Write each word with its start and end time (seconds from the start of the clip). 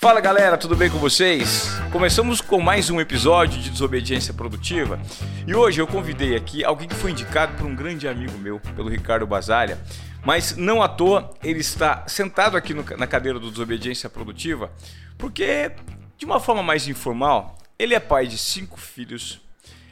Fala 0.00 0.20
galera, 0.20 0.56
tudo 0.56 0.76
bem 0.76 0.88
com 0.88 0.96
vocês? 0.96 1.70
Começamos 1.90 2.40
com 2.40 2.60
mais 2.60 2.88
um 2.88 3.00
episódio 3.00 3.60
de 3.60 3.68
Desobediência 3.68 4.32
Produtiva 4.32 4.96
e 5.44 5.52
hoje 5.52 5.80
eu 5.80 5.88
convidei 5.88 6.36
aqui 6.36 6.64
alguém 6.64 6.86
que 6.86 6.94
foi 6.94 7.10
indicado 7.10 7.56
por 7.56 7.66
um 7.66 7.74
grande 7.74 8.06
amigo 8.06 8.38
meu, 8.38 8.60
pelo 8.60 8.88
Ricardo 8.88 9.26
Basalha, 9.26 9.76
mas 10.24 10.56
não 10.56 10.80
à 10.80 10.88
toa 10.88 11.34
ele 11.42 11.58
está 11.58 12.06
sentado 12.06 12.56
aqui 12.56 12.72
no, 12.72 12.84
na 12.96 13.08
cadeira 13.08 13.40
do 13.40 13.50
Desobediência 13.50 14.08
Produtiva 14.08 14.70
porque, 15.18 15.72
de 16.16 16.24
uma 16.24 16.38
forma 16.38 16.62
mais 16.62 16.86
informal, 16.86 17.58
ele 17.76 17.92
é 17.92 17.98
pai 17.98 18.28
de 18.28 18.38
cinco 18.38 18.78
filhos, 18.78 19.40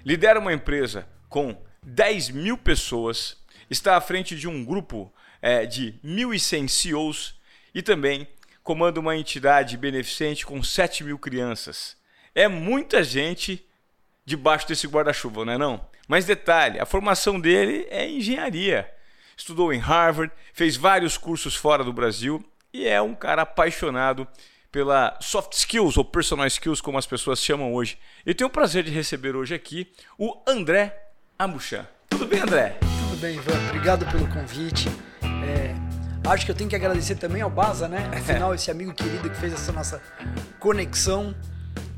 lidera 0.05 0.39
uma 0.39 0.53
empresa 0.53 1.05
com 1.29 1.61
10 1.83 2.31
mil 2.31 2.57
pessoas, 2.57 3.37
está 3.69 3.97
à 3.97 4.01
frente 4.01 4.37
de 4.37 4.47
um 4.47 4.65
grupo 4.65 5.13
é, 5.43 5.67
de 5.67 5.99
1.100 6.05 6.69
CEOs 6.69 7.35
e 7.75 7.83
também 7.83 8.29
comanda 8.67 8.99
uma 8.99 9.17
entidade 9.17 9.77
beneficente 9.77 10.45
com 10.45 10.61
7 10.61 11.05
mil 11.05 11.17
crianças. 11.21 11.97
É 12.35 12.49
muita 12.49 13.05
gente 13.05 13.65
debaixo 14.25 14.67
desse 14.67 14.89
guarda-chuva, 14.89 15.45
não 15.45 15.53
é 15.53 15.57
não? 15.57 15.87
Mas 16.09 16.25
detalhe, 16.25 16.81
a 16.81 16.85
formação 16.85 17.39
dele 17.39 17.87
é 17.89 18.11
engenharia. 18.11 18.93
Estudou 19.37 19.73
em 19.73 19.79
Harvard, 19.79 20.35
fez 20.53 20.77
vários 20.77 21.17
cursos 21.17 21.55
fora 21.55 21.85
do 21.85 21.93
Brasil 21.93 22.45
e 22.73 22.89
é 22.89 23.01
um 23.01 23.15
cara 23.15 23.43
apaixonado 23.43 24.27
pela 24.73 25.17
soft 25.21 25.53
skills 25.53 25.97
ou 25.97 26.05
personal 26.05 26.47
skills, 26.49 26.81
como 26.81 26.99
as 26.99 27.07
pessoas 27.07 27.39
chamam 27.39 27.73
hoje. 27.73 27.97
Eu 28.27 28.35
tenho 28.35 28.49
o 28.49 28.53
prazer 28.53 28.83
de 28.83 28.91
receber 28.91 29.37
hoje 29.37 29.55
aqui 29.55 29.93
o 30.19 30.43
André 30.45 31.09
Amuchan. 31.39 31.87
Tudo 32.11 32.27
bem, 32.27 32.41
André? 32.41 32.77
Tudo 32.81 33.21
bem, 33.21 33.37
Ivan. 33.37 33.69
Obrigado 33.69 34.11
pelo 34.11 34.27
convite. 34.29 34.89
É, 35.23 35.86
Acho 36.27 36.45
que 36.45 36.51
eu 36.51 36.57
tenho 36.57 36.69
que 36.69 36.75
agradecer 36.75 37.15
também 37.15 37.41
ao 37.41 37.49
Baza, 37.49 37.87
né? 37.87 38.11
Afinal, 38.13 38.53
esse 38.53 38.69
amigo 38.69 38.93
querido 38.93 39.31
que 39.31 39.37
fez 39.37 39.53
essa 39.53 39.71
nossa 39.71 40.03
conexão. 40.59 41.33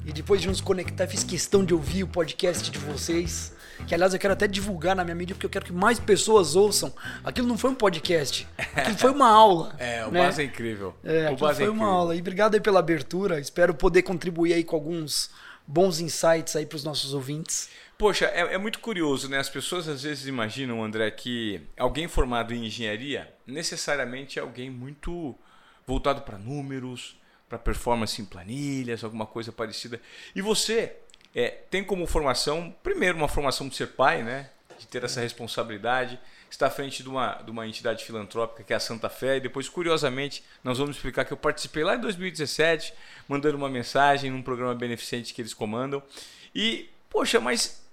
E 0.04 0.12
depois 0.12 0.42
de 0.42 0.48
nos 0.48 0.60
conectar, 0.60 1.06
fiz 1.06 1.24
questão 1.24 1.64
de 1.64 1.72
ouvir 1.72 2.02
o 2.02 2.06
podcast 2.06 2.70
de 2.70 2.78
vocês. 2.78 3.54
Que 3.86 3.94
aliás 3.94 4.12
eu 4.12 4.20
quero 4.20 4.34
até 4.34 4.46
divulgar 4.46 4.94
na 4.94 5.02
minha 5.02 5.14
mídia, 5.14 5.34
porque 5.34 5.46
eu 5.46 5.50
quero 5.50 5.64
que 5.64 5.72
mais 5.72 5.98
pessoas 5.98 6.56
ouçam. 6.56 6.92
Aquilo 7.24 7.48
não 7.48 7.56
foi 7.56 7.70
um 7.70 7.74
podcast, 7.74 8.46
aquilo 8.76 8.98
foi 8.98 9.10
uma 9.10 9.30
aula. 9.30 9.74
É, 9.80 10.04
o 10.04 10.10
né? 10.10 10.26
Baza 10.26 10.42
é 10.42 10.44
incrível. 10.44 10.94
É, 11.02 11.30
o 11.30 11.32
aquilo 11.32 11.54
foi 11.54 11.64
é 11.64 11.70
uma 11.70 11.86
aula. 11.86 12.14
E 12.14 12.20
obrigado 12.20 12.54
aí 12.54 12.60
pela 12.60 12.80
abertura. 12.80 13.40
Espero 13.40 13.72
poder 13.72 14.02
contribuir 14.02 14.52
aí 14.52 14.64
com 14.64 14.76
alguns 14.76 15.30
bons 15.66 16.00
insights 16.00 16.54
aí 16.54 16.66
para 16.66 16.76
os 16.76 16.84
nossos 16.84 17.14
ouvintes. 17.14 17.70
Poxa, 17.98 18.26
é, 18.26 18.54
é, 18.54 18.58
muito 18.58 18.78
curioso, 18.78 19.28
né? 19.28 19.38
As 19.38 19.48
pessoas 19.48 19.88
às 19.88 20.04
vezes 20.04 20.28
imaginam, 20.28 20.84
André, 20.84 21.10
que 21.10 21.60
alguém 21.76 22.06
formado 22.06 22.54
em 22.54 22.66
engenharia 22.66 23.28
necessariamente 23.44 24.38
é 24.38 24.42
alguém 24.42 24.70
muito 24.70 25.36
voltado 25.84 26.22
para 26.22 26.38
números, 26.38 27.18
para 27.48 27.58
performance 27.58 28.22
em 28.22 28.24
planilhas, 28.24 29.02
alguma 29.02 29.26
coisa 29.26 29.50
parecida. 29.50 30.00
E 30.32 30.40
você 30.40 30.94
é, 31.34 31.48
tem 31.48 31.82
como 31.82 32.06
formação, 32.06 32.72
primeiro, 32.84 33.18
uma 33.18 33.26
formação 33.26 33.68
de 33.68 33.74
ser 33.74 33.88
pai, 33.88 34.22
né? 34.22 34.48
De 34.78 34.86
ter 34.86 35.02
essa 35.02 35.20
responsabilidade, 35.20 36.20
está 36.48 36.68
à 36.68 36.70
frente 36.70 37.02
de 37.02 37.08
uma, 37.08 37.34
de 37.42 37.50
uma 37.50 37.66
entidade 37.66 38.04
filantrópica 38.04 38.62
que 38.62 38.72
é 38.72 38.76
a 38.76 38.80
Santa 38.80 39.08
Fé, 39.08 39.38
e 39.38 39.40
depois, 39.40 39.68
curiosamente, 39.68 40.44
nós 40.62 40.78
vamos 40.78 40.94
explicar 40.94 41.24
que 41.24 41.32
eu 41.32 41.36
participei 41.36 41.82
lá 41.82 41.96
em 41.96 42.00
2017, 42.00 42.94
mandando 43.26 43.56
uma 43.56 43.68
mensagem 43.68 44.30
num 44.30 44.40
programa 44.40 44.72
beneficente 44.76 45.34
que 45.34 45.42
eles 45.42 45.52
comandam. 45.52 46.00
E, 46.54 46.88
poxa, 47.10 47.40
mas 47.40 47.87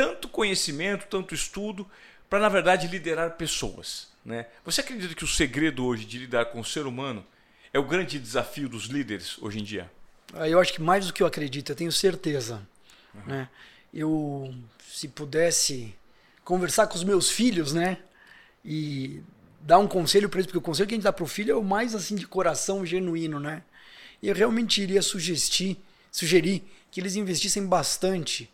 tanto 0.00 0.28
conhecimento, 0.28 1.06
tanto 1.08 1.34
estudo, 1.34 1.86
para 2.30 2.38
na 2.38 2.48
verdade 2.48 2.88
liderar 2.88 3.36
pessoas. 3.36 4.08
Né? 4.24 4.46
Você 4.64 4.80
acredita 4.80 5.14
que 5.14 5.24
o 5.24 5.28
segredo 5.28 5.84
hoje 5.84 6.06
de 6.06 6.20
lidar 6.20 6.46
com 6.46 6.60
o 6.60 6.64
ser 6.64 6.86
humano 6.86 7.22
é 7.70 7.78
o 7.78 7.84
grande 7.84 8.18
desafio 8.18 8.66
dos 8.66 8.84
líderes 8.84 9.36
hoje 9.42 9.60
em 9.60 9.62
dia? 9.62 9.90
Ah, 10.32 10.48
eu 10.48 10.58
acho 10.58 10.72
que 10.72 10.80
mais 10.80 11.06
do 11.06 11.12
que 11.12 11.22
eu 11.22 11.26
acredito, 11.26 11.70
eu 11.70 11.76
tenho 11.76 11.92
certeza. 11.92 12.66
Uhum. 13.14 13.20
Né? 13.26 13.48
Eu, 13.92 14.54
se 14.90 15.06
pudesse 15.06 15.94
conversar 16.44 16.86
com 16.86 16.94
os 16.94 17.04
meus 17.04 17.30
filhos, 17.30 17.74
né? 17.74 17.98
E 18.64 19.20
dar 19.60 19.78
um 19.78 19.86
conselho 19.86 20.30
para 20.30 20.38
eles, 20.38 20.46
porque 20.46 20.56
o 20.58 20.62
conselho 20.62 20.88
que 20.88 20.94
a 20.94 20.96
gente 20.96 21.04
dá 21.04 21.12
para 21.12 21.24
o 21.24 21.28
filho 21.28 21.52
é 21.52 21.56
o 21.56 21.62
mais 21.62 21.94
assim 21.94 22.14
de 22.14 22.26
coração 22.26 22.86
genuíno, 22.86 23.38
né? 23.38 23.62
E 24.22 24.28
eu 24.28 24.34
realmente 24.34 24.80
iria 24.80 25.02
sugerir, 25.02 25.76
sugerir 26.10 26.64
que 26.90 27.00
eles 27.00 27.16
investissem 27.16 27.66
bastante 27.66 28.48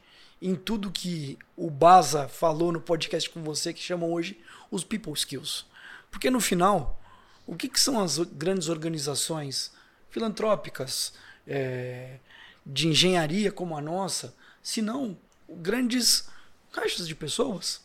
em 0.46 0.54
tudo 0.54 0.92
que 0.92 1.36
o 1.56 1.68
Baza 1.68 2.28
falou 2.28 2.70
no 2.70 2.80
podcast 2.80 3.28
com 3.28 3.42
você, 3.42 3.72
que 3.72 3.82
chamam 3.82 4.12
hoje 4.12 4.40
os 4.70 4.84
People 4.84 5.12
Skills. 5.12 5.66
Porque 6.08 6.30
no 6.30 6.40
final, 6.40 7.02
o 7.44 7.56
que, 7.56 7.68
que 7.68 7.80
são 7.80 8.00
as 8.00 8.18
grandes 8.18 8.68
organizações 8.68 9.72
filantrópicas, 10.08 11.14
é, 11.48 12.20
de 12.64 12.86
engenharia 12.86 13.50
como 13.50 13.76
a 13.76 13.80
nossa, 13.80 14.36
se 14.62 14.80
não 14.80 15.18
grandes 15.48 16.28
caixas 16.70 17.08
de 17.08 17.14
pessoas, 17.16 17.80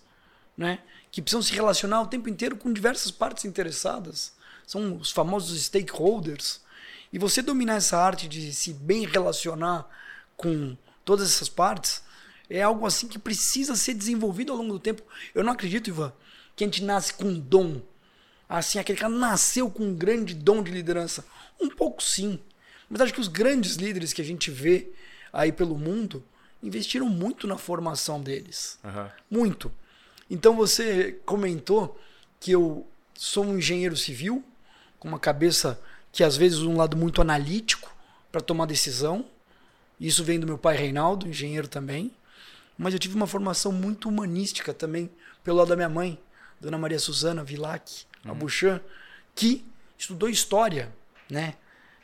né? 0.55 0.81
que 1.09 1.19
precisam 1.19 1.41
se 1.41 1.53
relacionar 1.53 2.03
o 2.03 2.07
tempo 2.07 2.29
inteiro 2.29 2.55
com 2.55 2.71
diversas 2.71 3.09
partes 3.09 3.43
interessadas. 3.43 4.33
São 4.67 4.97
os 4.97 5.11
famosos 5.11 5.59
stakeholders. 5.63 6.61
E 7.11 7.17
você 7.17 7.41
dominar 7.41 7.77
essa 7.77 7.97
arte 7.97 8.27
de 8.27 8.53
se 8.53 8.71
bem 8.71 9.07
relacionar 9.07 9.89
com 10.37 10.77
todas 11.03 11.27
essas 11.27 11.49
partes 11.49 12.03
é 12.51 12.61
algo 12.61 12.85
assim 12.85 13.07
que 13.07 13.17
precisa 13.17 13.75
ser 13.75 13.93
desenvolvido 13.93 14.51
ao 14.51 14.57
longo 14.57 14.73
do 14.73 14.79
tempo. 14.79 15.01
Eu 15.33 15.43
não 15.43 15.53
acredito, 15.53 15.89
Ivan, 15.89 16.11
que 16.55 16.65
a 16.65 16.67
gente 16.67 16.83
nasce 16.83 17.13
com 17.13 17.23
um 17.23 17.39
dom. 17.39 17.81
Assim, 18.47 18.77
aquele 18.77 18.99
cara 18.99 19.13
nasceu 19.13 19.69
com 19.69 19.83
um 19.83 19.95
grande 19.95 20.35
dom 20.35 20.61
de 20.61 20.69
liderança. 20.69 21.25
Um 21.59 21.69
pouco 21.69 22.03
sim. 22.03 22.39
Mas 22.89 22.99
acho 22.99 23.13
que 23.13 23.21
os 23.21 23.29
grandes 23.29 23.75
líderes 23.75 24.11
que 24.11 24.21
a 24.21 24.25
gente 24.25 24.51
vê 24.51 24.91
aí 25.31 25.51
pelo 25.53 25.77
mundo 25.77 26.21
investiram 26.61 27.07
muito 27.07 27.47
na 27.47 27.57
formação 27.57 28.21
deles. 28.21 28.77
Uhum. 28.83 29.09
Muito. 29.29 29.71
Então 30.29 30.53
você 30.53 31.19
comentou 31.25 31.97
que 32.37 32.51
eu 32.51 32.85
sou 33.15 33.45
um 33.45 33.57
engenheiro 33.57 33.95
civil, 33.95 34.43
com 34.99 35.07
uma 35.07 35.19
cabeça 35.19 35.81
que 36.11 36.21
às 36.21 36.35
vezes 36.35 36.59
um 36.59 36.75
lado 36.75 36.97
muito 36.97 37.21
analítico 37.21 37.95
para 38.29 38.41
tomar 38.41 38.65
decisão. 38.65 39.25
Isso 39.97 40.21
vem 40.21 40.37
do 40.37 40.45
meu 40.45 40.57
pai 40.57 40.75
Reinaldo, 40.75 41.29
engenheiro 41.29 41.69
também 41.69 42.11
mas 42.77 42.93
eu 42.93 42.99
tive 42.99 43.15
uma 43.15 43.27
formação 43.27 43.71
muito 43.71 44.09
humanística 44.09 44.73
também, 44.73 45.09
pelo 45.43 45.57
lado 45.57 45.69
da 45.69 45.75
minha 45.75 45.89
mãe, 45.89 46.19
Dona 46.59 46.77
Maria 46.77 46.99
Suzana 46.99 47.43
Vilac, 47.43 48.05
uhum. 48.25 48.31
Abuchan, 48.31 48.81
que 49.35 49.65
estudou 49.97 50.29
história, 50.29 50.93
né? 51.29 51.55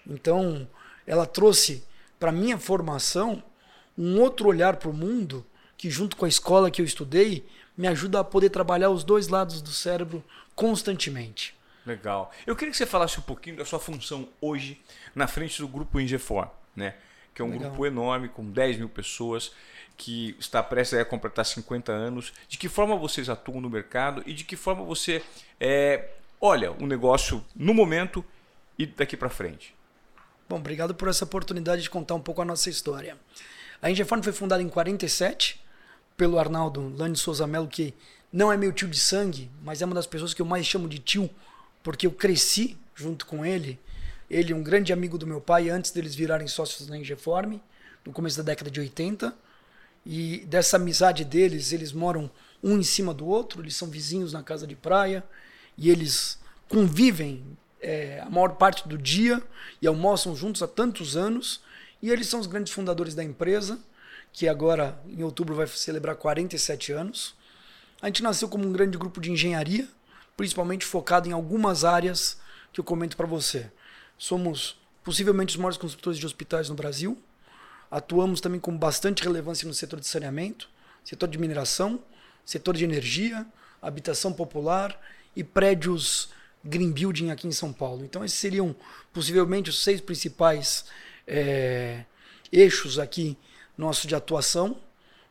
Então, 0.05 0.67
ela 1.05 1.25
trouxe 1.25 1.83
para 2.19 2.31
minha 2.31 2.57
formação 2.57 3.43
um 3.97 4.19
outro 4.19 4.47
olhar 4.47 4.77
para 4.77 4.89
o 4.89 4.93
mundo 4.93 5.45
que 5.77 5.89
junto 5.89 6.15
com 6.15 6.25
a 6.25 6.29
escola 6.29 6.71
que 6.71 6.81
eu 6.81 6.85
estudei 6.85 7.45
me 7.77 7.87
ajuda 7.87 8.19
a 8.19 8.23
poder 8.23 8.49
trabalhar 8.49 8.89
os 8.89 9.03
dois 9.03 9.27
lados 9.27 9.61
do 9.61 9.69
cérebro 9.69 10.23
constantemente. 10.55 11.55
Legal. 11.85 12.31
Eu 12.45 12.55
queria 12.55 12.71
que 12.71 12.77
você 12.77 12.85
falasse 12.85 13.19
um 13.19 13.23
pouquinho 13.23 13.55
da 13.55 13.63
sua 13.63 13.79
função 13.79 14.27
hoje 14.41 14.81
na 15.15 15.27
frente 15.27 15.61
do 15.61 15.67
grupo 15.67 15.99
Ingefor, 15.99 16.49
né? 16.75 16.95
Que 17.33 17.41
é 17.41 17.45
um 17.45 17.51
Legal. 17.51 17.69
grupo 17.69 17.85
enorme 17.85 18.27
com 18.27 18.49
10 18.49 18.77
mil 18.77 18.89
pessoas 18.89 19.51
que 19.97 20.35
está 20.39 20.61
prestes 20.61 20.99
a 20.99 21.03
completar 21.03 21.43
50 21.43 21.91
anos, 21.91 22.31
de 22.47 22.57
que 22.57 22.69
forma 22.69 22.95
vocês 22.95 23.27
atuam 23.27 23.59
no 23.59 23.69
mercado 23.69 24.21
e 24.27 24.33
de 24.33 24.43
que 24.43 24.55
forma 24.55 24.83
você 24.85 25.23
é, 25.59 26.09
olha 26.39 26.71
o 26.71 26.85
negócio 26.85 27.43
no 27.55 27.73
momento 27.73 28.23
e 28.77 28.85
daqui 28.85 29.17
para 29.17 29.29
frente. 29.29 29.75
Bom, 30.47 30.57
obrigado 30.57 30.93
por 30.93 31.09
essa 31.09 31.25
oportunidade 31.25 31.81
de 31.81 31.89
contar 31.89 32.13
um 32.13 32.21
pouco 32.21 32.41
a 32.41 32.45
nossa 32.45 32.69
história. 32.69 33.17
A 33.81 33.89
Ingefarm 33.89 34.21
foi 34.21 34.31
fundada 34.31 34.61
em 34.61 34.69
47 34.69 35.59
pelo 36.15 36.39
Arnaldo 36.39 36.93
Lani 36.95 37.17
Souza 37.17 37.45
Melo, 37.45 37.67
que 37.67 37.93
não 38.31 38.51
é 38.51 38.57
meu 38.57 38.71
tio 38.71 38.87
de 38.87 38.99
sangue, 38.99 39.49
mas 39.63 39.81
é 39.81 39.85
uma 39.85 39.95
das 39.95 40.07
pessoas 40.07 40.33
que 40.33 40.41
eu 40.41 40.45
mais 40.45 40.65
chamo 40.65 40.87
de 40.87 40.99
tio, 40.99 41.29
porque 41.81 42.05
eu 42.05 42.11
cresci 42.11 42.77
junto 42.95 43.25
com 43.25 43.45
ele. 43.45 43.79
Ele 44.29 44.53
é 44.53 44.55
um 44.55 44.63
grande 44.63 44.93
amigo 44.93 45.17
do 45.17 45.25
meu 45.25 45.41
pai 45.41 45.69
antes 45.69 45.91
deles 45.91 46.13
virarem 46.15 46.47
sócios 46.47 46.87
na 46.87 46.97
Ingeform, 46.97 47.59
no 48.05 48.11
começo 48.11 48.37
da 48.37 48.43
década 48.43 48.69
de 48.69 48.79
80. 48.79 49.33
E 50.09 50.45
dessa 50.45 50.77
amizade 50.77 51.25
deles, 51.25 51.73
eles 51.73 51.91
moram 51.91 52.31
um 52.63 52.77
em 52.79 52.83
cima 52.83 53.13
do 53.13 53.27
outro, 53.27 53.61
eles 53.61 53.75
são 53.75 53.89
vizinhos 53.89 54.31
na 54.31 54.41
casa 54.41 54.65
de 54.65 54.73
praia 54.73 55.21
e 55.77 55.89
eles 55.89 56.39
convivem 56.69 57.43
é, 57.81 58.21
a 58.21 58.29
maior 58.29 58.55
parte 58.55 58.87
do 58.87 58.97
dia 58.97 59.43
e 59.81 59.85
almoçam 59.85 60.33
juntos 60.33 60.63
há 60.63 60.67
tantos 60.67 61.17
anos. 61.17 61.59
E 62.01 62.09
eles 62.09 62.27
são 62.27 62.39
os 62.39 62.47
grandes 62.47 62.71
fundadores 62.71 63.15
da 63.15 63.23
empresa, 63.23 63.77
que 64.31 64.47
agora 64.47 64.97
em 65.05 65.23
outubro 65.23 65.53
vai 65.53 65.67
celebrar 65.67 66.15
47 66.15 66.93
anos. 66.93 67.35
A 68.01 68.05
gente 68.05 68.23
nasceu 68.23 68.47
como 68.47 68.65
um 68.65 68.71
grande 68.71 68.97
grupo 68.97 69.19
de 69.19 69.29
engenharia, 69.29 69.89
principalmente 70.37 70.85
focado 70.85 71.27
em 71.27 71.33
algumas 71.33 71.83
áreas 71.83 72.37
que 72.71 72.79
eu 72.79 72.83
comento 72.83 73.17
para 73.17 73.27
você. 73.27 73.69
Somos 74.17 74.79
possivelmente 75.03 75.49
os 75.49 75.57
maiores 75.57 75.77
construtores 75.77 76.17
de 76.17 76.25
hospitais 76.25 76.69
no 76.69 76.75
Brasil. 76.75 77.21
Atuamos 77.89 78.41
também 78.41 78.59
com 78.59 78.77
bastante 78.77 79.23
relevância 79.23 79.67
no 79.67 79.73
setor 79.73 79.99
de 79.99 80.07
saneamento, 80.07 80.69
setor 81.03 81.27
de 81.27 81.37
mineração, 81.37 81.99
setor 82.45 82.75
de 82.75 82.83
energia, 82.83 83.45
habitação 83.81 84.33
popular 84.33 84.99
e 85.35 85.43
prédios 85.43 86.29
green 86.63 86.91
building 86.91 87.29
aqui 87.29 87.47
em 87.47 87.51
São 87.51 87.71
Paulo. 87.71 88.03
Então 88.03 88.23
esses 88.25 88.37
seriam 88.37 88.75
possivelmente 89.13 89.69
os 89.69 89.83
seis 89.83 90.01
principais 90.01 90.85
é, 91.25 92.03
eixos 92.51 92.99
aqui 92.99 93.37
nossos 93.77 94.05
de 94.05 94.15
atuação, 94.15 94.77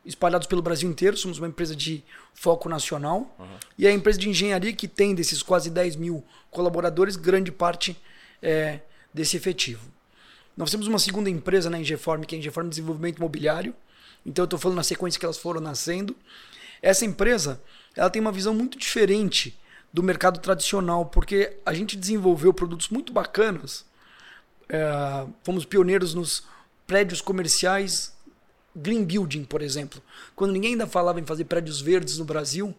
espalhados 0.04 0.46
pelo 0.46 0.62
Brasil 0.62 0.88
inteiro. 0.88 1.16
Somos 1.16 1.38
uma 1.38 1.48
empresa 1.48 1.74
de 1.74 2.04
foco 2.32 2.68
nacional 2.68 3.34
uhum. 3.38 3.46
e 3.76 3.86
a 3.86 3.92
empresa 3.92 4.18
de 4.18 4.28
engenharia 4.28 4.72
que 4.72 4.86
tem 4.86 5.14
desses 5.14 5.42
quase 5.42 5.68
10 5.68 5.96
mil 5.96 6.24
colaboradores, 6.50 7.16
grande 7.16 7.50
parte 7.50 8.00
é, 8.40 8.80
desse 9.12 9.36
efetivo. 9.36 9.95
Nós 10.56 10.70
temos 10.70 10.86
uma 10.86 10.98
segunda 10.98 11.28
empresa 11.28 11.68
na 11.68 11.78
Ingeform, 11.78 12.22
que 12.22 12.34
é 12.34 12.38
a 12.38 12.40
Ingeform 12.40 12.68
Desenvolvimento 12.68 13.18
Imobiliário. 13.18 13.74
Então 14.24 14.42
eu 14.42 14.46
estou 14.46 14.58
falando 14.58 14.76
na 14.76 14.82
sequência 14.82 15.20
que 15.20 15.26
elas 15.26 15.36
foram 15.36 15.60
nascendo. 15.60 16.16
Essa 16.80 17.04
empresa 17.04 17.60
ela 17.94 18.08
tem 18.08 18.20
uma 18.20 18.32
visão 18.32 18.54
muito 18.54 18.78
diferente 18.78 19.58
do 19.92 20.02
mercado 20.02 20.40
tradicional, 20.40 21.06
porque 21.06 21.56
a 21.64 21.72
gente 21.72 21.96
desenvolveu 21.96 22.52
produtos 22.52 22.88
muito 22.88 23.12
bacanas. 23.12 23.84
É, 24.68 25.26
fomos 25.42 25.64
pioneiros 25.64 26.14
nos 26.14 26.44
prédios 26.86 27.20
comerciais 27.20 28.14
green 28.74 29.04
building, 29.04 29.44
por 29.44 29.62
exemplo. 29.62 30.02
Quando 30.34 30.52
ninguém 30.52 30.72
ainda 30.72 30.86
falava 30.86 31.18
em 31.18 31.24
fazer 31.24 31.44
prédios 31.44 31.80
verdes 31.80 32.18
no 32.18 32.24
Brasil, 32.24 32.74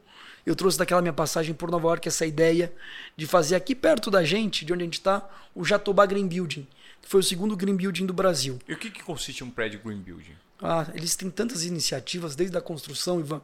eu 0.45 0.55
trouxe 0.55 0.77
daquela 0.77 1.01
minha 1.01 1.13
passagem 1.13 1.53
por 1.53 1.71
Nova 1.71 1.87
York 1.87 2.07
essa 2.07 2.25
ideia 2.25 2.71
de 3.15 3.25
fazer 3.25 3.55
aqui 3.55 3.75
perto 3.75 4.11
da 4.11 4.23
gente, 4.23 4.63
de 4.63 4.71
onde 4.71 4.83
a 4.83 4.85
gente 4.85 4.99
está, 4.99 5.27
o 5.55 5.65
Jatobá 5.65 6.05
Green 6.05 6.27
Building, 6.27 6.67
que 7.07 7.11
foi 7.11 7.21
o 7.21 7.23
segundo 7.23 7.55
green 7.55 7.77
building 7.77 8.05
do 8.05 8.13
Brasil. 8.13 8.59
E 8.67 8.73
o 8.73 8.77
que, 8.77 8.91
que 8.91 9.01
consiste 9.01 9.41
um 9.41 9.49
prédio 9.49 9.79
green 9.79 10.01
building? 10.01 10.35
Ah, 10.61 10.85
eles 10.93 11.15
têm 11.15 11.29
tantas 11.29 11.63
iniciativas, 11.63 12.35
desde 12.35 12.57
a 12.57 12.61
construção, 12.61 13.21
Ivan, 13.21 13.41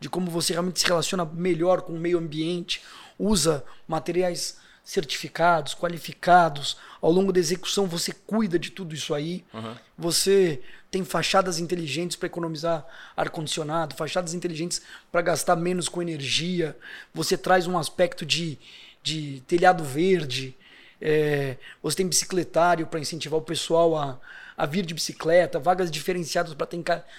de 0.00 0.08
como 0.08 0.30
você 0.30 0.54
realmente 0.54 0.80
se 0.80 0.86
relaciona 0.86 1.22
melhor 1.26 1.82
com 1.82 1.92
o 1.92 1.98
meio 1.98 2.18
ambiente, 2.18 2.82
usa 3.18 3.62
materiais 3.86 4.56
certificados, 4.82 5.74
qualificados. 5.74 6.78
Ao 7.02 7.12
longo 7.12 7.34
da 7.34 7.38
execução, 7.38 7.86
você 7.86 8.12
cuida 8.12 8.58
de 8.58 8.70
tudo 8.70 8.94
isso 8.94 9.12
aí. 9.12 9.44
Uhum. 9.52 9.74
Você 9.98 10.62
tem 10.90 11.04
fachadas 11.04 11.58
inteligentes 11.58 12.16
para 12.16 12.28
economizar 12.28 12.86
ar-condicionado, 13.14 13.94
fachadas 13.94 14.32
inteligentes 14.32 14.80
para 15.10 15.20
gastar 15.20 15.56
menos 15.56 15.86
com 15.86 16.00
energia. 16.00 16.74
Você 17.12 17.36
traz 17.36 17.66
um 17.66 17.76
aspecto 17.76 18.24
de, 18.24 18.58
de 19.02 19.42
telhado 19.46 19.84
verde. 19.84 20.56
É, 21.04 21.56
você 21.82 21.96
tem 21.96 22.06
bicicletário 22.06 22.86
para 22.86 23.00
incentivar 23.00 23.36
o 23.36 23.42
pessoal 23.42 23.96
a, 23.96 24.20
a 24.56 24.64
vir 24.64 24.86
de 24.86 24.94
bicicleta, 24.94 25.58
vagas 25.58 25.90
diferenciadas 25.90 26.54
para 26.54 26.68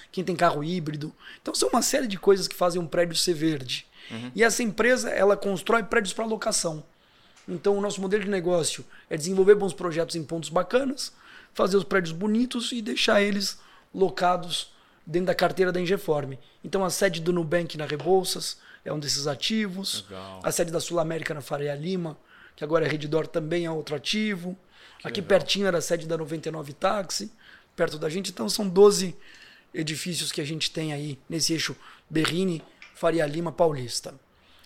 quem 0.10 0.24
tem 0.24 0.36
carro 0.38 0.64
híbrido. 0.64 1.14
Então 1.42 1.54
são 1.54 1.68
uma 1.68 1.82
série 1.82 2.08
de 2.08 2.18
coisas 2.18 2.48
que 2.48 2.56
fazem 2.56 2.82
um 2.82 2.88
prédio 2.88 3.14
ser 3.18 3.34
verde. 3.34 3.86
Uhum. 4.10 4.32
E 4.34 4.42
essa 4.42 4.64
empresa 4.64 5.10
ela 5.10 5.36
constrói 5.36 5.84
prédios 5.84 6.14
para 6.14 6.24
locação. 6.24 6.82
Então 7.46 7.78
o 7.78 7.82
nosso 7.82 8.00
modelo 8.00 8.24
de 8.24 8.30
negócio 8.30 8.86
é 9.10 9.18
desenvolver 9.18 9.56
bons 9.56 9.74
projetos 9.74 10.16
em 10.16 10.24
pontos 10.24 10.48
bacanas, 10.48 11.12
fazer 11.54 11.76
os 11.76 11.84
prédios 11.84 12.14
bonitos 12.14 12.72
e 12.72 12.82
deixar 12.82 13.22
eles 13.22 13.60
locados 13.94 14.72
dentro 15.06 15.28
da 15.28 15.36
carteira 15.36 15.74
da 15.74 15.82
Ingeform. 15.82 16.36
Então 16.64 16.86
a 16.86 16.90
sede 16.90 17.20
do 17.20 17.34
Nubank 17.34 17.78
na 17.78 17.86
Rebouças 17.86 18.58
é 18.86 18.94
um 18.94 19.00
desses 19.00 19.28
ativos. 19.28 20.06
Legal. 20.10 20.40
A 20.42 20.52
sede 20.54 20.72
da 20.72 20.80
Sul 20.80 21.00
América 21.00 21.34
na 21.34 21.42
Faria 21.42 21.76
Lima, 21.76 22.18
que 22.56 22.64
agora 22.64 22.86
é 22.86 22.90
Redditor, 22.90 23.28
também 23.28 23.66
é 23.66 23.72
outro 23.72 23.96
ativo. 23.96 24.58
Que 25.00 25.08
Aqui 25.08 25.22
legal. 25.22 25.40
pertinho 25.40 25.68
era 25.68 25.78
a 25.78 25.82
sede 25.82 26.08
da 26.08 26.18
99 26.18 26.74
Táxi, 26.74 27.32
perto 27.76 27.98
da 27.98 28.10
gente. 28.10 28.32
Então 28.32 28.48
são 28.48 28.68
12 28.68 29.16
edifícios 29.74 30.32
que 30.32 30.40
a 30.40 30.46
gente 30.46 30.72
tem 30.72 30.94
aí 30.94 31.20
nesse 31.28 31.54
eixo 31.54 31.76
Berrini, 32.10 32.64
Faria 32.96 33.26
Lima, 33.26 33.52
Paulista. 33.52 34.14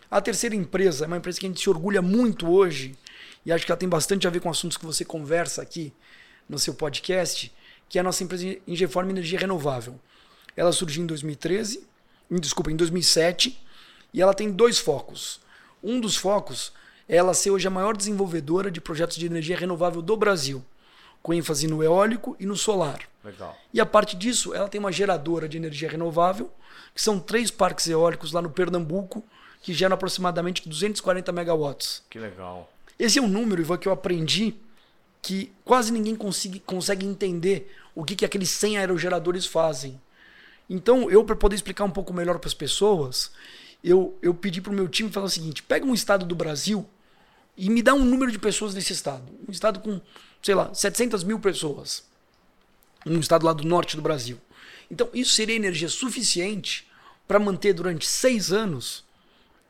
A 0.10 0.22
terceira 0.22 0.56
empresa 0.56 1.06
é 1.06 1.08
uma 1.08 1.18
empresa 1.18 1.40
que 1.40 1.46
a 1.46 1.50
gente 1.50 1.62
se 1.62 1.70
orgulha 1.70 2.02
muito 2.02 2.50
hoje, 2.50 2.96
e 3.46 3.52
acho 3.52 3.66
que 3.66 3.72
ela 3.72 3.80
tem 3.80 3.90
bastante 3.90 4.28
a 4.28 4.30
ver 4.30 4.40
com 4.40 4.50
assuntos 4.50 4.78
que 4.78 4.86
você 4.86 5.04
conversa 5.04 5.62
aqui 5.62 5.94
no 6.48 6.58
seu 6.58 6.74
podcast, 6.74 7.52
que 7.90 7.98
é 7.98 8.02
a 8.02 8.04
nossa 8.04 8.24
empresa 8.24 8.58
Ingeform 8.68 9.10
Energia 9.10 9.40
Renovável. 9.40 10.00
Ela 10.56 10.72
surgiu 10.72 11.04
em 11.04 11.08
2013, 11.08 11.86
desculpa, 12.32 12.72
em 12.72 12.76
2007, 12.76 13.60
e 14.14 14.22
ela 14.22 14.34
tem 14.34 14.52
dois 14.52 14.78
focos. 14.80 15.40
Um 15.84 16.00
dos 16.00 16.16
focos 16.16 16.72
ela 17.08 17.34
ser 17.34 17.52
hoje 17.52 17.68
a 17.68 17.72
maior 17.72 17.96
desenvolvedora 17.96 18.70
de 18.70 18.82
projetos 18.82 19.18
de 19.18 19.26
energia 19.26 19.58
renovável 19.58 20.02
do 20.02 20.18
Brasil, 20.18 20.64
com 21.22 21.34
ênfase 21.34 21.68
no 21.68 21.84
eólico 21.84 22.36
e 22.40 22.46
no 22.46 22.56
solar. 22.56 23.00
Legal. 23.24 23.58
E 23.74 23.80
a 23.80 23.86
parte 23.86 24.16
disso, 24.16 24.54
ela 24.54 24.68
tem 24.68 24.80
uma 24.80 24.92
geradora 24.92 25.48
de 25.48 25.58
energia 25.58 25.90
renovável, 25.90 26.52
que 26.94 27.02
são 27.02 27.20
três 27.20 27.50
parques 27.50 27.88
eólicos 27.88 28.32
lá 28.32 28.42
no 28.42 28.50
Pernambuco, 28.50 29.24
que 29.62 29.74
geram 29.74 29.96
aproximadamente 29.96 30.68
240 30.68 31.32
megawatts. 31.32 32.04
Que 32.10 32.20
legal. 32.20 32.72
Esse 32.98 33.20
é 33.20 33.22
um 33.22 33.28
número, 33.28 33.62
Ivan, 33.62 33.78
que 33.78 33.88
eu 33.88 33.92
aprendi 33.92 34.56
que 35.22 35.52
quase 35.64 35.92
ninguém 35.92 36.16
consegue, 36.16 36.60
consegue 36.60 37.06
entender 37.06 37.74
o 37.94 38.04
que, 38.04 38.16
que 38.16 38.26
aqueles 38.26 38.50
100 38.50 38.78
aerogeradores 38.78 39.46
fazem. 39.46 40.00
Então, 40.70 41.10
eu, 41.10 41.24
para 41.24 41.36
poder 41.36 41.56
explicar 41.56 41.84
um 41.84 41.92
pouco 41.92 42.14
melhor 42.14 42.40
para 42.40 42.48
as 42.48 42.54
pessoas, 42.54 43.32
eu, 43.84 44.18
eu 44.22 44.34
pedi 44.34 44.62
para 44.62 44.72
o 44.72 44.76
meu 44.76 44.88
time 44.88 45.12
falar 45.12 45.26
o 45.26 45.30
seguinte: 45.30 45.64
pega 45.64 45.86
um 45.86 45.94
estado 45.94 46.26
do 46.26 46.36
Brasil 46.36 46.88
e 47.58 47.70
me 47.70 47.82
dá 47.82 47.94
um 47.94 48.06
número 48.06 48.32
de 48.32 48.38
pessoas 48.38 48.76
nesse 48.76 48.94
estado. 48.94 49.24
Um 49.48 49.52
estado 49.52 49.80
com, 49.80 50.00
sei 50.42 50.54
lá, 50.54 50.74
700 50.74 51.24
mil 51.24 51.40
pessoas. 51.40 52.06
Um 53.06 53.20
estado 53.20 53.46
lá 53.46 53.54
do 53.54 53.64
norte 53.64 53.96
do 53.96 54.02
Brasil. 54.02 54.40
Então, 54.92 55.10
isso 55.14 55.32
seria 55.32 55.56
energia 55.56 55.90
suficiente 55.90 56.88
para 57.28 57.40
manter 57.40 57.74
durante 57.74 58.06
seis 58.06 58.54
anos 58.54 59.04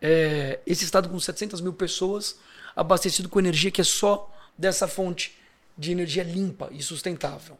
é, 0.01 0.59
esse 0.67 0.83
estado 0.83 1.09
com 1.09 1.19
700 1.19 1.61
mil 1.61 1.73
pessoas 1.73 2.39
abastecido 2.75 3.27
com 3.27 3.39
energia 3.39 3.71
que 3.71 3.81
é 3.81 3.83
só 3.83 4.31
dessa 4.55 4.87
fonte 4.87 5.35
de 5.77 5.91
energia 5.91 6.23
limpa 6.23 6.69
e 6.71 6.81
sustentável. 6.83 7.57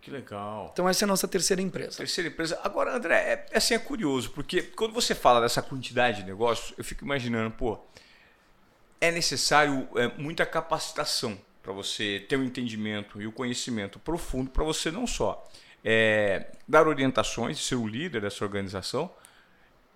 Que 0.00 0.10
legal. 0.10 0.70
Então 0.72 0.88
essa 0.88 1.04
é 1.04 1.06
a 1.06 1.08
nossa 1.08 1.28
terceira 1.28 1.60
empresa. 1.60 1.98
Terceira 1.98 2.30
empresa. 2.30 2.58
Agora, 2.62 2.96
André, 2.96 3.14
é, 3.14 3.46
é, 3.50 3.58
assim 3.58 3.74
é 3.74 3.78
curioso, 3.78 4.30
porque 4.30 4.62
quando 4.62 4.94
você 4.94 5.14
fala 5.14 5.40
dessa 5.40 5.60
quantidade 5.60 6.22
de 6.22 6.26
negócios, 6.26 6.72
eu 6.78 6.84
fico 6.84 7.04
imaginando, 7.04 7.50
pô, 7.50 7.78
é 9.00 9.10
necessário 9.10 9.88
é, 9.96 10.08
muita 10.16 10.44
capacitação 10.44 11.38
para 11.62 11.72
você 11.72 12.24
ter 12.28 12.36
o 12.36 12.40
um 12.40 12.44
entendimento 12.44 13.20
e 13.20 13.26
o 13.26 13.32
conhecimento 13.32 13.98
profundo 13.98 14.50
para 14.50 14.64
você 14.64 14.90
não 14.90 15.06
só 15.06 15.46
é, 15.84 16.46
dar 16.66 16.86
orientações, 16.86 17.64
ser 17.64 17.76
o 17.76 17.86
líder 17.86 18.22
dessa 18.22 18.44
organização, 18.44 19.10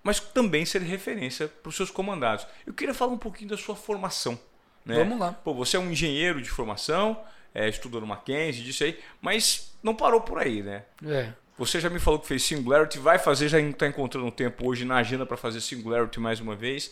mas 0.03 0.21
também 0.21 0.65
ser 0.65 0.83
referência 0.83 1.49
para 1.49 1.69
os 1.69 1.77
seus 1.77 1.91
comandados. 1.91 2.47
Eu 2.67 2.73
queria 2.73 2.95
falar 2.95 3.13
um 3.13 3.19
pouquinho 3.19 3.51
da 3.51 3.57
sua 3.57 3.77
formação. 3.77 4.39
Né? 4.85 4.97
Vamos 4.97 5.19
lá. 5.19 5.33
Pô, 5.33 5.55
você 5.55 5.77
é 5.77 5.81
um 5.81 5.91
engenheiro 5.91 6.43
de 6.43 6.51
formação, 6.51 7.21
é, 7.55 7.69
estudou 7.69 8.01
no 8.01 8.07
Mackenzie, 8.07 8.65
disso 8.65 8.85
aí, 8.85 8.99
mas 9.21 9.75
não 9.83 9.95
parou 9.95 10.21
por 10.21 10.39
aí, 10.39 10.63
né? 10.63 10.85
É. 11.07 11.33
Você 11.59 11.79
já 11.79 11.91
me 11.91 12.01
falou 12.01 12.19
que 12.19 12.27
fez 12.27 12.43
Singularity, 12.43 12.99
vai 12.99 13.19
fazer, 13.19 13.49
já 13.49 13.61
está 13.61 13.87
encontrando 13.87 14.27
um 14.27 14.31
tempo 14.31 14.67
hoje 14.69 14.85
na 14.85 14.97
agenda 14.97 15.25
para 15.25 15.37
fazer 15.37 15.61
Singularity 15.61 16.19
mais 16.19 16.41
uma 16.41 16.57
vez. 16.57 16.91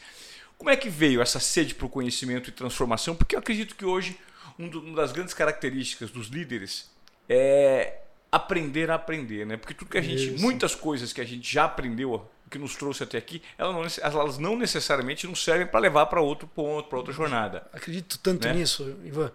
Como 0.60 0.68
é 0.68 0.76
que 0.76 0.90
veio 0.90 1.22
essa 1.22 1.40
sede 1.40 1.74
para 1.74 1.86
o 1.86 1.88
conhecimento 1.88 2.50
e 2.50 2.52
transformação? 2.52 3.16
Porque 3.16 3.34
eu 3.34 3.38
acredito 3.38 3.74
que 3.74 3.82
hoje 3.82 4.18
um 4.58 4.68
do, 4.68 4.80
uma 4.80 4.94
das 4.94 5.10
grandes 5.10 5.32
características 5.32 6.10
dos 6.10 6.26
líderes 6.26 6.90
é 7.26 8.02
aprender 8.30 8.90
a 8.90 8.96
aprender, 8.96 9.46
né? 9.46 9.56
Porque 9.56 9.72
tudo 9.72 9.90
que 9.90 9.96
a 9.96 10.02
gente, 10.02 10.34
Isso. 10.34 10.42
muitas 10.42 10.74
coisas 10.74 11.14
que 11.14 11.20
a 11.22 11.24
gente 11.24 11.50
já 11.50 11.64
aprendeu 11.64 12.30
que 12.50 12.58
nos 12.58 12.76
trouxe 12.76 13.02
até 13.02 13.16
aqui, 13.16 13.40
elas 13.56 13.98
não, 13.98 14.20
elas 14.20 14.36
não 14.36 14.54
necessariamente 14.54 15.26
não 15.26 15.34
servem 15.34 15.66
para 15.66 15.80
levar 15.80 16.04
para 16.06 16.20
outro 16.20 16.46
ponto, 16.46 16.90
para 16.90 16.98
outra 16.98 17.14
jornada. 17.14 17.66
Acredito 17.72 18.18
tanto 18.18 18.46
né? 18.46 18.52
nisso, 18.52 18.98
Ivan. 19.02 19.32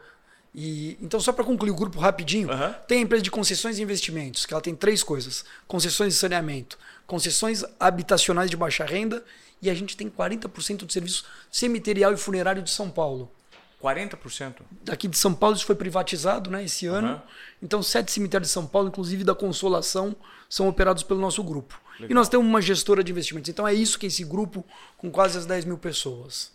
E, 0.54 0.96
então, 1.02 1.20
só 1.20 1.34
para 1.34 1.44
concluir 1.44 1.72
o 1.72 1.76
grupo 1.76 2.00
rapidinho, 2.00 2.52
uhum. 2.52 2.74
tem 2.88 3.00
a 3.00 3.02
empresa 3.02 3.24
de 3.24 3.32
concessões 3.32 3.80
e 3.80 3.82
investimentos, 3.82 4.46
que 4.46 4.54
ela 4.54 4.62
tem 4.62 4.76
três 4.76 5.02
coisas: 5.02 5.44
concessões 5.68 6.14
de 6.14 6.20
saneamento, 6.20 6.78
concessões 7.08 7.64
habitacionais 7.80 8.52
de 8.52 8.56
baixa 8.56 8.86
renda, 8.86 9.26
e 9.66 9.70
a 9.70 9.74
gente 9.74 9.98
tem 9.98 10.10
40% 10.10 10.86
de 10.86 10.94
serviço 10.94 11.26
cemiterial 11.52 12.14
e 12.14 12.18
funerário 12.18 12.62
de 12.62 12.70
São 12.70 12.90
Paulo. 12.90 13.32
40%? 13.82 14.56
Daqui 14.84 15.08
de 15.08 15.18
São 15.18 15.34
Paulo 15.34 15.56
isso 15.56 15.66
foi 15.66 15.76
privatizado 15.76 16.50
né, 16.50 16.64
esse 16.64 16.88
ano. 16.88 17.14
Uhum. 17.14 17.22
Então, 17.62 17.84
sete 17.84 18.12
cemitérios 18.12 18.50
de 18.50 18.54
São 18.54 18.66
Paulo, 18.66 18.88
inclusive 18.88 19.24
da 19.24 19.36
Consolação, 19.36 20.16
são 20.50 20.68
operados 20.68 21.04
pelo 21.04 21.20
nosso 21.20 21.44
grupo. 21.44 21.80
Legal. 21.96 22.12
E 22.12 22.14
nós 22.14 22.28
temos 22.28 22.46
uma 22.46 22.62
gestora 22.62 23.04
de 23.04 23.12
investimentos. 23.12 23.50
Então, 23.50 23.68
é 23.68 23.74
isso 23.74 24.00
que 24.00 24.06
é 24.06 24.10
esse 24.10 24.24
grupo 24.24 24.66
com 24.98 25.12
quase 25.12 25.38
as 25.38 25.46
10 25.46 25.66
mil 25.66 25.78
pessoas. 25.78 26.54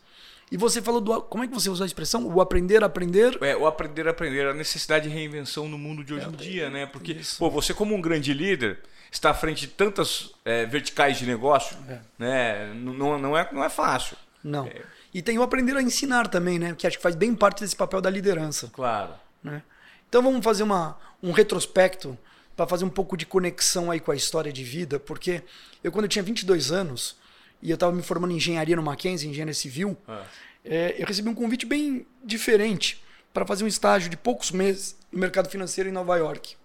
E 0.50 0.56
você 0.56 0.82
falou 0.82 1.00
do. 1.00 1.22
Como 1.22 1.44
é 1.44 1.46
que 1.46 1.54
você 1.54 1.70
usou 1.70 1.84
a 1.84 1.86
expressão? 1.86 2.26
O 2.26 2.40
aprender 2.40 2.82
a 2.82 2.86
aprender? 2.86 3.38
É, 3.40 3.56
o 3.56 3.66
aprender 3.66 4.08
a 4.08 4.10
aprender, 4.10 4.48
a 4.48 4.54
necessidade 4.54 5.08
de 5.08 5.14
reinvenção 5.14 5.68
no 5.68 5.78
mundo 5.78 6.02
de 6.02 6.12
hoje 6.12 6.26
é, 6.26 6.28
em 6.28 6.32
dia, 6.32 6.70
né? 6.70 6.86
Porque, 6.86 7.16
pô, 7.38 7.48
você, 7.48 7.72
como 7.72 7.94
um 7.94 8.00
grande 8.00 8.34
líder, 8.34 8.80
está 9.10 9.30
à 9.30 9.34
frente 9.34 9.62
de 9.62 9.68
tantas 9.68 10.30
é, 10.44 10.66
verticais 10.66 11.18
de 11.18 11.26
negócio, 11.26 11.76
é. 11.88 11.98
né? 12.18 12.74
Não, 12.74 13.18
não, 13.18 13.36
é, 13.36 13.48
não 13.52 13.64
é 13.64 13.68
fácil. 13.68 14.16
Não. 14.42 14.66
É. 14.66 14.82
E 15.12 15.20
tem 15.20 15.38
o 15.38 15.42
aprender 15.42 15.76
a 15.76 15.82
ensinar 15.82 16.28
também, 16.28 16.58
né? 16.58 16.74
Que 16.76 16.86
acho 16.86 16.96
que 16.96 17.02
faz 17.02 17.16
bem 17.16 17.34
parte 17.34 17.60
desse 17.60 17.74
papel 17.74 18.00
da 18.00 18.08
liderança. 18.08 18.70
Claro. 18.72 19.12
Né? 19.42 19.62
Então 20.08 20.22
vamos 20.22 20.44
fazer 20.44 20.62
uma, 20.62 20.96
um 21.22 21.32
retrospecto 21.32 22.16
para 22.56 22.66
fazer 22.66 22.84
um 22.84 22.90
pouco 22.90 23.16
de 23.16 23.26
conexão 23.26 23.90
aí 23.90 23.98
com 23.98 24.10
a 24.10 24.16
história 24.16 24.52
de 24.52 24.62
vida, 24.62 25.00
porque 25.00 25.42
eu 25.82 25.90
quando 25.90 26.04
eu 26.04 26.08
tinha 26.08 26.22
22 26.22 26.70
anos 26.70 27.16
e 27.62 27.70
eu 27.70 27.74
estava 27.74 27.92
me 27.92 28.02
formando 28.02 28.32
em 28.32 28.36
engenharia 28.36 28.76
no 28.76 28.82
Mackenzie, 28.82 29.28
engenharia 29.28 29.54
civil, 29.54 29.96
ah. 30.06 30.24
é, 30.64 30.94
eu 30.98 31.06
recebi 31.06 31.28
um 31.28 31.34
convite 31.34 31.66
bem 31.66 32.06
diferente 32.24 33.02
para 33.32 33.46
fazer 33.46 33.64
um 33.64 33.66
estágio 33.66 34.10
de 34.10 34.16
poucos 34.16 34.50
meses 34.50 34.96
no 35.10 35.18
mercado 35.18 35.48
financeiro 35.48 35.88
em 35.88 35.92
Nova 35.92 36.16
York. 36.16 36.56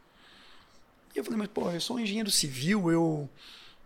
E 1.16 1.20
eu 1.20 1.24
falei, 1.24 1.40
mas 1.40 1.48
pô, 1.48 1.72
eu 1.72 1.80
sou 1.80 1.96
um 1.96 2.00
engenheiro 2.00 2.30
civil, 2.30 2.92
eu 2.92 3.30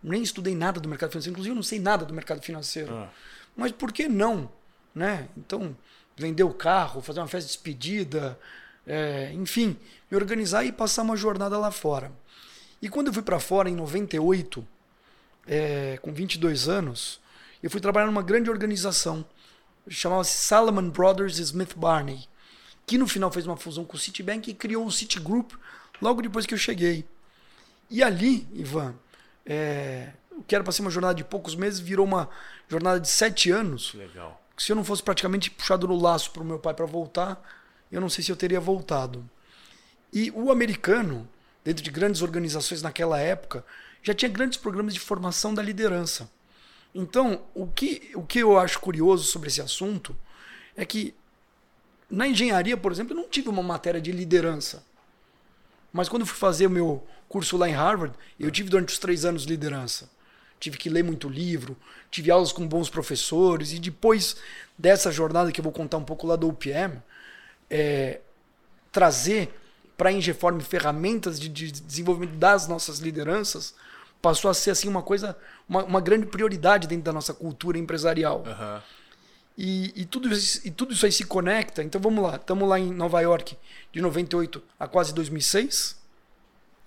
nem 0.02 0.24
estudei 0.24 0.56
nada 0.56 0.80
do 0.80 0.90
mercado 0.90 1.12
financeiro, 1.12 1.34
inclusive 1.34 1.52
eu 1.52 1.56
não 1.56 1.64
sei 1.64 1.80
nada 1.80 2.06
do 2.06 2.14
mercado 2.14 2.42
financeiro. 2.42 2.94
Ah. 2.96 3.10
Mas 3.56 3.72
por 3.72 3.92
que 3.92 4.08
não? 4.08 4.52
Né? 4.96 5.30
Então, 5.38 5.78
vender 6.18 6.44
o 6.44 6.54
carro, 6.54 7.02
fazer 7.02 7.20
uma 7.20 7.28
festa 7.28 7.48
de 7.48 7.54
despedida, 7.54 8.38
é, 8.88 9.32
enfim, 9.34 9.78
me 10.10 10.18
organizar 10.18 10.64
e 10.66 10.72
passar 10.72 11.04
uma 11.04 11.16
jornada 11.16 11.58
lá 11.58 11.70
fora. 11.70 12.12
E 12.82 12.90
quando 12.90 13.08
eu 13.08 13.14
fui 13.14 13.22
para 13.22 13.40
fora 13.40 13.70
em 13.70 13.76
98, 13.76 14.66
é, 15.48 16.00
com 16.02 16.12
22 16.12 16.68
anos, 16.68 17.20
eu 17.62 17.70
fui 17.70 17.80
trabalhar 17.80 18.08
numa 18.08 18.24
grande 18.24 18.50
organização, 18.50 19.24
chamava-se 19.88 20.38
Salomon 20.38 20.90
Brothers 20.90 21.38
Smith 21.38 21.76
Barney, 21.76 22.28
que 22.86 22.98
no 22.98 23.08
final 23.08 23.32
fez 23.32 23.46
uma 23.46 23.58
fusão 23.58 23.86
com 23.86 23.96
o 23.96 24.00
Citibank 24.00 24.50
e 24.50 24.54
criou 24.54 24.86
o 24.86 24.92
Citigroup 24.92 25.52
logo 26.02 26.22
depois 26.22 26.46
que 26.46 26.54
eu 26.54 26.58
cheguei. 26.58 27.06
E 27.90 28.04
ali, 28.04 28.48
Ivan, 28.54 28.96
é, 29.46 30.10
o 30.32 30.44
que 30.44 30.54
era 30.54 30.64
para 30.64 30.72
ser 30.72 30.82
uma 30.82 30.92
jornada 30.92 31.16
de 31.16 31.24
poucos 31.24 31.56
meses 31.56 31.80
virou 31.80 32.06
uma 32.06 32.30
jornada 32.68 33.00
de 33.00 33.08
sete 33.08 33.52
anos. 33.52 33.94
Legal. 33.94 34.42
Se 34.58 34.72
eu 34.72 34.76
não 34.76 34.84
fosse 34.84 35.02
praticamente 35.02 35.50
puxado 35.50 35.88
no 35.88 36.00
laço 36.00 36.32
para 36.32 36.44
o 36.44 36.46
meu 36.46 36.60
pai 36.60 36.74
para 36.74 36.86
voltar, 36.86 37.42
eu 37.92 38.00
não 38.00 38.10
sei 38.10 38.24
se 38.24 38.32
eu 38.32 38.36
teria 38.36 38.60
voltado. 38.60 39.28
E 40.14 40.32
o 40.32 40.52
americano, 40.52 41.28
dentro 41.64 41.84
de 41.84 41.90
grandes 41.90 42.22
organizações 42.22 42.82
naquela 42.82 43.20
época, 43.20 43.66
já 44.04 44.14
tinha 44.14 44.30
grandes 44.30 44.58
programas 44.58 44.94
de 44.94 45.00
formação 45.00 45.54
da 45.54 45.62
liderança. 45.62 46.30
Então, 46.94 47.44
o 47.54 47.68
que, 47.68 48.12
o 48.16 48.24
que 48.24 48.40
eu 48.40 48.58
acho 48.58 48.80
curioso 48.80 49.24
sobre 49.26 49.50
esse 49.50 49.62
assunto 49.62 50.16
é 50.76 50.86
que 50.86 51.14
na 52.10 52.28
engenharia, 52.28 52.76
por 52.76 52.92
exemplo, 52.92 53.14
eu 53.14 53.22
não 53.22 53.30
tive 53.30 53.50
uma 53.50 53.62
matéria 53.62 54.02
de 54.02 54.12
liderança. 54.12 54.84
Mas 55.94 56.10
quando 56.10 56.22
eu 56.22 56.28
fui 56.28 56.38
fazer 56.38 56.68
o 56.68 56.70
meu 56.70 57.08
curso 57.30 57.56
lá 57.56 57.70
em 57.70 57.74
Harvard, 57.74 58.14
eu 58.40 58.52
tive 58.52 58.70
durante 58.70 58.90
os 58.90 59.00
três 59.00 59.24
anos 59.24 59.44
liderança. 59.44 60.10
Tive 60.60 60.78
que 60.78 60.90
ler 60.90 61.04
muito 61.04 61.30
livro, 61.30 61.78
tive 62.12 62.30
aulas 62.30 62.52
com 62.52 62.68
bons 62.68 62.90
professores, 62.90 63.72
e 63.72 63.80
depois 63.80 64.36
dessa 64.78 65.12
jornada 65.12 65.52
que 65.52 65.62
eu 65.62 65.64
vou 65.64 65.72
contar 65.72 65.98
um 65.98 66.04
pouco 66.04 66.28
lá 66.28 66.36
do 66.36 66.50
UPM, 66.50 67.02
é, 67.70 68.20
trazer 68.92 69.54
para 69.96 70.10
a 70.10 70.12
Ingeform 70.12 70.60
ferramentas 70.60 71.40
de, 71.40 71.48
de, 71.48 71.72
desenvolvimento 71.72 72.36
das 72.36 72.68
nossas 72.68 73.00
lideranças 73.00 73.76
passou 74.22 74.50
a 74.50 74.54
ser 74.54 74.72
assim 74.72 74.88
uma 74.88 75.02
coisa, 75.02 75.38
uma, 75.68 75.84
uma 75.84 76.02
grande 76.02 76.26
prioridade 76.26 76.88
dentro 76.88 77.04
da 77.04 77.14
nossa 77.14 77.34
cultura 77.34 77.78
empresarial. 77.78 78.44
Uhum. 78.46 78.82
E, 79.58 80.02
e, 80.02 80.06
tudo 80.06 80.30
isso, 80.30 80.66
e 80.66 80.72
tudo 80.72 80.94
isso 80.94 81.06
aí 81.06 81.12
se 81.12 81.26
conecta. 81.26 81.84
Então 81.84 82.00
vamos 82.00 82.24
lá, 82.24 82.38
estamos 82.38 82.68
lá 82.68 82.80
em 82.80 82.94
Nova 82.94 83.20
York 83.20 83.58
de 83.92 84.02
98 84.02 84.64
a 84.80 84.88
quase 84.88 85.14
2006. 85.14 85.99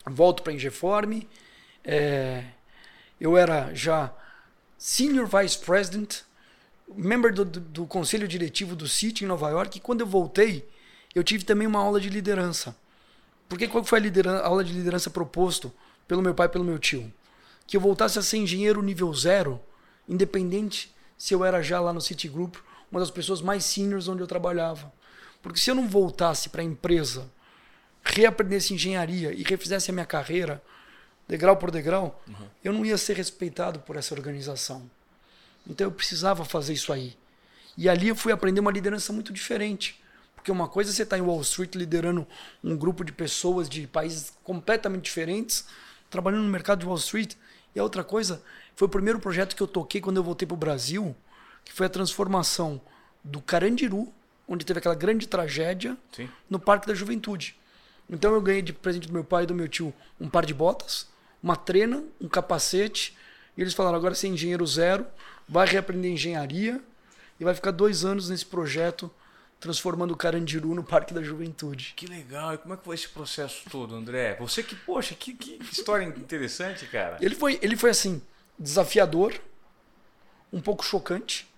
Volto 0.07 0.43
para 0.43 0.53
a 0.53 0.55
Ingeform. 0.55 1.23
É, 1.85 2.45
eu 3.21 3.37
era 3.37 3.73
já 3.75 4.13
Senior 4.79 5.27
Vice 5.27 5.59
President, 5.59 6.21
member 6.95 7.33
do, 7.33 7.45
do, 7.45 7.87
conselho 7.87 8.27
diretivo 8.27 8.75
do 8.75 8.89
City 8.89 9.25
em 9.25 9.29
Nova 9.29 9.49
York. 9.51 9.79
E 9.79 9.81
quando 9.81 10.01
eu 10.01 10.07
voltei, 10.07 10.69
eu 11.15 11.23
tive 11.23 11.45
também 11.45 11.67
uma 11.67 11.79
aula 11.79 12.01
de 12.01 12.09
liderança. 12.09 12.77
Porque 13.49 13.69
qual 13.69 13.85
foi 13.85 14.01
a, 14.01 14.31
a 14.31 14.47
aula 14.47 14.65
de 14.65 14.73
liderança 14.73 15.11
proposto 15.11 15.73
pelo 16.09 16.23
meu 16.23 16.35
pai 16.35 16.47
e 16.47 16.51
pelo 16.51 16.65
meu 16.65 16.79
tio? 16.79 17.13
Que 17.67 17.77
eu 17.77 17.81
voltasse 17.81 18.19
a 18.19 18.23
ser 18.23 18.39
engenheiro 18.39 18.83
nível 18.83 19.13
zero, 19.15 19.61
independente 20.09 20.95
se 21.17 21.35
eu 21.35 21.45
era 21.45 21.63
já 21.63 21.81
lá 21.81 21.93
no 21.93 22.01
Citigroup 22.01 22.57
uma 22.91 23.01
das 23.01 23.11
pessoas 23.11 23.41
mais 23.41 23.65
seniors 23.65 24.07
onde 24.07 24.23
eu 24.23 24.27
trabalhava. 24.27 24.93
Porque 25.43 25.59
se 25.59 25.71
eu 25.71 25.75
não 25.75 25.89
voltasse 25.89 26.51
para 26.51 26.61
a 26.61 26.65
empresa, 26.65 27.31
reaprendesse 28.05 28.75
engenharia 28.75 29.33
e 29.33 29.43
refizesse 29.43 29.91
a 29.91 29.95
minha 29.95 30.07
carreira, 30.07 30.63
degrau 31.29 31.57
por 31.57 31.71
degrau, 31.71 32.23
uhum. 32.27 32.47
eu 32.65 32.73
não 32.73 32.85
ia 32.85 32.99
ser 32.99 33.17
respeitado 33.17 33.81
por 33.81 33.97
essa 33.97 34.15
organização. 34.15 34.91
Então 35.67 35.87
eu 35.87 35.93
precisava 35.93 36.45
fazer 36.45 36.73
isso 36.73 36.93
aí. 36.93 37.17
E 37.77 37.89
ali 37.89 38.09
eu 38.09 38.17
fui 38.17 38.33
aprender 38.33 38.61
uma 38.61 38.71
liderança 38.71 39.13
muito 39.13 39.33
diferente. 39.33 40.01
Porque 40.35 40.51
uma 40.51 40.69
coisa 40.69 40.91
é 40.91 40.93
você 40.93 41.05
estar 41.05 41.17
tá 41.17 41.23
em 41.23 41.25
Wall 41.25 41.41
Street 41.43 41.75
liderando 41.77 42.27
um 42.63 42.77
grupo 42.77 43.05
de 43.05 43.13
pessoas 43.13 43.69
de 43.69 43.87
países 43.87 44.33
completamente 44.43 45.05
diferentes, 45.05 45.65
trabalhando 46.11 46.43
no 46.43 46.51
mercado 46.51 46.81
de 46.81 46.87
Wall 46.87 46.97
Street, 46.97 47.35
e 47.75 47.79
a 47.79 47.83
outra 47.83 48.03
coisa 48.03 48.43
foi 48.75 48.87
o 48.87 48.91
primeiro 48.91 49.21
projeto 49.21 49.55
que 49.55 49.63
eu 49.63 49.69
toquei 49.69 50.01
quando 50.01 50.17
eu 50.17 50.25
voltei 50.25 50.47
para 50.47 50.55
o 50.55 50.59
Brasil, 50.59 51.15
que 51.65 51.73
foi 51.73 51.87
a 51.87 51.89
transformação 51.89 52.81
do 53.23 53.41
Carandiru, 53.41 54.13
onde 54.49 54.67
teve 54.67 54.81
aquela 54.81 54.95
grande 54.95 55.29
tragédia, 55.29 55.97
Sim. 56.11 56.29
no 56.51 56.59
Parque 56.59 56.87
da 56.89 56.95
Juventude. 56.95 57.57
Então 58.09 58.35
eu 58.35 58.41
ganhei 58.41 58.63
de 58.63 58.73
presente 58.73 59.07
do 59.07 59.13
meu 59.13 59.25
pai 59.25 59.45
e 59.45 59.47
do 59.47 59.55
meu 59.55 59.69
tio 59.69 59.93
um 60.21 60.29
par 60.29 60.45
de 60.45 60.55
botas, 60.55 61.09
uma 61.43 61.57
trena, 61.57 62.05
um 62.21 62.29
capacete, 62.29 63.17
e 63.57 63.61
eles 63.61 63.75
falaram: 63.75 63.97
agora 63.97 64.15
você 64.15 64.27
é 64.27 64.31
engenheiro 64.31 64.67
zero, 64.67 65.07
vai 65.49 65.67
reaprender 65.67 66.11
engenharia 66.11 66.81
e 67.41 67.45
vai 67.45 67.55
ficar 67.55 67.71
dois 67.71 68.05
anos 68.05 68.29
nesse 68.29 68.47
projeto 68.47 69.11
transformando 69.63 70.13
o 70.13 70.17
Carandiru 70.17 70.75
no 70.75 70.83
Parque 70.83 71.15
da 71.15 71.23
Juventude. 71.23 71.95
Que 71.95 72.09
legal! 72.09 72.53
E 72.53 72.59
como 72.59 72.75
é 72.75 72.77
que 72.77 72.85
foi 72.85 72.97
esse 72.97 73.09
processo 73.09 73.63
todo, 73.71 73.95
André? 73.95 74.37
Você 74.41 74.61
que, 74.61 74.75
poxa, 74.75 75.15
que, 75.15 75.35
que 75.35 75.61
história 75.71 76.05
interessante, 76.05 76.85
cara. 76.87 77.17
Ele 77.21 77.37
foi, 77.37 77.61
ele 77.63 77.77
foi 77.77 77.91
assim, 77.91 78.21
desafiador, 78.59 79.33
um 80.53 80.61
pouco 80.61 80.85
chocante. 80.85 81.49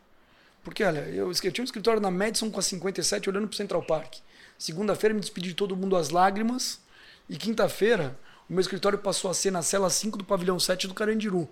Porque, 0.62 0.84
olha, 0.84 1.00
eu, 1.08 1.30
eu 1.30 1.52
tinha 1.52 1.62
um 1.62 1.64
escritório 1.64 1.98
na 1.98 2.10
Madison 2.10 2.50
com 2.50 2.60
a 2.60 2.62
57 2.62 3.30
olhando 3.30 3.48
para 3.48 3.54
o 3.54 3.56
Central 3.56 3.82
Park. 3.82 4.16
Segunda-feira 4.58 5.14
me 5.14 5.20
despedi 5.20 5.48
de 5.48 5.54
todo 5.54 5.76
mundo 5.76 5.96
às 5.96 6.10
lágrimas. 6.10 6.80
E 7.28 7.36
quinta-feira, 7.36 8.18
o 8.48 8.52
meu 8.52 8.60
escritório 8.60 8.98
passou 8.98 9.30
a 9.30 9.34
ser 9.34 9.50
na 9.50 9.62
cela 9.62 9.88
5 9.88 10.18
do 10.18 10.24
pavilhão 10.24 10.58
7 10.58 10.86
do 10.86 10.94
Carandiru. 10.94 11.48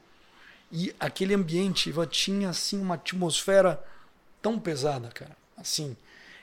E 0.71 0.94
aquele 0.99 1.35
ambiente 1.35 1.92
tinha 2.11 2.49
assim 2.49 2.80
uma 2.80 2.94
atmosfera 2.94 3.82
tão 4.40 4.59
pesada, 4.59 5.09
cara. 5.09 5.37
Assim, 5.56 5.97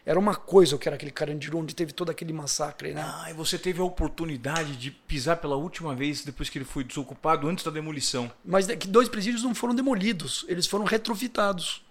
era 0.05 0.17
uma 0.17 0.35
coisa 0.35 0.75
o 0.75 0.79
que 0.79 0.87
era 0.87 0.95
aquele 0.95 1.11
Carandiru, 1.11 1.57
onde 1.57 1.75
teve 1.75 1.91
todo 1.91 2.09
aquele 2.09 2.33
massacre, 2.33 2.93
né? 2.93 3.03
Ah, 3.03 3.29
e 3.29 3.33
você 3.33 3.57
teve 3.57 3.81
a 3.81 3.83
oportunidade 3.83 4.75
de 4.75 4.91
pisar 4.91 5.37
pela 5.37 5.55
última 5.55 5.95
vez 5.95 6.23
depois 6.23 6.49
que 6.49 6.57
ele 6.57 6.65
foi 6.65 6.83
desocupado, 6.83 7.47
antes 7.47 7.63
da 7.63 7.71
demolição. 7.71 8.31
Mas 8.43 8.69
é 8.69 8.75
que 8.75 8.87
dois 8.87 9.09
presídios 9.09 9.43
não 9.43 9.53
foram 9.53 9.75
demolidos, 9.75 10.45
eles 10.47 10.65
foram 10.65 10.85
retrofitados. 10.85 11.83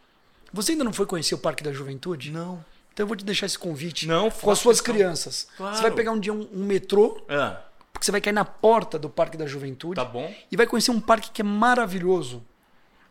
Você 0.52 0.72
ainda 0.72 0.84
não 0.84 0.92
foi 0.92 1.06
conhecer 1.06 1.34
o 1.34 1.38
Parque 1.38 1.62
da 1.62 1.72
Juventude? 1.72 2.30
Não. 2.30 2.64
Então 2.98 3.04
eu 3.04 3.08
vou 3.08 3.16
te 3.16 3.24
deixar 3.24 3.46
esse 3.46 3.56
convite 3.56 4.08
não, 4.08 4.28
com 4.28 4.50
as 4.50 4.58
suas 4.58 4.80
crianças. 4.80 5.46
Claro. 5.56 5.76
Você 5.76 5.82
vai 5.82 5.92
pegar 5.92 6.10
um 6.10 6.18
dia 6.18 6.34
um, 6.34 6.48
um 6.52 6.64
metrô, 6.64 7.22
ah. 7.28 7.60
porque 7.92 8.04
você 8.04 8.10
vai 8.10 8.20
cair 8.20 8.32
na 8.32 8.44
porta 8.44 8.98
do 8.98 9.08
Parque 9.08 9.36
da 9.36 9.46
Juventude. 9.46 9.94
Tá 9.94 10.04
bom. 10.04 10.34
E 10.50 10.56
vai 10.56 10.66
conhecer 10.66 10.90
um 10.90 10.98
parque 10.98 11.30
que 11.30 11.40
é 11.40 11.44
maravilhoso. 11.44 12.44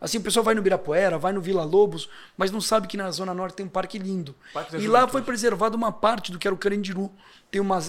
Assim, 0.01 0.17
o 0.17 0.21
pessoal 0.21 0.43
vai 0.43 0.53
no 0.55 0.61
Birapuera, 0.61 1.17
vai 1.17 1.31
no 1.31 1.39
Vila 1.39 1.63
Lobos, 1.63 2.09
mas 2.35 2.51
não 2.51 2.59
sabe 2.59 2.85
que 2.85 2.97
na 2.97 3.09
Zona 3.11 3.33
Norte 3.33 3.55
tem 3.55 3.65
um 3.65 3.69
parque 3.69 3.97
lindo. 3.97 4.35
Parque 4.53 4.75
e 4.75 4.87
lá 4.89 5.07
foi 5.07 5.21
preservado 5.21 5.77
uma 5.77 5.93
parte 5.93 6.33
do 6.33 6.37
que 6.37 6.45
era 6.45 6.53
o 6.53 6.57
Carandiru. 6.57 7.09
Tem 7.49 7.61
uma, 7.61 7.79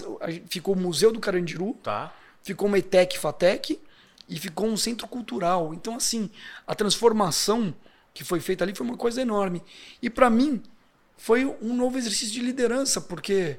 ficou 0.49 0.77
o 0.77 0.79
Museu 0.79 1.11
do 1.11 1.19
Carandiru, 1.19 1.75
tá. 1.83 2.15
ficou 2.45 2.69
uma 2.69 2.79
ETEC 2.79 3.19
FATEC 3.19 3.81
e 4.29 4.39
ficou 4.39 4.69
um 4.69 4.77
centro 4.77 5.09
cultural. 5.09 5.75
Então, 5.75 5.97
assim, 5.97 6.31
a 6.65 6.77
transformação 6.77 7.75
que 8.15 8.23
foi 8.23 8.39
feita 8.39 8.63
ali 8.63 8.73
foi 8.73 8.87
uma 8.87 8.97
coisa 8.97 9.21
enorme. 9.21 9.65
E 10.01 10.09
para 10.09 10.31
mim, 10.31 10.63
foi 11.19 11.45
um 11.61 11.75
novo 11.75 11.99
exercício 11.99 12.33
de 12.33 12.41
liderança, 12.41 13.01
porque 13.01 13.59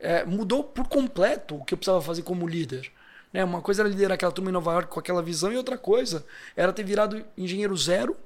é, 0.00 0.24
mudou 0.24 0.62
por 0.62 0.88
completo 0.88 1.56
o 1.56 1.64
que 1.64 1.72
eu 1.72 1.78
precisava 1.78 2.02
fazer 2.02 2.22
como 2.22 2.46
líder. 2.46 2.90
Né? 3.32 3.42
Uma 3.44 3.62
coisa 3.62 3.82
era 3.82 3.88
liderar 3.88 4.16
aquela 4.16 4.32
turma 4.32 4.50
em 4.50 4.52
Nova 4.52 4.72
York 4.72 4.90
com 4.90 4.98
aquela 5.00 5.22
visão, 5.22 5.52
e 5.52 5.56
outra 5.56 5.78
coisa 5.78 6.26
era 6.56 6.72
ter 6.72 6.82
virado 6.82 7.24
engenheiro 7.36 7.76
zero, 7.76 8.16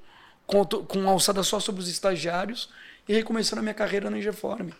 com, 0.45 0.65
com 0.65 1.07
alçada 1.07 1.43
só 1.43 1.59
sobre 1.59 1.81
os 1.81 1.87
estagiários, 1.87 2.69
e 3.07 3.13
recomeçando 3.13 3.59
a 3.59 3.63
minha 3.63 3.75
carreira 3.75 4.09
na 4.09 4.17
Ingeform. 4.17 4.71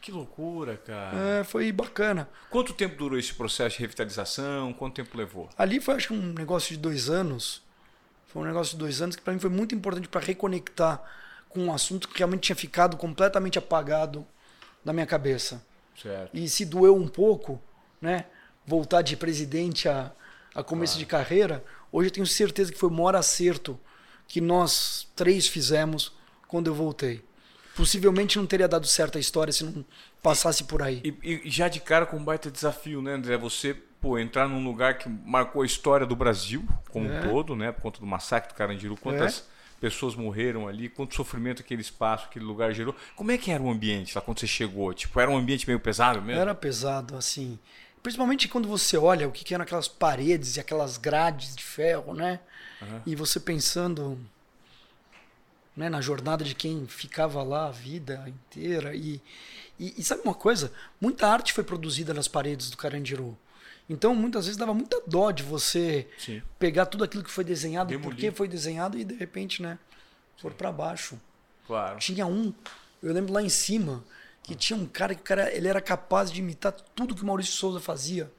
Que 0.00 0.10
loucura, 0.10 0.76
cara. 0.78 1.16
É, 1.16 1.44
foi 1.44 1.70
bacana. 1.70 2.28
Quanto 2.50 2.72
tempo 2.72 2.96
durou 2.96 3.18
esse 3.18 3.34
processo 3.34 3.76
de 3.76 3.82
revitalização? 3.82 4.72
Quanto 4.72 4.94
tempo 4.94 5.16
levou? 5.16 5.48
Ali 5.56 5.78
foi, 5.78 5.94
acho 5.94 6.08
que, 6.08 6.14
um 6.14 6.32
negócio 6.32 6.74
de 6.74 6.80
dois 6.80 7.08
anos. 7.08 7.62
Foi 8.26 8.42
um 8.42 8.46
negócio 8.46 8.72
de 8.72 8.78
dois 8.78 9.02
anos 9.02 9.14
que, 9.14 9.22
para 9.22 9.32
mim, 9.32 9.38
foi 9.38 9.50
muito 9.50 9.74
importante 9.74 10.08
para 10.08 10.20
reconectar 10.20 11.00
com 11.52 11.60
um 11.60 11.72
assunto 11.72 12.08
que 12.08 12.18
realmente 12.18 12.42
tinha 12.42 12.56
ficado 12.56 12.96
completamente 12.96 13.58
apagado 13.58 14.26
da 14.84 14.92
minha 14.92 15.06
cabeça. 15.06 15.64
Certo. 16.00 16.30
E 16.34 16.48
se 16.48 16.64
doeu 16.64 16.96
um 16.96 17.06
pouco, 17.06 17.60
né? 18.00 18.26
voltar 18.66 19.02
de 19.02 19.16
presidente 19.16 19.88
a, 19.88 20.12
a 20.54 20.62
começo 20.62 20.94
claro. 20.94 21.04
de 21.04 21.06
carreira, 21.06 21.64
hoje 21.90 22.08
eu 22.08 22.12
tenho 22.12 22.26
certeza 22.26 22.72
que 22.72 22.78
foi 22.78 22.88
o 22.88 22.92
maior 22.92 23.16
acerto 23.16 23.78
que 24.26 24.40
nós 24.40 25.08
três 25.14 25.46
fizemos 25.46 26.12
quando 26.48 26.68
eu 26.68 26.74
voltei. 26.74 27.24
Possivelmente 27.74 28.38
não 28.38 28.46
teria 28.46 28.68
dado 28.68 28.86
certo 28.86 29.16
a 29.16 29.20
história 29.20 29.52
se 29.52 29.64
não 29.64 29.84
passasse 30.22 30.64
por 30.64 30.82
aí. 30.82 31.00
E, 31.04 31.42
e 31.44 31.50
já 31.50 31.68
de 31.68 31.80
cara 31.80 32.04
com 32.04 32.18
um 32.18 32.24
baita 32.24 32.50
desafio, 32.50 33.00
né, 33.00 33.14
André? 33.14 33.36
Você 33.38 33.74
pô, 34.00 34.18
entrar 34.18 34.48
num 34.48 34.62
lugar 34.62 34.98
que 34.98 35.08
marcou 35.08 35.62
a 35.62 35.66
história 35.66 36.06
do 36.06 36.14
Brasil 36.14 36.66
como 36.90 37.10
é. 37.10 37.20
um 37.20 37.30
todo, 37.30 37.56
né? 37.56 37.72
Por 37.72 37.80
conta 37.82 38.00
do 38.00 38.06
massacre 38.06 38.52
do 38.52 38.56
Carandiru. 38.56 38.96
Quantas 38.96 39.38
é. 39.38 39.51
Pessoas 39.82 40.14
morreram 40.14 40.68
ali, 40.68 40.88
quanto 40.88 41.16
sofrimento 41.16 41.60
aquele 41.60 41.82
espaço, 41.82 42.26
aquele 42.26 42.44
lugar 42.44 42.72
gerou. 42.72 42.94
Como 43.16 43.32
é 43.32 43.36
que 43.36 43.50
era 43.50 43.60
o 43.60 43.68
ambiente 43.68 44.14
lá 44.14 44.22
quando 44.22 44.38
você 44.38 44.46
chegou? 44.46 44.94
Tipo, 44.94 45.18
era 45.18 45.28
um 45.28 45.36
ambiente 45.36 45.66
meio 45.66 45.80
pesado 45.80 46.22
mesmo? 46.22 46.40
Era 46.40 46.54
pesado, 46.54 47.16
assim. 47.16 47.58
Principalmente 48.00 48.46
quando 48.46 48.68
você 48.68 48.96
olha 48.96 49.26
o 49.26 49.32
que, 49.32 49.44
que 49.44 49.52
eram 49.52 49.64
aquelas 49.64 49.88
paredes 49.88 50.56
e 50.56 50.60
aquelas 50.60 50.98
grades 50.98 51.56
de 51.56 51.64
ferro, 51.64 52.14
né? 52.14 52.38
Uhum. 52.80 53.00
E 53.06 53.16
você 53.16 53.40
pensando 53.40 54.16
né, 55.76 55.88
na 55.88 56.00
jornada 56.00 56.44
de 56.44 56.54
quem 56.54 56.86
ficava 56.86 57.42
lá 57.42 57.66
a 57.66 57.72
vida 57.72 58.24
inteira. 58.28 58.94
E, 58.94 59.20
e, 59.80 59.94
e, 59.98 60.04
sabe 60.04 60.22
uma 60.24 60.34
coisa? 60.34 60.72
Muita 61.00 61.26
arte 61.26 61.52
foi 61.52 61.64
produzida 61.64 62.14
nas 62.14 62.28
paredes 62.28 62.70
do 62.70 62.76
Carandiru. 62.76 63.36
Então, 63.88 64.14
muitas 64.14 64.46
vezes 64.46 64.56
dava 64.56 64.72
muita 64.72 65.00
dó 65.06 65.30
de 65.30 65.42
você 65.42 66.08
Sim. 66.18 66.42
pegar 66.58 66.86
tudo 66.86 67.04
aquilo 67.04 67.22
que 67.22 67.30
foi 67.30 67.44
desenhado, 67.44 67.90
Demolir. 67.90 68.10
por 68.10 68.16
que 68.18 68.30
foi 68.30 68.48
desenhado 68.48 68.98
e 68.98 69.04
de 69.04 69.14
repente, 69.14 69.60
né, 69.60 69.78
pôr 70.40 70.54
para 70.54 70.72
baixo. 70.72 71.20
Claro. 71.66 71.98
Tinha 71.98 72.26
um, 72.26 72.52
eu 73.02 73.12
lembro 73.12 73.32
lá 73.32 73.42
em 73.42 73.48
cima, 73.48 74.02
que 74.42 74.54
tinha 74.54 74.76
um 74.76 74.86
cara 74.86 75.14
que 75.14 75.22
cara, 75.22 75.54
ele 75.54 75.68
era 75.68 75.80
capaz 75.80 76.30
de 76.30 76.40
imitar 76.40 76.72
tudo 76.72 77.14
que 77.14 77.22
o 77.22 77.26
Maurício 77.26 77.52
Souza 77.52 77.80
fazia. 77.80 78.32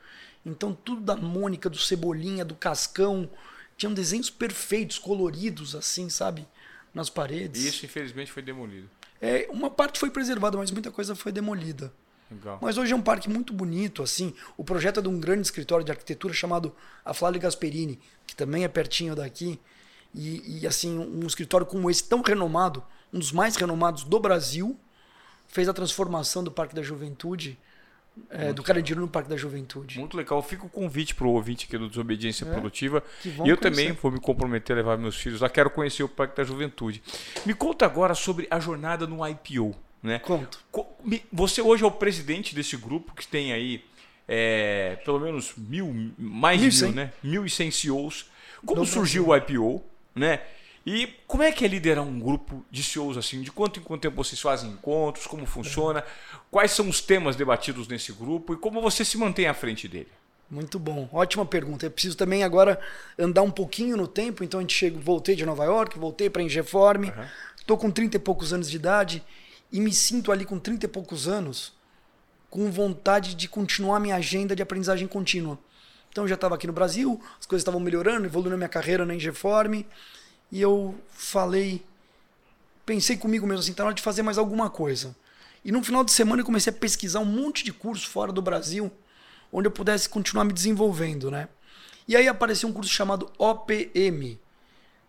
Então, 0.46 0.74
tudo 0.74 1.02
da 1.02 1.16
Mônica, 1.16 1.70
do 1.70 1.78
Cebolinha, 1.78 2.44
do 2.44 2.56
Cascão, 2.56 3.30
tinham 3.78 3.94
desenhos 3.94 4.30
perfeitos, 4.30 5.00
coloridos, 5.00 5.76
assim, 5.76 6.10
sabe? 6.10 6.46
Nas 6.94 7.10
paredes. 7.10 7.64
E 7.64 7.68
isso, 7.68 7.86
infelizmente, 7.86 8.32
foi 8.32 8.44
demolido. 8.44 8.90
É, 9.22 9.48
uma 9.50 9.70
parte 9.70 10.00
foi 10.00 10.10
preservada, 10.10 10.58
mas 10.58 10.70
muita 10.70 10.92
coisa 10.92 11.16
foi 11.16 11.32
demolida. 11.32 11.94
Legal. 12.34 12.60
Mas 12.62 12.78
hoje 12.78 12.94
é 12.94 12.96
um 12.96 13.02
parque 13.02 13.30
muito 13.30 13.54
bonito, 13.54 14.04
assim. 14.04 14.34
O 14.58 14.64
projeto 14.64 15.00
é 15.00 15.04
de 15.04 15.10
um 15.10 15.20
grande 15.20 15.42
escritório 15.42 15.86
de 15.86 15.92
arquitetura 15.92 16.34
chamado 16.34 16.76
A 17.04 17.14
Flávio 17.14 17.42
Gasperini, 17.42 18.00
que 18.26 18.36
também 18.36 18.64
é 18.64 18.68
pertinho 18.68 19.16
daqui. 19.16 19.60
E, 20.14 20.60
e, 20.62 20.68
assim, 20.68 20.98
um 20.98 21.26
escritório 21.26 21.66
como 21.66 21.90
esse, 21.90 22.04
tão 22.08 22.22
renomado, 22.22 22.84
um 23.12 23.20
dos 23.20 23.32
mais 23.32 23.56
renomados 23.56 24.04
do 24.04 24.20
Brasil, 24.20 24.78
fez 25.48 25.68
a 25.68 25.74
transformação 25.74 26.44
do 26.44 26.52
Parque 26.52 26.76
da 26.76 26.84
Juventude 26.84 27.58
é, 28.30 28.54
do 28.54 28.62
Carandiru 28.62 29.02
no 29.02 29.08
Parque 29.08 29.30
da 29.30 29.38
Juventude. 29.38 30.00
Muito 30.00 30.16
legal. 30.16 30.42
Fica 30.42 30.66
o 30.66 30.70
convite 30.70 31.16
para 31.16 31.26
o 31.26 31.32
ouvinte 31.32 31.66
aqui 31.66 31.78
do 31.78 31.90
Desobediência 31.90 32.46
é, 32.46 32.52
Produtiva. 32.52 33.04
E 33.26 33.50
eu 33.50 33.58
também 33.58 33.92
vou 33.94 34.12
me 34.12 34.20
comprometer 34.20 34.76
a 34.76 34.78
levar 34.78 34.98
meus 34.98 35.16
filhos 35.16 35.42
lá. 35.42 35.50
Quero 35.50 35.70
conhecer 35.70 36.04
o 36.04 36.10
Parque 36.10 36.36
da 36.38 36.44
Juventude. 36.44 37.02
Me 37.46 37.54
conta 37.54 37.86
agora 37.86 38.14
sobre 38.14 38.48
a 38.50 38.60
jornada 38.60 39.08
no 39.08 39.28
IPO. 39.28 39.76
Né? 40.04 40.20
Conto. 40.20 40.60
Você 41.32 41.62
hoje 41.62 41.84
é 41.84 41.88
o 41.88 41.92
presidente 41.92 42.54
desse 42.54 42.76
grupo 42.76 43.16
que 43.16 43.26
tem 43.26 43.54
aí 43.54 43.84
é, 44.28 44.98
pelo 45.06 45.20
menos 45.20 45.54
mil, 45.58 46.14
mais 46.18 46.62
mil, 46.62 46.72
mil 46.72 46.92
né? 46.92 47.14
Mil 47.24 47.46
e 47.46 47.50
cem 47.50 47.72
CEOs. 47.72 48.26
Como 48.66 48.86
surgiu 48.86 49.30
o 49.30 49.36
IPO? 49.36 49.82
Né? 50.14 50.42
E 50.86 51.08
como 51.26 51.44
é 51.44 51.52
que 51.52 51.64
é 51.64 51.68
liderar 51.68 52.04
um 52.04 52.20
grupo 52.20 52.66
de 52.70 52.84
CEOs 52.84 53.18
assim? 53.18 53.42
De 53.42 53.52
quanto 53.52 53.80
em 53.80 53.84
quanto 53.84 54.02
tempo 54.02 54.16
vocês 54.18 54.40
fazem 54.40 54.72
encontros? 54.72 55.26
Como 55.26 55.46
funciona? 55.46 56.04
Quais 56.52 56.72
são 56.72 56.90
os 56.90 57.00
temas 57.00 57.38
debatidos 57.38 57.88
nesse 57.88 58.12
grupo 58.12 58.54
e 58.54 58.58
como 58.58 58.82
você 58.82 59.06
se 59.06 59.18
mantém 59.18 59.48
à 59.48 59.54
frente 59.54 59.88
dele? 59.88 60.10
Muito 60.52 60.78
bom, 60.78 61.10
ótima 61.12 61.46
pergunta. 61.46 61.86
Eu 61.86 61.92
preciso 61.92 62.18
também 62.18 62.44
agora 62.44 62.80
andar 63.18 63.42
um 63.42 63.50
pouquinho 63.50 63.98
no 63.98 64.08
tempo, 64.08 64.44
então 64.44 64.60
a 64.60 64.64
gente 64.64 64.76
chega, 64.76 65.00
voltei 65.00 65.36
de 65.36 65.46
Nova 65.46 65.64
York, 65.64 65.98
voltei 65.98 66.30
para 66.30 66.42
a 66.42 66.46
Ingeform, 66.46 67.06
estou 67.58 67.76
uhum. 67.78 67.84
com 67.84 67.92
30 67.92 68.18
e 68.18 68.20
poucos 68.20 68.54
anos 68.54 68.70
de 68.70 68.76
idade 68.76 69.24
e 69.74 69.82
me 69.82 69.92
sinto 69.92 70.32
ali 70.32 70.46
com 70.46 70.60
30 70.60 70.86
e 70.86 70.88
poucos 70.88 71.28
anos 71.28 71.74
com 72.48 72.72
vontade 72.72 73.34
de 73.34 73.48
continuar 73.48 74.00
minha 74.00 74.16
agenda 74.16 74.56
de 74.56 74.62
aprendizagem 74.62 75.08
contínua. 75.08 75.58
Então 76.12 76.26
eu 76.26 76.28
já 76.28 76.36
estava 76.36 76.54
aqui 76.54 76.68
no 76.68 76.74
Brasil, 76.74 77.20
as 77.40 77.48
coisas 77.48 77.62
estavam 77.62 77.80
melhorando, 77.80 78.28
evoluindo 78.28 78.54
a 78.54 78.58
minha 78.58 78.70
carreira 78.70 79.04
na 79.04 79.16
Ingeform, 79.16 79.84
e 80.52 80.62
eu 80.62 80.94
falei, 81.10 81.84
pensei 82.86 83.18
comigo 83.18 83.48
mesmo 83.48 83.62
assim, 83.62 83.74
tá 83.74 83.82
na 83.82 83.88
hora 83.88 83.96
de 83.96 84.04
fazer 84.04 84.22
mais 84.22 84.38
alguma 84.38 84.70
coisa. 84.70 85.16
E 85.66 85.72
no 85.72 85.84
final 85.84 86.04
de 86.04 86.12
semana 86.12 86.44
eu 86.44 86.46
comecei 86.46 86.72
a 86.72 86.76
pesquisar 86.76 87.22
um 87.22 87.26
monte 87.26 87.64
de 87.64 87.74
curso 87.74 88.08
fora 88.08 88.32
do 88.32 88.44
Brasil, 88.44 88.92
onde 89.52 89.68
eu 89.68 89.72
pudesse 89.72 90.08
continuar 90.08 90.44
me 90.46 90.54
desenvolvendo, 90.54 91.32
né? 91.32 91.50
E 92.08 92.16
aí 92.16 92.28
apareceu 92.28 92.70
um 92.70 92.74
curso 92.74 92.92
chamado 92.92 93.32
OPM, 93.40 94.40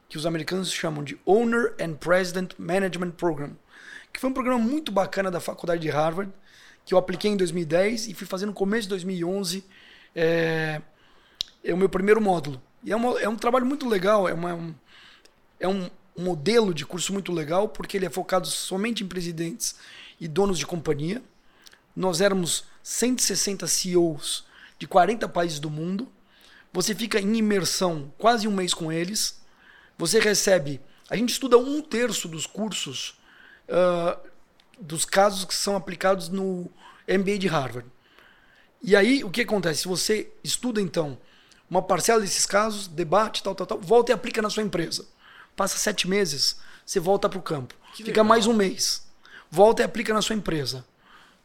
que 0.09 0.17
os 0.17 0.25
americanos 0.25 0.73
chamam 0.73 1.05
de 1.05 1.21
Owner 1.27 1.75
and 1.79 1.95
President 1.95 2.53
Management 2.57 3.11
Program, 3.11 3.51
que 4.15 4.21
foi 4.21 4.31
um 4.31 4.33
programa 4.33 4.61
muito 4.61 4.93
bacana 4.93 5.29
da 5.29 5.41
faculdade 5.41 5.83
de 5.83 5.91
Harvard, 5.91 6.33
que 6.85 6.95
eu 6.95 6.99
apliquei 6.99 7.33
em 7.33 7.37
2010 7.37 8.07
e 8.07 8.15
fui 8.15 8.29
fazer 8.29 8.47
no 8.47 8.53
começo 8.53 8.83
de 8.83 8.91
2011. 8.91 9.65
É, 10.15 10.81
é 11.65 11.75
o 11.75 11.77
meu 11.77 11.89
primeiro 11.89 12.21
módulo. 12.21 12.63
E 12.85 12.93
é, 12.93 12.97
uma, 12.97 13.21
é 13.21 13.29
um 13.29 13.35
trabalho 13.35 13.67
muito 13.67 13.89
legal, 13.89 14.29
é 14.29 14.33
uma, 14.33 14.55
um, 14.55 14.75
é 15.59 15.67
um 15.67 15.91
modelo 16.17 16.73
de 16.73 16.87
curso 16.87 17.13
muito 17.13 17.33
legal, 17.33 17.69
porque 17.69 17.97
ele 17.97 18.07
é 18.07 18.11
focado 18.11 18.47
somente 18.47 19.03
em 19.03 19.09
presidentes 19.09 19.75
e 20.21 20.29
donos 20.29 20.61
de 20.61 20.67
companhia. 20.67 21.21
Nós 21.97 22.21
éramos 22.21 22.67
160 22.85 23.67
CEOs 23.67 24.45
de 24.79 24.87
40 24.87 25.29
países 25.29 25.59
do 25.59 25.69
mundo. 25.69 26.07
Você 26.73 26.95
fica 26.95 27.21
em 27.21 27.37
imersão 27.37 28.13
quase 28.17 28.47
um 28.47 28.53
mês 28.53 28.73
com 28.73 28.93
eles. 28.93 29.41
Você 29.99 30.21
recebe. 30.21 30.81
A 31.11 31.17
gente 31.17 31.31
estuda 31.31 31.59
um 31.59 31.83
terço 31.83 32.29
dos 32.29 32.47
cursos, 32.47 33.19
uh, 33.69 34.19
dos 34.79 35.05
casos 35.05 35.45
que 35.45 35.55
são 35.55 35.77
aplicados 35.77 36.29
no 36.29 36.71
MBA 37.09 37.39
de 37.39 37.49
Harvard. 37.49 37.89
E 38.83 38.95
aí, 38.95 39.25
o 39.25 39.31
que 39.31 39.43
acontece? 39.43 39.83
Se 39.83 39.89
você 39.89 40.31
estuda, 40.43 40.81
então, 40.81 41.19
uma 41.71 41.83
parcela 41.83 42.21
desses 42.21 42.45
casos, 42.45 42.87
debate, 42.87 43.43
tal, 43.43 43.55
tal, 43.55 43.67
tal, 43.67 43.81
volta 43.81 44.13
e 44.13 44.15
aplica 44.15 44.43
na 44.43 44.51
sua 44.51 44.63
empresa 44.63 45.07
passa 45.57 45.79
sete 45.79 46.09
meses, 46.09 46.59
você 46.85 47.01
volta 47.01 47.29
para 47.29 47.39
o 47.39 47.43
campo. 47.43 47.75
Que 47.93 47.99
Fica 47.99 48.09
legal. 48.09 48.25
mais 48.25 48.47
um 48.47 48.53
mês. 48.53 49.07
Volta 49.51 49.83
e 49.83 49.85
aplica 49.85 50.13
na 50.13 50.23
sua 50.23 50.37
empresa. 50.37 50.85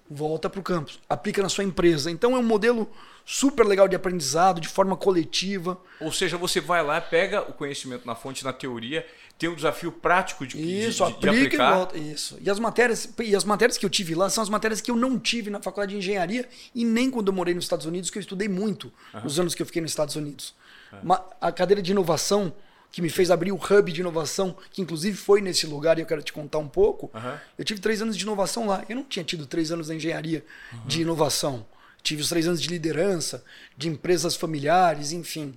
Volta 0.09 0.49
para 0.49 0.59
o 0.59 0.63
campus, 0.63 0.99
aplica 1.07 1.41
na 1.41 1.49
sua 1.49 1.63
empresa. 1.63 2.09
Então 2.09 2.35
é 2.35 2.39
um 2.39 2.43
modelo 2.43 2.91
super 3.23 3.63
legal 3.63 3.87
de 3.87 3.95
aprendizado, 3.95 4.59
de 4.59 4.67
forma 4.67 4.97
coletiva. 4.97 5.79
Ou 5.99 6.11
seja, 6.11 6.35
você 6.35 6.59
vai 6.59 6.83
lá, 6.83 6.99
pega 6.99 7.41
o 7.43 7.53
conhecimento 7.53 8.07
na 8.07 8.15
fonte, 8.15 8.43
na 8.43 8.51
teoria, 8.51 9.05
tem 9.39 9.49
um 9.49 9.55
desafio 9.55 9.89
prático 9.89 10.45
de, 10.45 10.59
isso, 10.59 10.97
de, 10.97 11.11
aplica 11.11 11.31
de 11.31 11.45
aplicar. 11.45 11.71
E 11.71 11.75
volta. 11.75 11.97
Isso. 11.97 12.37
E 12.41 12.49
as 12.49 12.59
matérias, 12.59 13.09
e 13.19 13.33
as 13.33 13.45
matérias 13.45 13.77
que 13.77 13.85
eu 13.85 13.89
tive 13.89 14.13
lá 14.13 14.29
são 14.29 14.43
as 14.43 14.49
matérias 14.49 14.81
que 14.81 14.91
eu 14.91 14.97
não 14.97 15.17
tive 15.17 15.49
na 15.49 15.61
faculdade 15.61 15.93
de 15.93 15.97
engenharia 15.97 16.47
e 16.75 16.83
nem 16.83 17.09
quando 17.09 17.29
eu 17.29 17.33
morei 17.33 17.53
nos 17.53 17.63
Estados 17.63 17.85
Unidos, 17.85 18.09
que 18.09 18.17
eu 18.17 18.21
estudei 18.21 18.49
muito 18.49 18.91
uhum. 19.13 19.21
os 19.25 19.39
anos 19.39 19.55
que 19.55 19.61
eu 19.61 19.65
fiquei 19.65 19.81
nos 19.81 19.91
Estados 19.91 20.17
Unidos. 20.17 20.53
Uhum. 20.91 21.15
A 21.39 21.53
cadeira 21.53 21.81
de 21.81 21.91
inovação 21.91 22.53
que 22.91 23.01
me 23.01 23.09
fez 23.09 23.31
abrir 23.31 23.53
o 23.53 23.55
hub 23.55 23.91
de 23.93 24.01
inovação, 24.01 24.57
que 24.71 24.81
inclusive 24.81 25.15
foi 25.15 25.39
nesse 25.39 25.65
lugar 25.65 25.97
e 25.97 26.01
eu 26.01 26.05
quero 26.05 26.21
te 26.21 26.33
contar 26.33 26.57
um 26.57 26.67
pouco. 26.67 27.09
Uhum. 27.13 27.37
Eu 27.57 27.63
tive 27.63 27.79
três 27.79 28.01
anos 28.01 28.17
de 28.17 28.23
inovação 28.23 28.67
lá. 28.67 28.83
Eu 28.89 28.95
não 28.97 29.03
tinha 29.05 29.23
tido 29.23 29.45
três 29.45 29.71
anos 29.71 29.87
de 29.87 29.95
engenharia 29.95 30.43
uhum. 30.73 30.79
de 30.85 31.01
inovação. 31.03 31.65
Tive 32.03 32.21
os 32.21 32.29
três 32.29 32.45
anos 32.45 32.61
de 32.61 32.67
liderança, 32.67 33.43
de 33.77 33.87
empresas 33.87 34.35
familiares, 34.35 35.13
enfim. 35.13 35.53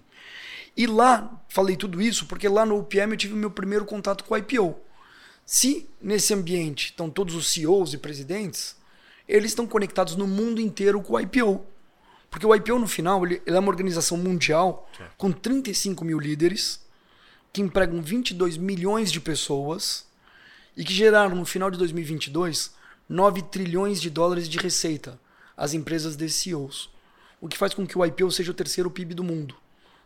E 0.77 0.87
lá, 0.87 1.43
falei 1.49 1.77
tudo 1.77 2.01
isso 2.01 2.27
porque 2.27 2.49
lá 2.49 2.65
no 2.65 2.79
UPM 2.79 3.13
eu 3.13 3.17
tive 3.17 3.35
o 3.35 3.37
meu 3.37 3.51
primeiro 3.51 3.85
contato 3.85 4.25
com 4.25 4.35
o 4.35 4.37
IPO. 4.37 4.77
Se 5.45 5.89
nesse 6.01 6.33
ambiente 6.33 6.87
estão 6.87 7.11
todos 7.11 7.35
os 7.35 7.49
CEOs 7.53 7.93
e 7.93 7.99
presidentes, 7.99 8.77
eles 9.29 9.51
estão 9.51 9.67
conectados 9.67 10.17
no 10.17 10.27
mundo 10.27 10.61
inteiro 10.61 11.03
com 11.03 11.15
o 11.15 11.21
IPO. 11.21 11.65
Porque 12.31 12.47
o 12.47 12.55
IPO, 12.55 12.79
no 12.79 12.89
final, 12.89 13.27
ele, 13.27 13.43
é 13.45 13.59
uma 13.59 13.69
organização 13.69 14.17
mundial 14.17 14.89
com 15.19 15.31
35 15.31 16.05
mil 16.05 16.19
líderes 16.19 16.81
que 17.53 17.61
empregam 17.61 18.01
22 18.01 18.57
milhões 18.57 19.13
de 19.13 19.21
pessoas 19.21 20.07
e 20.75 20.83
que 20.83 20.95
geraram 20.95 21.37
no 21.37 21.45
final 21.45 21.71
de 21.71 21.77
2022 21.77 22.73
9 23.09 23.43
trilhões 23.43 24.01
de 24.01 24.09
dólares 24.09 24.49
de 24.49 24.57
receita 24.57 25.21
às 25.55 25.75
empresas 25.75 26.17
de 26.17 26.31
CEOs, 26.31 26.89
o 27.41 27.49
que 27.49 27.59
faz 27.59 27.75
com 27.75 27.87
que 27.87 27.99
o 27.99 28.07
IPO 28.07 28.31
seja 28.31 28.51
o 28.51 28.55
terceiro 28.55 28.91
PIB 28.91 29.13
do 29.13 29.23
mundo. 29.23 29.55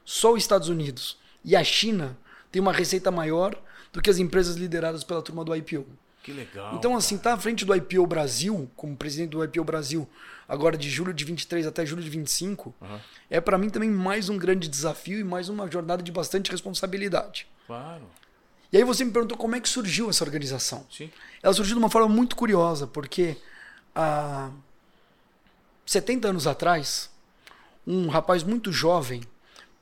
Só 0.07 0.33
os 0.33 0.39
Estados 0.39 0.69
Unidos 0.69 1.19
e 1.45 1.57
a 1.57 1.65
China 1.65 2.17
têm 2.51 2.63
uma 2.63 2.73
receita 2.73 3.11
maior 3.11 3.61
do 3.93 4.01
que 4.01 4.09
as 4.09 4.19
empresas 4.19 4.57
lideradas 4.57 5.03
pela 5.03 5.21
turma 5.21 5.45
do 5.45 5.55
IPO. 5.55 5.85
Que 6.23 6.33
legal. 6.33 6.75
Então, 6.75 6.97
assim, 6.97 7.19
tá 7.19 7.35
à 7.35 7.37
frente 7.37 7.65
do 7.65 7.75
IPO 7.75 8.07
Brasil, 8.07 8.71
como 8.77 8.97
presidente 8.97 9.31
do 9.31 9.45
IPO 9.45 9.65
Brasil, 9.65 10.09
agora 10.49 10.77
de 10.77 10.89
julho 10.89 11.13
de 11.13 11.25
23 11.25 11.67
até 11.67 11.85
julho 11.85 12.03
de 12.03 12.09
25, 12.09 12.75
uhum. 12.81 12.99
é 13.29 13.41
para 13.41 13.59
mim 13.59 13.69
também 13.69 13.91
mais 13.91 14.29
um 14.29 14.39
grande 14.39 14.69
desafio 14.69 15.19
e 15.19 15.25
mais 15.25 15.49
uma 15.49 15.71
jornada 15.71 16.03
de 16.03 16.13
bastante 16.13 16.51
responsabilidade. 16.51 17.47
Claro. 17.67 18.05
E 18.73 18.77
aí 18.77 18.85
você 18.85 19.05
me 19.05 19.11
perguntou 19.11 19.37
como 19.37 19.55
é 19.55 19.61
que 19.61 19.69
surgiu 19.69 20.11
essa 20.11 20.25
organização. 20.25 20.87
Sim. 20.91 21.11
Ela 21.43 21.55
surgiu 21.55 21.75
de 21.75 21.79
uma 21.79 21.91
forma 21.91 22.09
muito 22.09 22.37
curiosa, 22.37 22.87
porque 22.87 23.37
há 23.95 24.51
70 25.85 26.29
anos 26.29 26.47
atrás, 26.47 27.11
um 27.87 28.09
rapaz 28.09 28.43
muito 28.43 28.73
jovem 28.73 29.23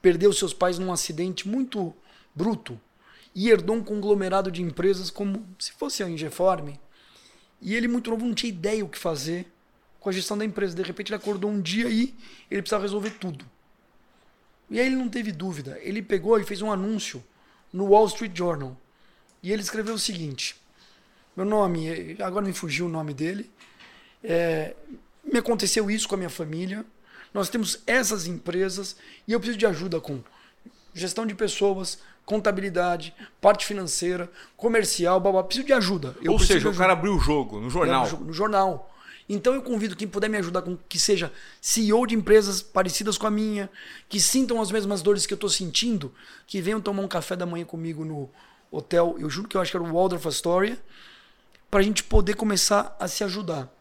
perdeu 0.04 0.30
seus 0.34 0.52
pais 0.52 0.78
num 0.78 0.92
acidente 0.92 1.48
muito 1.48 1.94
bruto 2.34 2.78
e 3.34 3.48
herdou 3.48 3.76
um 3.76 3.82
conglomerado 3.82 4.50
de 4.50 4.60
empresas 4.60 5.08
como 5.08 5.48
se 5.58 5.72
fosse 5.72 6.02
a 6.02 6.10
Ingeform. 6.10 6.74
E 7.58 7.74
ele, 7.74 7.88
muito 7.88 8.10
novo, 8.10 8.26
não 8.26 8.34
tinha 8.34 8.50
ideia 8.52 8.84
o 8.84 8.88
que 8.88 8.98
fazer 8.98 9.50
com 9.98 10.10
a 10.10 10.12
gestão 10.12 10.36
da 10.36 10.44
empresa. 10.44 10.76
De 10.76 10.82
repente, 10.82 11.08
ele 11.08 11.16
acordou 11.16 11.50
um 11.50 11.58
dia 11.58 11.88
e 11.88 12.14
ele 12.50 12.60
precisava 12.60 12.82
resolver 12.82 13.12
tudo. 13.12 13.46
E 14.68 14.78
aí 14.78 14.84
ele 14.88 14.96
não 14.96 15.08
teve 15.08 15.32
dúvida. 15.32 15.78
Ele 15.80 16.02
pegou 16.02 16.38
e 16.38 16.44
fez 16.44 16.60
um 16.60 16.70
anúncio 16.70 17.24
no 17.72 17.86
Wall 17.86 18.06
Street 18.08 18.36
Journal, 18.36 18.76
E 19.42 19.50
ele 19.50 19.62
escreveu 19.62 19.94
o 19.94 19.98
seguinte: 19.98 20.54
Meu 21.34 21.46
nome, 21.46 22.14
agora 22.22 22.44
me 22.44 22.52
fugiu 22.52 22.84
o 22.84 22.90
nome 22.90 23.14
dele. 23.14 23.50
É, 24.22 24.76
me 25.24 25.38
aconteceu 25.38 25.90
isso 25.90 26.06
com 26.06 26.14
a 26.14 26.18
minha 26.18 26.30
família. 26.30 26.84
Nós 27.34 27.48
temos 27.48 27.82
essas 27.84 28.28
empresas 28.28 28.96
e 29.26 29.32
eu 29.32 29.40
preciso 29.40 29.58
de 29.58 29.66
ajuda 29.66 30.00
com 30.00 30.22
gestão 30.94 31.26
de 31.26 31.34
pessoas, 31.34 31.98
contabilidade, 32.24 33.12
parte 33.40 33.66
financeira, 33.66 34.30
comercial, 34.56 35.18
babá. 35.18 35.42
Preciso 35.42 35.66
de 35.66 35.72
ajuda. 35.72 36.16
Eu 36.22 36.32
Ou 36.32 36.38
seja, 36.38 36.68
o 36.68 36.74
cara 36.74 36.92
abriu 36.92 37.16
o 37.16 37.18
jogo 37.18 37.60
no 37.60 37.68
jornal. 37.68 38.08
No 38.20 38.32
jornal. 38.32 38.94
Então 39.28 39.54
eu 39.54 39.62
convido 39.62 39.96
quem 39.96 40.06
puder 40.06 40.28
me 40.28 40.36
ajudar 40.36 40.62
com 40.62 40.76
que 40.76 40.98
seja 40.98 41.32
CEO 41.60 42.06
de 42.06 42.14
empresas 42.14 42.62
parecidas 42.62 43.16
com 43.18 43.26
a 43.26 43.30
minha, 43.30 43.70
que 44.08 44.20
sintam 44.20 44.60
as 44.60 44.70
mesmas 44.70 45.02
dores 45.02 45.26
que 45.26 45.32
eu 45.32 45.36
estou 45.36 45.50
sentindo, 45.50 46.12
que 46.46 46.60
venham 46.60 46.80
tomar 46.80 47.02
um 47.02 47.08
café 47.08 47.34
da 47.34 47.46
manhã 47.46 47.64
comigo 47.64 48.04
no 48.04 48.30
hotel. 48.70 49.16
Eu 49.18 49.30
juro 49.30 49.48
que 49.48 49.56
eu 49.56 49.60
acho 49.60 49.70
que 49.70 49.76
era 49.76 49.84
o 49.84 49.92
Waldorf 49.92 50.26
Astoria, 50.28 50.78
para 51.70 51.80
a 51.80 51.82
gente 51.82 52.04
poder 52.04 52.34
começar 52.34 52.94
a 53.00 53.08
se 53.08 53.24
ajudar. 53.24 53.72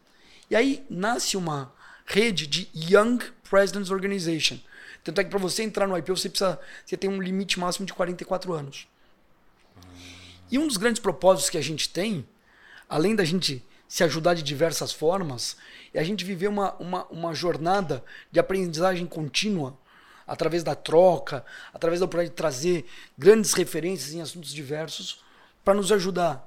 E 0.50 0.56
aí 0.56 0.84
nasce 0.90 1.36
uma 1.36 1.74
rede 2.06 2.48
de 2.48 2.70
Young 2.74 3.20
Presidents 3.54 3.92
Organization. 3.92 4.58
Tanto 5.04 5.22
é 5.22 5.24
que 5.24 5.30
para 5.30 5.38
você 5.38 5.62
entrar 5.62 5.88
no 5.88 5.96
IPO 5.96 6.18
você 6.18 6.28
precisa 6.28 6.60
você 6.84 6.98
tem 6.98 7.08
um 7.08 7.22
limite 7.22 7.60
máximo 7.60 7.86
de 7.86 7.94
44 7.94 8.52
anos. 8.52 8.88
E 10.50 10.58
um 10.58 10.66
dos 10.66 10.76
grandes 10.76 11.00
propósitos 11.00 11.52
que 11.52 11.58
a 11.60 11.62
gente 11.62 11.88
tem, 11.88 12.28
além 12.90 13.16
da 13.16 13.24
gente 13.24 13.64
se 13.88 14.04
ajudar 14.04 14.34
de 14.34 14.42
diversas 14.42 14.92
formas, 14.92 15.56
é 15.94 16.00
a 16.00 16.04
gente 16.04 16.26
viver 16.26 16.48
uma, 16.48 16.74
uma, 16.78 17.06
uma 17.10 17.36
jornada 17.36 18.04
de 18.32 18.40
aprendizagem 18.40 19.06
contínua 19.06 19.78
através 20.26 20.64
da 20.64 20.74
troca, 20.74 21.46
através 21.72 22.00
da 22.00 22.08
oportunidade 22.08 22.32
de 22.32 22.36
trazer 22.36 22.86
grandes 23.16 23.54
referências 23.54 24.16
em 24.16 24.22
assuntos 24.22 24.52
diversos 24.52 25.24
para 25.64 25.76
nos 25.76 25.92
ajudar 25.92 26.44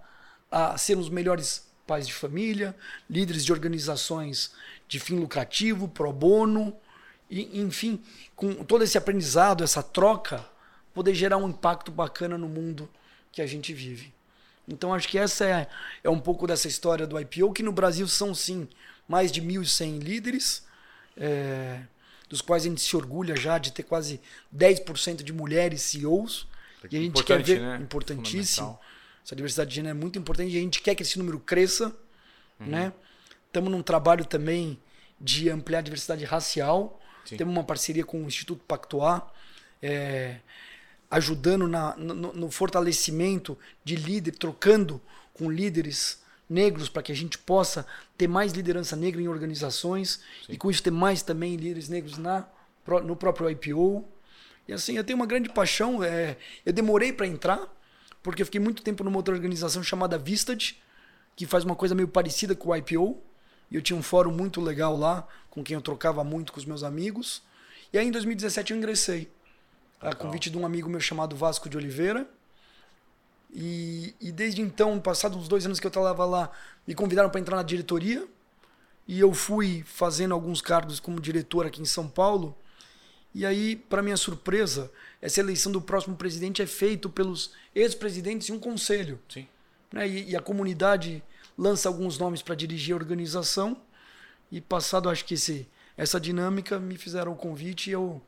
a 0.51 0.77
sermos 0.77 1.09
melhores 1.09 1.69
pais 1.87 2.05
de 2.05 2.13
família, 2.13 2.75
líderes 3.09 3.45
de 3.45 3.53
organizações 3.53 4.51
de 4.89 4.99
fim 4.99 5.21
lucrativo, 5.21 5.87
pro 5.87 6.13
bono, 6.13 6.77
e, 7.31 7.61
enfim, 7.61 8.01
com 8.35 8.65
todo 8.65 8.85
esse 8.85 8.97
aprendizado, 8.97 9.65
essa 9.65 9.83
troca, 9.83 10.45
poder 10.95 11.15
gerar 11.15 11.37
um 11.37 11.49
impacto 11.49 11.91
bacana 11.91 12.39
no 12.39 12.49
mundo 12.49 12.89
que 13.33 13.43
a 13.43 13.47
gente 13.47 13.73
vive. 13.73 14.15
Então 14.69 14.93
acho 14.93 15.09
que 15.09 15.19
essa 15.19 15.45
é, 15.45 15.69
é 16.03 16.11
um 16.11 16.19
pouco 16.19 16.47
dessa 16.47 16.67
história 16.67 17.07
do 17.07 17.19
IPO, 17.21 17.53
que 17.53 17.63
no 17.63 17.73
Brasil 17.73 18.09
são 18.09 18.35
sim 18.35 18.69
mais 19.07 19.31
de 19.31 19.41
1.100 19.41 20.01
líderes, 20.01 20.67
é, 21.17 21.81
dos 22.29 22.41
quais 22.41 22.65
a 22.65 22.69
gente 22.69 22.81
se 22.81 22.97
orgulha 22.97 23.37
já 23.37 23.59
de 23.59 23.73
ter 23.73 23.85
quase 23.85 24.21
10% 24.55 25.23
de 25.23 25.33
mulheres 25.33 25.83
CEOs. 25.83 26.49
E 26.91 26.97
a 26.97 27.01
gente 27.01 27.23
quer 27.23 27.43
ver, 27.43 27.61
né? 27.61 27.79
importantíssimo, 27.81 28.79
essa 29.25 29.35
diversidade 29.35 29.71
de 29.71 29.77
gênero 29.77 29.97
é 29.97 30.01
muito 30.01 30.19
importante 30.19 30.53
e 30.53 30.59
a 30.59 30.61
gente 30.61 30.81
quer 30.81 30.95
que 30.95 31.03
esse 31.03 31.19
número 31.19 31.39
cresça. 31.39 31.95
Uhum. 32.61 32.67
Né? 32.67 32.93
Estamos 33.47 33.71
num 33.71 33.83
trabalho 33.83 34.25
também 34.25 34.79
de 35.21 35.49
ampliar 35.51 35.81
a 35.81 35.83
diversidade 35.83 36.25
racial. 36.25 37.01
Sim. 37.27 37.37
Temos 37.37 37.55
uma 37.55 37.65
parceria 37.65 38.05
com 38.05 38.23
o 38.23 38.27
Instituto 38.27 38.63
Pactuar. 38.65 39.31
É, 39.83 40.37
ajudando 41.11 41.69
na, 41.69 41.97
no, 41.97 42.15
no, 42.15 42.51
fortalecimento 42.51 43.57
de 43.85 43.97
líder, 43.97 44.33
trocando 44.33 45.01
com 45.33 45.51
líderes 45.51 46.23
negros 46.49 46.89
para 46.89 47.03
que 47.03 47.13
a 47.13 47.15
gente 47.15 47.39
possa 47.39 47.87
ter 48.17 48.29
mais 48.29 48.53
liderança 48.53 48.97
negra 48.97 49.21
em 49.21 49.29
organizações 49.29 50.21
Sim. 50.47 50.53
e 50.53 50.57
com 50.57 50.71
isso 50.71 50.83
ter 50.83 50.91
mais 50.91 51.23
também 51.23 51.57
líderes 51.57 51.89
negros 51.89 52.19
na, 52.19 52.47
no 53.05 53.17
próprio 53.17 53.51
IPO. 53.51 54.05
E 54.69 54.73
assim, 54.73 54.97
eu 54.97 55.05
tenho 55.05 55.19
uma 55.19 55.27
grande 55.27 55.49
paixão. 55.49 56.03
É, 56.03 56.37
eu 56.65 56.73
demorei 56.73 57.13
para 57.13 57.27
entrar, 57.27 57.61
porque 58.23 58.43
eu 58.43 58.47
fiquei 58.47 58.61
muito 58.61 58.83
tempo 58.83 59.05
numa 59.05 59.17
outra 59.17 59.35
organização 59.35 59.83
chamada 59.83 60.19
Vistad, 60.19 60.75
que 61.37 61.47
faz 61.47 61.65
uma 61.65 61.77
coisa 61.77 61.95
meio 61.95 62.09
parecida 62.09 62.55
com 62.55 62.71
o 62.71 62.77
IPO. 62.77 63.21
E 63.71 63.77
eu 63.77 63.83
tinha 63.83 63.99
um 63.99 64.03
fórum 64.03 64.33
muito 64.33 64.61
legal 64.61 64.97
lá, 64.97 65.27
com 65.51 65.63
quem 65.63 65.75
eu 65.75 65.81
trocava 65.81 66.23
muito 66.23 66.53
com 66.53 66.59
os 66.59 66.65
meus 66.65 66.83
amigos. 66.83 67.43
E 67.93 67.99
aí 67.99 68.07
em 68.07 68.11
2017 68.11 68.73
eu 68.73 68.79
ingressei 68.79 69.31
a 70.01 70.15
convite 70.15 70.51
de 70.51 70.59
um 70.59 70.67
amigo 70.67 70.89
meu 70.89 71.01
chamado 71.01 71.35
Vasco 71.35 71.69
de 71.69 71.77
Oliveira. 71.77 72.29
E, 73.53 74.15
e 74.21 74.31
desde 74.31 74.61
então, 74.61 75.01
passados 75.01 75.39
uns 75.39 75.49
dois 75.49 75.65
anos 75.65 75.81
que 75.81 75.87
eu 75.87 75.89
estava 75.89 76.25
lá, 76.25 76.51
me 76.87 76.95
convidaram 76.95 77.31
para 77.31 77.41
entrar 77.41 77.57
na 77.57 77.63
diretoria. 77.63 78.27
E 79.09 79.21
eu 79.21 79.33
fui 79.33 79.85
fazendo 79.87 80.35
alguns 80.35 80.61
cargos 80.61 81.01
como 81.01 81.21
diretor 81.21 81.65
aqui 81.65 81.81
em 81.81 81.87
São 81.87 82.09
Paulo. 82.09 82.57
E 83.35 83.47
aí, 83.47 83.77
para 83.77 84.03
minha 84.03 84.17
surpresa, 84.17 84.91
essa 85.21 85.41
eleição 85.41 85.71
do 85.71 85.81
próximo 85.81 86.17
presidente 86.17 86.63
é 86.63 86.67
feito 86.67 87.09
pelos 87.09 87.53
ex-presidentes 87.75 88.49
e 88.49 88.53
um 88.53 88.59
conselho. 88.59 89.19
Sim. 89.29 89.47
Né? 89.93 90.09
E, 90.09 90.31
e 90.31 90.37
a 90.37 90.41
comunidade 90.41 91.23
lança 91.57 91.89
alguns 91.89 92.19
nomes 92.19 92.43
para 92.43 92.55
dirigir 92.55 92.95
a 92.95 92.99
organização. 92.99 93.81
E 94.51 94.61
passado, 94.61 95.09
acho 95.09 95.25
que 95.25 95.35
esse, 95.35 95.69
essa 95.97 96.21
dinâmica, 96.21 96.79
me 96.79 96.97
fizeram 96.97 97.33
o 97.33 97.37
convite 97.37 97.91
e 97.91 97.93
eu 97.93 98.21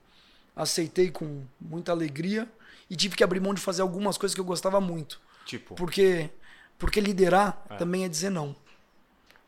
aceitei 0.57 1.11
com 1.11 1.45
muita 1.61 1.93
alegria 1.93 2.49
e 2.91 2.97
tive 2.97 3.17
que 3.17 3.23
abrir 3.23 3.41
mão 3.41 3.55
de 3.55 3.61
fazer 3.61 3.83
algumas 3.83 4.19
coisas 4.19 4.35
que 4.35 4.41
eu 4.41 4.45
gostava 4.45 4.81
muito. 4.81 5.21
Tipo? 5.45 5.75
Porque, 5.75 6.31
porque 6.79 7.01
liderar 7.01 7.65
é. 7.71 7.77
também 7.77 8.05
é 8.05 8.09
dizer 8.09 8.31
não. 8.31 8.57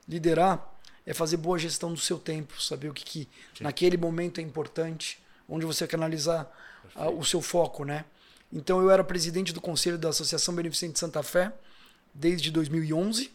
Liderar 0.09 0.71
é 1.07 1.15
fazer 1.15 1.37
boa 1.37 1.59
gestão 1.59 1.93
do 1.93 1.99
seu 1.99 2.19
tempo, 2.19 2.61
saber 2.61 2.89
o 2.89 2.95
que, 2.95 3.05
que 3.05 3.29
naquele 3.61 3.97
momento 3.97 4.39
é 4.39 4.43
importante, 4.43 5.21
onde 5.49 5.67
você 5.67 5.87
canalizar 5.87 6.49
a, 6.95 7.09
o 7.09 7.25
seu 7.25 7.41
foco, 7.41 7.85
né? 7.85 8.05
Então 8.53 8.81
eu 8.81 8.91
era 8.91 9.03
presidente 9.03 9.53
do 9.53 9.61
conselho 9.61 9.97
da 9.99 10.09
Associação 10.09 10.55
Beneficente 10.55 10.99
Santa 10.99 11.23
Fé 11.23 11.53
desde 12.15 12.51
2011. 12.51 13.31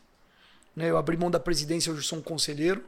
Né? 0.76 0.90
Eu 0.90 0.98
abri 0.98 1.18
mão 1.18 1.32
da 1.32 1.40
presidência, 1.40 1.92
hoje 1.92 2.06
sou 2.06 2.20
um 2.20 2.22
conselheiro. 2.22 2.84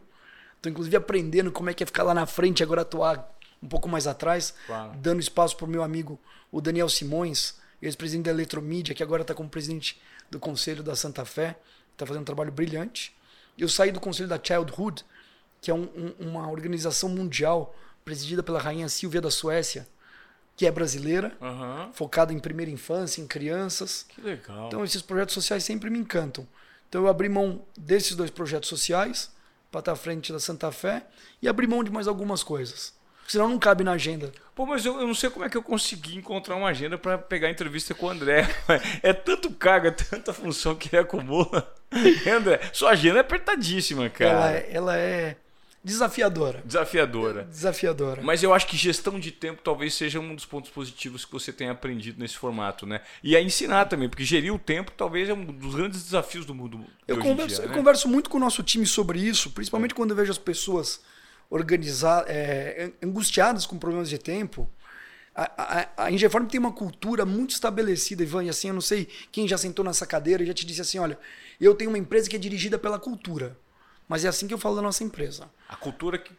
Estou 0.56 0.72
inclusive 0.72 0.96
aprendendo 0.96 1.52
como 1.52 1.70
é 1.70 1.74
que 1.74 1.84
é 1.84 1.86
ficar 1.86 2.04
lá 2.04 2.14
na 2.14 2.26
frente 2.26 2.64
agora 2.64 2.82
atuar 2.82 3.38
um 3.62 3.68
pouco 3.68 3.88
mais 3.88 4.08
atrás, 4.08 4.54
claro. 4.66 4.98
dando 4.98 5.20
espaço 5.20 5.56
para 5.56 5.66
o 5.66 5.70
meu 5.70 5.84
amigo, 5.84 6.20
o 6.52 6.62
Daniel 6.62 6.90
Simões, 6.90 7.56
ex-presidente 7.82 8.26
da 8.26 8.32
Eletromídia, 8.32 8.94
que 8.94 9.04
agora 9.04 9.22
está 9.22 9.34
como 9.34 9.50
presidente 9.50 10.00
do 10.30 10.40
Conselho 10.40 10.84
da 10.84 10.96
Santa 10.96 11.26
Fé, 11.26 11.58
está 11.94 12.06
fazendo 12.06 12.22
um 12.22 12.26
trabalho 12.26 12.52
brilhante. 12.52 13.16
Eu 13.58 13.68
saí 13.68 13.92
do 13.92 14.00
Conselho 14.00 14.30
da 14.30 14.40
Childhood, 14.42 15.04
que 15.62 15.72
é 15.72 15.74
um, 15.74 15.90
um, 16.20 16.30
uma 16.30 16.50
organização 16.50 17.10
mundial 17.10 17.76
presidida 18.06 18.44
pela 18.44 18.60
rainha 18.60 18.88
Silvia 18.88 19.20
da 19.20 19.32
Suécia, 19.32 19.88
que 20.56 20.66
é 20.66 20.72
brasileira, 20.72 21.36
uhum. 21.42 21.94
focada 21.94 22.34
em 22.34 22.40
primeira 22.40 22.72
infância, 22.72 23.22
em 23.22 23.28
crianças. 23.28 24.06
Que 24.10 24.22
legal. 24.22 24.68
Então 24.68 24.84
esses 24.84 25.02
projetos 25.02 25.34
sociais 25.34 25.64
sempre 25.64 25.90
me 25.90 26.00
encantam. 26.00 26.48
Então 26.90 27.02
eu 27.02 27.08
abri 27.08 27.30
mão 27.30 27.66
desses 27.78 28.16
dois 28.16 28.30
projetos 28.30 28.70
sociais 28.70 29.32
para 29.72 29.80
estar 29.80 29.92
à 29.92 29.96
frente 29.96 30.32
da 30.32 30.40
Santa 30.40 30.72
Fé 30.72 31.06
e 31.42 31.48
abri 31.48 31.68
mão 31.68 31.84
de 31.84 31.92
mais 31.92 32.08
algumas 32.08 32.44
coisas 32.44 32.98
senão 33.28 33.50
não 33.50 33.60
cabe 33.60 33.84
na 33.84 33.92
agenda. 33.92 34.32
Pô, 34.56 34.66
mas 34.66 34.86
eu, 34.86 35.00
eu 35.00 35.06
não 35.06 35.14
sei 35.14 35.30
como 35.30 35.46
é 35.46 35.50
que 35.50 35.58
eu 35.58 35.62
consegui 35.62 36.18
encontrar 36.18 36.56
uma 36.56 36.70
agenda 36.70 36.98
para 36.98 37.18
pegar 37.18 37.50
entrevista 37.50 37.94
com 37.94 38.08
o 38.08 38.10
André. 38.10 38.48
É 39.04 39.14
tanto 39.14 39.52
carga, 39.52 39.92
tanta 39.92 40.34
função 40.34 40.76
que 40.76 40.90
ele 40.96 41.02
acumula. 41.02 41.76
André, 42.28 42.60
sua 42.72 42.92
agenda 42.92 43.18
é 43.18 43.22
apertadíssima, 43.22 44.10
cara. 44.10 44.32
Ela 44.32 44.54
é, 44.54 44.70
ela 44.72 44.98
é 44.98 45.36
desafiadora. 45.88 46.62
Desafiadora. 46.66 47.44
Desafiadora. 47.46 48.22
Mas 48.22 48.44
eu 48.44 48.54
acho 48.54 48.68
que 48.68 48.76
gestão 48.76 49.18
de 49.20 49.32
tempo 49.32 49.62
talvez 49.64 49.94
seja 49.94 50.20
um 50.20 50.36
dos 50.36 50.46
pontos 50.46 50.70
positivos 50.70 51.24
que 51.24 51.32
você 51.32 51.54
tenha 51.54 51.72
aprendido 51.72 52.20
nesse 52.20 52.38
formato, 52.38 52.86
né? 52.86 53.02
E 53.24 53.36
a 53.36 53.42
ensinar 53.42 53.86
também, 53.86 54.10
porque 54.10 54.26
gerir 54.26 54.54
o 54.54 54.60
tempo 54.60 54.92
talvez 54.92 55.30
é 55.30 55.34
um 55.34 55.46
dos 55.46 55.76
grandes 55.76 56.04
desafios 56.04 56.46
do 56.46 56.54
mundo. 56.54 56.86
Eu, 57.08 57.18
converso, 57.20 57.56
dia, 57.56 57.66
né? 57.66 57.72
eu 57.72 57.78
converso 57.78 58.08
muito 58.10 58.30
com 58.30 58.38
o 58.38 58.40
nosso 58.40 58.62
time 58.62 58.86
sobre 58.86 59.20
isso, 59.20 59.52
principalmente 59.52 59.94
é. 59.94 59.96
quando 59.96 60.12
eu 60.12 60.18
vejo 60.18 60.32
as 60.32 60.38
pessoas 60.38 61.02
organizar, 61.50 62.26
é, 62.28 62.92
angustiadas 63.02 63.66
com 63.66 63.78
problemas 63.78 64.10
de 64.10 64.18
tempo. 64.18 64.70
A, 65.34 65.52
a, 65.98 66.06
a 66.06 66.12
Ingeform 66.12 66.48
tem 66.48 66.60
uma 66.60 66.74
cultura 66.74 67.26
muito 67.26 67.52
estabelecida, 67.52 68.24
Ivan, 68.24 68.44
e 68.44 68.50
assim, 68.50 68.68
eu 68.68 68.74
não 68.74 68.82
sei 68.82 69.08
quem 69.32 69.48
já 69.48 69.58
sentou 69.58 69.86
nessa 69.86 70.06
cadeira 70.06 70.44
e 70.44 70.48
já 70.48 70.54
te 70.54 70.66
disse 70.66 70.82
assim, 70.82 71.00
olha, 71.00 71.18
eu 71.62 71.74
tenho 71.76 71.92
uma 71.92 71.98
empresa 71.98 72.30
que 72.30 72.36
é 72.36 72.40
dirigida 72.40 72.78
pela 72.78 73.00
cultura. 73.00 73.56
Mas 74.08 74.24
é 74.24 74.28
assim 74.28 74.48
que 74.48 74.54
eu 74.54 74.58
falo 74.58 74.76
da 74.76 74.82
nossa 74.82 75.04
empresa. 75.04 75.50
A 75.68 75.76
cultura 75.76 76.18
que, 76.18 76.32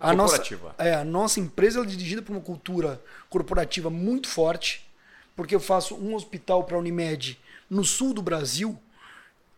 a 0.00 0.14
corporativa. 0.14 0.68
Nossa, 0.68 0.82
é, 0.82 0.94
a 0.94 1.04
nossa 1.04 1.40
empresa 1.40 1.80
é 1.80 1.84
dirigida 1.84 2.22
por 2.22 2.32
uma 2.32 2.40
cultura 2.40 3.02
corporativa 3.28 3.90
muito 3.90 4.28
forte, 4.28 4.88
porque 5.34 5.54
eu 5.54 5.60
faço 5.60 5.94
um 5.96 6.14
hospital 6.14 6.64
para 6.64 6.76
a 6.76 6.78
Unimed 6.78 7.38
no 7.68 7.84
sul 7.84 8.14
do 8.14 8.22
Brasil, 8.22 8.78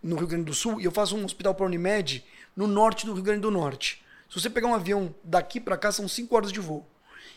no 0.02 0.16
Rio 0.16 0.26
Grande 0.26 0.44
do 0.44 0.54
Sul, 0.54 0.80
e 0.80 0.84
eu 0.84 0.92
faço 0.92 1.16
um 1.16 1.24
hospital 1.24 1.54
para 1.54 1.66
a 1.66 1.68
Unimed 1.68 2.24
no 2.56 2.66
norte 2.66 3.04
do 3.04 3.12
Rio 3.12 3.22
Grande 3.22 3.40
do 3.40 3.50
Norte. 3.50 4.02
Se 4.28 4.40
você 4.40 4.50
pegar 4.50 4.68
um 4.68 4.74
avião 4.74 5.14
daqui 5.22 5.60
para 5.60 5.76
cá, 5.76 5.92
são 5.92 6.08
5 6.08 6.34
horas 6.34 6.52
de 6.52 6.60
voo. 6.60 6.86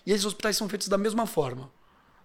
E 0.06 0.12
esses 0.12 0.26
hospitais 0.26 0.58
são 0.58 0.68
feitos 0.68 0.88
da 0.88 0.98
mesma 0.98 1.26
forma, 1.26 1.72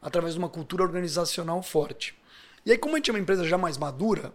através 0.00 0.34
de 0.34 0.38
uma 0.38 0.48
cultura 0.48 0.82
organizacional 0.82 1.62
forte. 1.62 2.18
E 2.64 2.72
aí, 2.72 2.78
como 2.78 2.94
a 2.94 2.98
gente 2.98 3.10
é 3.10 3.12
uma 3.12 3.20
empresa 3.20 3.44
já 3.44 3.58
mais 3.58 3.76
madura, 3.76 4.32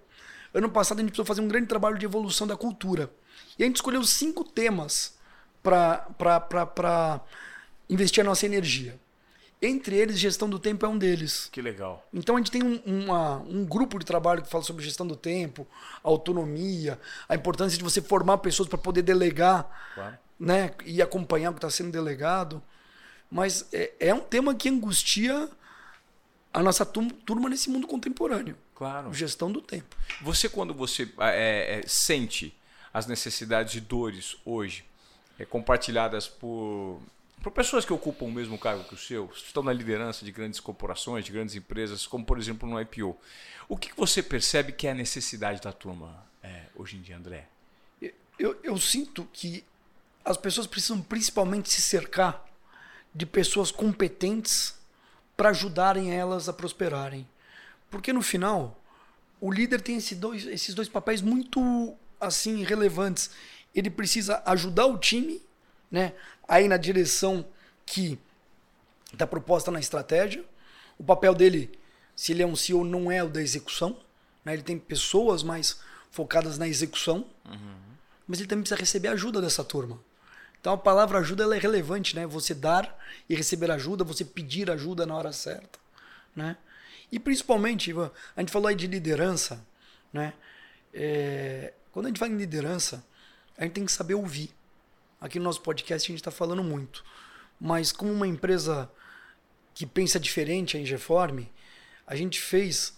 ano 0.53 0.69
passado 0.69 0.99
a 0.99 1.01
gente 1.01 1.09
precisou 1.09 1.25
fazer 1.25 1.41
um 1.41 1.47
grande 1.47 1.67
trabalho 1.67 1.97
de 1.97 2.05
evolução 2.05 2.45
da 2.47 2.55
cultura. 2.55 3.11
E 3.57 3.63
a 3.63 3.65
gente 3.65 3.77
escolheu 3.77 4.03
cinco 4.03 4.43
temas 4.43 5.15
para 5.61 7.21
investir 7.89 8.21
a 8.21 8.25
nossa 8.25 8.45
energia. 8.45 8.99
Entre 9.61 9.95
eles, 9.95 10.17
gestão 10.17 10.49
do 10.49 10.57
tempo 10.57 10.83
é 10.85 10.89
um 10.89 10.97
deles. 10.97 11.47
Que 11.51 11.61
legal. 11.61 12.07
Então 12.11 12.35
a 12.35 12.39
gente 12.39 12.49
tem 12.49 12.63
um, 12.63 12.81
uma, 12.83 13.37
um 13.41 13.63
grupo 13.63 13.99
de 13.99 14.05
trabalho 14.05 14.41
que 14.41 14.49
fala 14.49 14.63
sobre 14.63 14.83
gestão 14.83 15.05
do 15.05 15.15
tempo, 15.15 15.67
autonomia, 16.03 16.99
a 17.29 17.35
importância 17.35 17.77
de 17.77 17.83
você 17.83 18.01
formar 18.01 18.39
pessoas 18.39 18.67
para 18.67 18.79
poder 18.79 19.03
delegar 19.03 19.69
Claro. 19.93 20.17
né, 20.39 20.71
e 20.83 20.99
acompanhar 20.99 21.51
o 21.51 21.53
que 21.53 21.59
está 21.59 21.69
sendo 21.69 21.91
delegado. 21.91 22.61
Mas 23.29 23.67
é, 23.71 23.91
é 23.99 24.13
um 24.13 24.19
tema 24.19 24.55
que 24.55 24.67
angustia 24.67 25.47
a 26.51 26.63
nossa 26.63 26.83
turma 26.83 27.47
nesse 27.47 27.69
mundo 27.69 27.85
contemporâneo. 27.85 28.57
Claro. 28.73 29.13
Gestão 29.13 29.51
do 29.51 29.61
tempo. 29.61 29.95
Você, 30.23 30.49
quando 30.49 30.73
você 30.73 31.07
é, 31.19 31.81
é, 31.81 31.87
sente 31.87 32.51
as 32.93 33.07
necessidades 33.07 33.75
e 33.75 33.79
dores 33.79 34.37
hoje, 34.45 34.85
é, 35.39 35.45
compartilhadas 35.45 36.27
por, 36.27 37.01
por 37.41 37.51
pessoas 37.51 37.85
que 37.85 37.93
ocupam 37.93 38.25
o 38.25 38.31
mesmo 38.31 38.57
cargo 38.57 38.83
que 38.83 38.93
o 38.93 38.97
seu, 38.97 39.31
estão 39.33 39.63
na 39.63 39.73
liderança 39.73 40.25
de 40.25 40.31
grandes 40.31 40.59
corporações, 40.59 41.25
de 41.25 41.31
grandes 41.31 41.55
empresas, 41.55 42.05
como 42.05 42.25
por 42.25 42.37
exemplo 42.37 42.69
no 42.69 42.79
IPO, 42.79 43.17
o 43.67 43.77
que, 43.77 43.89
que 43.89 43.97
você 43.97 44.21
percebe 44.21 44.71
que 44.71 44.87
é 44.87 44.91
a 44.91 44.95
necessidade 44.95 45.61
da 45.61 45.71
turma 45.71 46.25
é, 46.43 46.65
hoje 46.75 46.97
em 46.97 47.01
dia, 47.01 47.17
André? 47.17 47.47
Eu, 48.37 48.59
eu 48.63 48.77
sinto 48.77 49.27
que 49.31 49.63
as 50.25 50.35
pessoas 50.35 50.67
precisam 50.67 51.01
principalmente 51.01 51.69
se 51.69 51.81
cercar 51.81 52.45
de 53.13 53.25
pessoas 53.25 53.71
competentes 53.71 54.75
para 55.35 55.49
ajudarem 55.49 56.13
elas 56.13 56.47
a 56.47 56.53
prosperarem. 56.53 57.27
Porque 57.89 58.13
no 58.13 58.21
final, 58.21 58.79
o 59.39 59.51
líder 59.51 59.81
tem 59.81 59.97
esse 59.97 60.15
dois, 60.15 60.45
esses 60.45 60.73
dois 60.73 60.87
papéis 60.87 61.21
muito 61.21 61.95
assim 62.21 62.63
relevantes. 62.63 63.31
Ele 63.73 63.89
precisa 63.89 64.41
ajudar 64.45 64.85
o 64.85 64.97
time, 64.97 65.41
né, 65.89 66.13
a 66.47 66.61
ir 66.61 66.67
na 66.67 66.77
direção 66.77 67.45
que 67.85 68.19
está 69.11 69.25
proposta 69.27 69.71
na 69.71 69.79
estratégia. 69.79 70.45
O 70.97 71.03
papel 71.03 71.33
dele, 71.33 71.71
se 72.15 72.31
ele 72.31 72.43
é 72.43 72.47
um 72.47 72.55
CEO, 72.55 72.83
não 72.83 73.11
é 73.11 73.23
o 73.23 73.29
da 73.29 73.41
execução. 73.41 73.97
Né? 74.45 74.53
Ele 74.53 74.63
tem 74.63 74.77
pessoas 74.77 75.43
mais 75.43 75.79
focadas 76.11 76.57
na 76.57 76.67
execução, 76.67 77.25
mas 78.27 78.39
ele 78.39 78.47
também 78.47 78.63
precisa 78.63 78.79
receber 78.79 79.07
ajuda 79.09 79.41
dessa 79.41 79.63
turma. 79.63 79.99
Então 80.59 80.73
a 80.73 80.77
palavra 80.77 81.17
ajuda 81.19 81.43
ela 81.43 81.55
é 81.55 81.59
relevante, 81.59 82.15
né? 82.15 82.27
Você 82.27 82.53
dar 82.53 82.95
e 83.27 83.33
receber 83.33 83.71
ajuda, 83.71 84.03
você 84.03 84.23
pedir 84.23 84.69
ajuda 84.69 85.07
na 85.07 85.15
hora 85.15 85.33
certa, 85.33 85.79
né? 86.35 86.55
E 87.11 87.19
principalmente, 87.19 87.91
a 87.91 88.39
gente 88.39 88.51
falou 88.51 88.67
aí 88.67 88.75
de 88.75 88.87
liderança, 88.87 89.65
né? 90.13 90.33
É, 90.93 91.73
quando 91.91 92.05
a 92.05 92.09
gente 92.09 92.19
fala 92.19 92.31
em 92.31 92.37
liderança, 92.37 93.05
a 93.57 93.63
gente 93.63 93.73
tem 93.73 93.85
que 93.85 93.91
saber 93.91 94.13
ouvir. 94.13 94.49
Aqui 95.19 95.37
no 95.37 95.45
nosso 95.45 95.61
podcast 95.61 96.07
a 96.07 96.11
gente 96.11 96.21
está 96.21 96.31
falando 96.31 96.63
muito, 96.63 97.03
mas 97.59 97.91
como 97.91 98.11
uma 98.11 98.27
empresa 98.27 98.89
que 99.73 99.85
pensa 99.85 100.19
diferente, 100.19 100.77
a 100.77 100.79
Ingeform, 100.79 101.45
a 102.07 102.15
gente 102.15 102.39
fez 102.39 102.97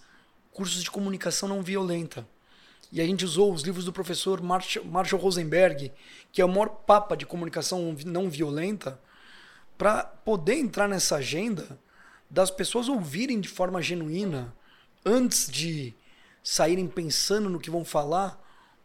cursos 0.52 0.82
de 0.82 0.90
comunicação 0.90 1.48
não 1.48 1.62
violenta. 1.62 2.26
E 2.90 3.00
a 3.00 3.04
gente 3.04 3.24
usou 3.24 3.52
os 3.52 3.62
livros 3.62 3.84
do 3.84 3.92
professor 3.92 4.40
Marshall, 4.40 5.20
Rosenberg, 5.20 5.92
que 6.32 6.40
é 6.40 6.44
o 6.44 6.48
maior 6.48 6.68
papa 6.68 7.16
de 7.16 7.26
comunicação 7.26 7.96
não 8.06 8.30
violenta, 8.30 9.00
para 9.76 10.04
poder 10.04 10.54
entrar 10.54 10.88
nessa 10.88 11.16
agenda 11.16 11.78
das 12.30 12.50
pessoas 12.50 12.88
ouvirem 12.88 13.40
de 13.40 13.48
forma 13.48 13.82
genuína, 13.82 14.54
antes 15.04 15.50
de 15.50 15.92
saírem 16.42 16.86
pensando 16.86 17.50
no 17.50 17.58
que 17.58 17.70
vão 17.70 17.84
falar, 17.84 18.40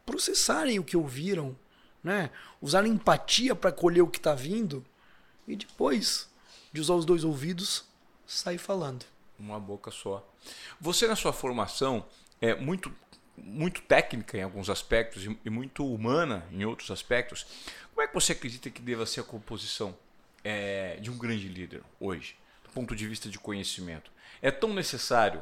processarem 0.10 0.80
o 0.80 0.84
que 0.84 0.98
ouviram, 0.98 1.56
né? 2.04 2.32
usarem 2.60 2.92
empatia 2.92 3.54
para 3.54 3.72
colher 3.72 4.02
o 4.02 4.08
que 4.08 4.18
está 4.18 4.34
vindo 4.34 4.84
e 5.48 5.56
depois 5.56 6.28
de 6.74 6.82
usar 6.82 6.96
os 6.96 7.06
dois 7.06 7.24
ouvidos, 7.24 7.86
sair 8.26 8.58
falando. 8.58 9.06
Uma 9.38 9.60
boca 9.60 9.92
só. 9.92 10.28
Você 10.82 11.08
na 11.08 11.16
sua 11.16 11.32
formação 11.32 12.04
é 12.42 12.56
muito 12.56 12.92
muito 13.38 13.82
técnica 13.84 14.38
em 14.38 14.42
alguns 14.42 14.70
aspectos 14.70 15.24
e 15.46 15.50
muito 15.50 15.86
humana 15.86 16.46
em 16.52 16.66
outros 16.66 16.92
aspectos. 16.92 17.46
Como 17.94 18.02
é 18.02 18.08
que 18.08 18.14
você 18.14 18.34
acredita 18.34 18.70
que 18.70 18.82
deva 18.82 19.06
ser 19.06 19.22
a 19.22 19.24
composição 19.24 19.96
é, 20.44 20.98
de 20.98 21.10
um 21.10 21.18
grande 21.18 21.48
líder 21.48 21.82
hoje, 22.02 22.36
do 22.66 22.70
ponto 22.72 22.94
de 22.94 23.08
vista 23.08 23.30
de 23.30 23.40
conhecimento? 23.40 24.12
É 24.42 24.52
tão 24.52 24.74
necessário, 24.74 25.42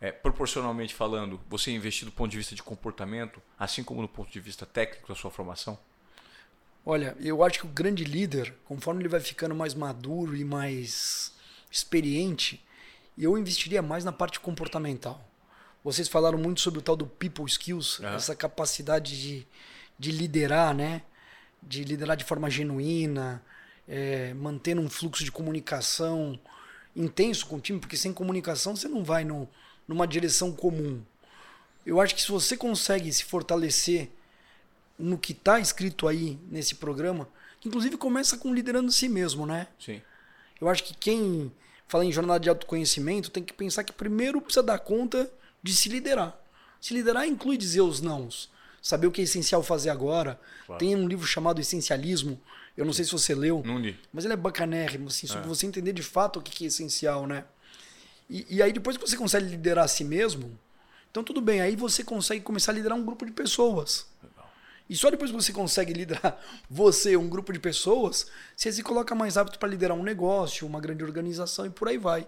é, 0.00 0.12
proporcionalmente 0.12 0.94
falando, 0.94 1.40
você 1.48 1.70
investir 1.70 2.04
do 2.04 2.12
ponto 2.12 2.30
de 2.30 2.36
vista 2.36 2.54
de 2.54 2.62
comportamento, 2.62 3.40
assim 3.58 3.82
como 3.82 4.02
do 4.02 4.08
ponto 4.08 4.30
de 4.30 4.40
vista 4.40 4.66
técnico 4.66 5.08
da 5.08 5.14
sua 5.14 5.30
formação? 5.30 5.78
Olha, 6.84 7.16
eu 7.18 7.42
acho 7.42 7.60
que 7.60 7.66
o 7.66 7.70
grande 7.70 8.04
líder, 8.04 8.54
conforme 8.64 9.02
ele 9.02 9.08
vai 9.08 9.20
ficando 9.20 9.54
mais 9.54 9.74
maduro 9.74 10.36
e 10.36 10.44
mais 10.44 11.32
experiente, 11.70 12.64
eu 13.18 13.36
investiria 13.36 13.82
mais 13.82 14.04
na 14.04 14.12
parte 14.12 14.38
comportamental. 14.38 15.20
Vocês 15.82 16.08
falaram 16.08 16.38
muito 16.38 16.60
sobre 16.60 16.78
o 16.78 16.82
tal 16.82 16.94
do 16.94 17.06
people 17.06 17.44
skills, 17.46 18.00
Aham. 18.00 18.14
essa 18.14 18.36
capacidade 18.36 19.20
de, 19.20 19.46
de 19.98 20.12
liderar, 20.12 20.74
né? 20.74 21.02
De 21.62 21.82
liderar 21.82 22.16
de 22.16 22.24
forma 22.24 22.50
genuína, 22.50 23.42
é, 23.88 24.34
mantendo 24.34 24.80
um 24.80 24.90
fluxo 24.90 25.24
de 25.24 25.32
comunicação 25.32 26.38
intenso 26.94 27.46
com 27.46 27.56
o 27.56 27.60
time, 27.60 27.78
porque 27.78 27.96
sem 27.96 28.12
comunicação 28.12 28.74
você 28.76 28.88
não 28.88 29.04
vai 29.04 29.24
no, 29.24 29.48
numa 29.86 30.06
direção 30.06 30.52
comum. 30.52 31.02
Eu 31.84 32.00
acho 32.00 32.14
que 32.14 32.22
se 32.22 32.30
você 32.30 32.56
consegue 32.56 33.12
se 33.12 33.24
fortalecer 33.24 34.10
no 34.98 35.16
que 35.18 35.32
está 35.32 35.60
escrito 35.60 36.08
aí 36.08 36.38
nesse 36.50 36.74
programa, 36.76 37.28
que 37.60 37.68
inclusive 37.68 37.96
começa 37.96 38.36
com 38.36 38.52
liderando 38.52 38.90
si 38.90 39.08
mesmo, 39.08 39.46
né? 39.46 39.68
Sim. 39.78 40.00
Eu 40.60 40.68
acho 40.68 40.82
que 40.84 40.94
quem 40.94 41.52
fala 41.86 42.04
em 42.04 42.10
jornada 42.10 42.40
de 42.40 42.48
autoconhecimento 42.48 43.30
tem 43.30 43.42
que 43.44 43.52
pensar 43.52 43.84
que 43.84 43.92
primeiro 43.92 44.40
precisa 44.40 44.62
dar 44.62 44.78
conta 44.78 45.30
de 45.62 45.72
se 45.74 45.88
liderar. 45.88 46.36
Se 46.80 46.94
liderar 46.94 47.26
inclui 47.26 47.56
dizer 47.56 47.82
os 47.82 48.00
nãos, 48.00 48.50
saber 48.82 49.06
o 49.06 49.10
que 49.12 49.20
é 49.20 49.24
essencial 49.24 49.62
fazer 49.62 49.90
agora. 49.90 50.40
Claro. 50.66 50.78
Tem 50.78 50.96
um 50.96 51.06
livro 51.06 51.26
chamado 51.26 51.60
Essencialismo, 51.60 52.40
eu 52.76 52.84
não 52.84 52.92
sei 52.92 53.04
se 53.04 53.12
você 53.12 53.34
leu, 53.34 53.62
Não 53.64 53.78
li. 53.78 53.98
mas 54.12 54.24
ele 54.24 54.34
é 54.34 54.36
bacanérrimo, 54.36 55.08
assim, 55.08 55.26
sobre 55.26 55.44
É. 55.44 55.48
você 55.48 55.66
entender 55.66 55.92
de 55.92 56.02
fato 56.02 56.38
o 56.38 56.42
que 56.42 56.64
é 56.64 56.68
essencial, 56.68 57.26
né? 57.26 57.44
E, 58.28 58.56
e 58.56 58.62
aí 58.62 58.72
depois 58.72 58.96
que 58.96 59.06
você 59.06 59.16
consegue 59.16 59.46
liderar 59.46 59.84
a 59.84 59.88
si 59.88 60.04
mesmo, 60.04 60.58
então 61.10 61.22
tudo 61.22 61.40
bem, 61.40 61.60
aí 61.60 61.76
você 61.76 62.02
consegue 62.04 62.42
começar 62.42 62.72
a 62.72 62.74
liderar 62.74 62.96
um 62.98 63.04
grupo 63.04 63.24
de 63.24 63.32
pessoas. 63.32 64.06
Legal. 64.22 64.50
E 64.88 64.96
só 64.96 65.10
depois 65.10 65.30
que 65.30 65.36
você 65.36 65.52
consegue 65.52 65.92
liderar 65.92 66.38
você, 66.68 67.16
um 67.16 67.28
grupo 67.28 67.52
de 67.52 67.58
pessoas, 67.58 68.26
você 68.56 68.72
se 68.72 68.82
coloca 68.82 69.14
mais 69.14 69.36
apto 69.36 69.58
para 69.58 69.68
liderar 69.68 69.96
um 69.96 70.02
negócio, 70.02 70.66
uma 70.66 70.80
grande 70.80 71.02
organização 71.04 71.66
e 71.66 71.70
por 71.70 71.88
aí 71.88 71.98
vai. 71.98 72.26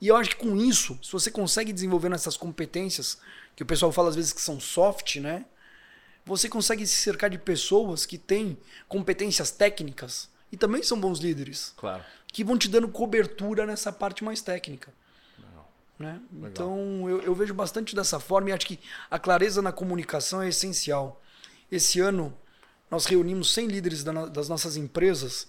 E 0.00 0.06
eu 0.08 0.16
acho 0.16 0.30
que 0.30 0.36
com 0.36 0.56
isso, 0.56 0.98
se 1.02 1.10
você 1.10 1.30
consegue 1.30 1.72
desenvolver 1.72 2.12
essas 2.12 2.36
competências, 2.36 3.18
que 3.56 3.62
o 3.62 3.66
pessoal 3.66 3.90
fala 3.90 4.08
às 4.10 4.14
vezes 4.16 4.32
que 4.32 4.40
são 4.40 4.60
soft, 4.60 5.16
né? 5.16 5.44
Você 6.24 6.48
consegue 6.48 6.86
se 6.86 6.94
cercar 6.94 7.30
de 7.30 7.38
pessoas 7.38 8.06
que 8.06 8.16
têm 8.18 8.56
competências 8.86 9.50
técnicas 9.50 10.28
e 10.52 10.56
também 10.56 10.82
são 10.82 11.00
bons 11.00 11.18
líderes, 11.18 11.72
Claro. 11.76 12.04
que 12.28 12.44
vão 12.44 12.56
te 12.56 12.68
dando 12.68 12.86
cobertura 12.88 13.66
nessa 13.66 13.90
parte 13.90 14.22
mais 14.22 14.40
técnica. 14.40 14.92
Né? 15.98 16.20
Então 16.44 17.08
eu, 17.08 17.20
eu 17.22 17.34
vejo 17.34 17.52
bastante 17.52 17.94
dessa 17.94 18.20
forma 18.20 18.50
e 18.50 18.52
acho 18.52 18.66
que 18.66 18.78
a 19.10 19.18
clareza 19.18 19.60
na 19.60 19.72
comunicação 19.72 20.40
é 20.40 20.48
essencial. 20.48 21.20
Esse 21.70 22.00
ano 22.00 22.32
nós 22.90 23.04
reunimos 23.06 23.52
100 23.52 23.66
líderes 23.66 24.04
da 24.04 24.26
das 24.26 24.48
nossas 24.48 24.76
empresas 24.76 25.48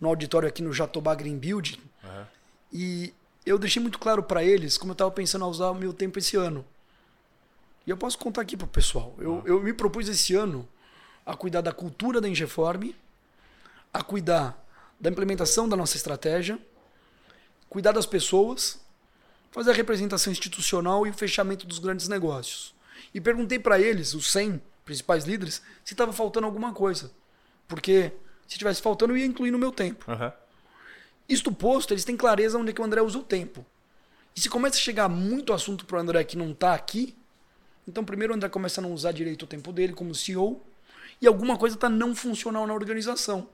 no 0.00 0.08
auditório 0.08 0.48
aqui 0.48 0.62
no 0.62 0.72
Jatobá 0.72 1.14
Green 1.14 1.36
Building 1.36 1.78
Aham. 2.02 2.26
e 2.72 3.12
eu 3.44 3.58
deixei 3.58 3.80
muito 3.80 3.98
claro 3.98 4.22
para 4.22 4.42
eles 4.42 4.78
como 4.78 4.92
eu 4.92 4.94
estava 4.94 5.10
pensando 5.10 5.44
a 5.44 5.48
usar 5.48 5.70
o 5.70 5.74
meu 5.74 5.92
tempo 5.92 6.18
esse 6.18 6.36
ano. 6.36 6.64
E 7.86 7.90
eu 7.90 7.96
posso 7.96 8.18
contar 8.18 8.42
aqui 8.42 8.56
para 8.56 8.66
o 8.66 8.68
pessoal. 8.68 9.14
Eu, 9.18 9.42
eu 9.46 9.60
me 9.60 9.72
propus 9.72 10.08
esse 10.08 10.34
ano 10.34 10.68
a 11.24 11.34
cuidar 11.34 11.60
da 11.60 11.72
cultura 11.72 12.20
da 12.20 12.28
Ingeform, 12.28 12.94
a 13.92 14.02
cuidar 14.02 14.62
da 14.98 15.10
implementação 15.10 15.68
da 15.68 15.76
nossa 15.76 15.96
estratégia, 15.96 16.58
cuidar 17.68 17.92
das 17.92 18.06
pessoas, 18.06 18.80
fazer 19.50 19.70
a 19.70 19.74
representação 19.74 20.32
institucional 20.32 21.06
e 21.06 21.10
o 21.10 21.14
fechamento 21.14 21.66
dos 21.66 21.78
grandes 21.78 22.08
negócios. 22.08 22.74
E 23.12 23.20
perguntei 23.20 23.58
para 23.58 23.80
eles, 23.80 24.14
os 24.14 24.30
100 24.30 24.60
principais 24.84 25.24
líderes, 25.24 25.62
se 25.84 25.94
estava 25.94 26.12
faltando 26.12 26.46
alguma 26.46 26.72
coisa. 26.72 27.10
Porque 27.66 28.12
se 28.46 28.58
tivesse 28.58 28.82
faltando, 28.82 29.12
eu 29.12 29.16
ia 29.16 29.26
incluir 29.26 29.50
no 29.50 29.58
meu 29.58 29.72
tempo. 29.72 30.10
Aham. 30.10 30.32
Isto 31.28 31.52
posto, 31.52 31.94
eles 31.94 32.04
têm 32.04 32.16
clareza 32.16 32.58
onde 32.58 32.70
é 32.70 32.72
que 32.72 32.80
o 32.80 32.84
André 32.84 33.00
usa 33.00 33.18
o 33.18 33.22
tempo. 33.22 33.64
E 34.34 34.40
se 34.40 34.48
começa 34.48 34.76
a 34.76 34.80
chegar 34.80 35.08
muito 35.08 35.52
assunto 35.52 35.86
pro 35.86 35.98
André 35.98 36.24
que 36.24 36.36
não 36.36 36.52
tá 36.52 36.74
aqui, 36.74 37.16
então 37.86 38.04
primeiro 38.04 38.32
o 38.32 38.36
André 38.36 38.48
começa 38.48 38.80
a 38.80 38.82
não 38.82 38.92
usar 38.92 39.12
direito 39.12 39.44
o 39.44 39.46
tempo 39.46 39.72
dele 39.72 39.92
como 39.92 40.14
CEO 40.14 40.60
e 41.20 41.26
alguma 41.26 41.56
coisa 41.56 41.76
tá 41.76 41.88
não 41.88 42.14
funcional 42.14 42.66
na 42.66 42.74
organização. 42.74 43.48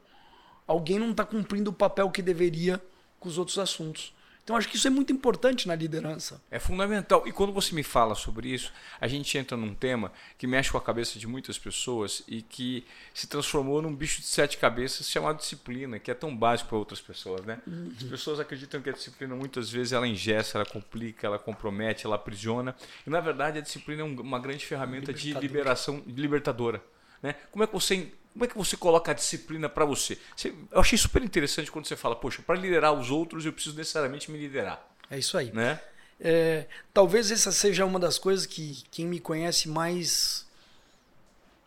Alguém 0.66 0.98
não 0.98 1.12
tá 1.12 1.24
cumprindo 1.24 1.70
o 1.70 1.72
papel 1.72 2.10
que 2.10 2.22
deveria 2.22 2.82
com 3.20 3.28
os 3.28 3.36
outros 3.36 3.58
assuntos. 3.58 4.14
Então 4.46 4.54
acho 4.54 4.68
que 4.68 4.76
isso 4.76 4.86
é 4.86 4.90
muito 4.90 5.12
importante 5.12 5.66
na 5.66 5.74
liderança. 5.74 6.40
É 6.48 6.60
fundamental. 6.60 7.26
E 7.26 7.32
quando 7.32 7.52
você 7.52 7.74
me 7.74 7.82
fala 7.82 8.14
sobre 8.14 8.48
isso, 8.48 8.72
a 9.00 9.08
gente 9.08 9.36
entra 9.36 9.56
num 9.56 9.74
tema 9.74 10.12
que 10.38 10.46
mexe 10.46 10.70
com 10.70 10.78
a 10.78 10.80
cabeça 10.80 11.18
de 11.18 11.26
muitas 11.26 11.58
pessoas 11.58 12.22
e 12.28 12.42
que 12.42 12.86
se 13.12 13.26
transformou 13.26 13.82
num 13.82 13.92
bicho 13.92 14.20
de 14.20 14.28
sete 14.28 14.56
cabeças 14.56 15.10
chamado 15.10 15.38
disciplina, 15.38 15.98
que 15.98 16.12
é 16.12 16.14
tão 16.14 16.34
básico 16.34 16.68
para 16.68 16.78
outras 16.78 17.00
pessoas, 17.00 17.44
né? 17.44 17.60
Uhum. 17.66 17.92
As 17.96 18.04
pessoas 18.04 18.38
acreditam 18.38 18.80
que 18.80 18.88
a 18.88 18.92
disciplina 18.92 19.34
muitas 19.34 19.68
vezes 19.68 19.92
ela 19.92 20.06
engessa, 20.06 20.58
ela 20.58 20.64
complica, 20.64 21.26
ela 21.26 21.40
compromete, 21.40 22.06
ela 22.06 22.14
aprisiona. 22.14 22.76
E 23.04 23.10
na 23.10 23.18
verdade 23.20 23.58
a 23.58 23.60
disciplina 23.60 24.02
é 24.02 24.04
uma 24.04 24.38
grande 24.38 24.64
ferramenta 24.64 25.12
de 25.12 25.32
liberação, 25.34 26.04
libertadora. 26.06 26.80
Né? 27.20 27.34
Como 27.50 27.64
é 27.64 27.66
que 27.66 27.72
você 27.72 28.12
como 28.36 28.44
é 28.44 28.48
que 28.48 28.58
você 28.58 28.76
coloca 28.76 29.12
a 29.12 29.14
disciplina 29.14 29.66
para 29.66 29.86
você? 29.86 30.18
você? 30.36 30.54
Eu 30.70 30.80
achei 30.80 30.98
super 30.98 31.22
interessante 31.22 31.72
quando 31.72 31.86
você 31.86 31.96
fala, 31.96 32.14
poxa, 32.14 32.42
para 32.42 32.60
liderar 32.60 32.92
os 32.92 33.10
outros 33.10 33.46
eu 33.46 33.52
preciso 33.52 33.74
necessariamente 33.74 34.30
me 34.30 34.38
liderar. 34.38 34.86
É 35.10 35.18
isso 35.18 35.38
aí. 35.38 35.50
Né? 35.52 35.80
É, 36.20 36.66
talvez 36.92 37.30
essa 37.30 37.50
seja 37.50 37.86
uma 37.86 37.98
das 37.98 38.18
coisas 38.18 38.44
que 38.44 38.84
quem 38.90 39.06
me 39.06 39.20
conhece 39.20 39.70
mais 39.70 40.46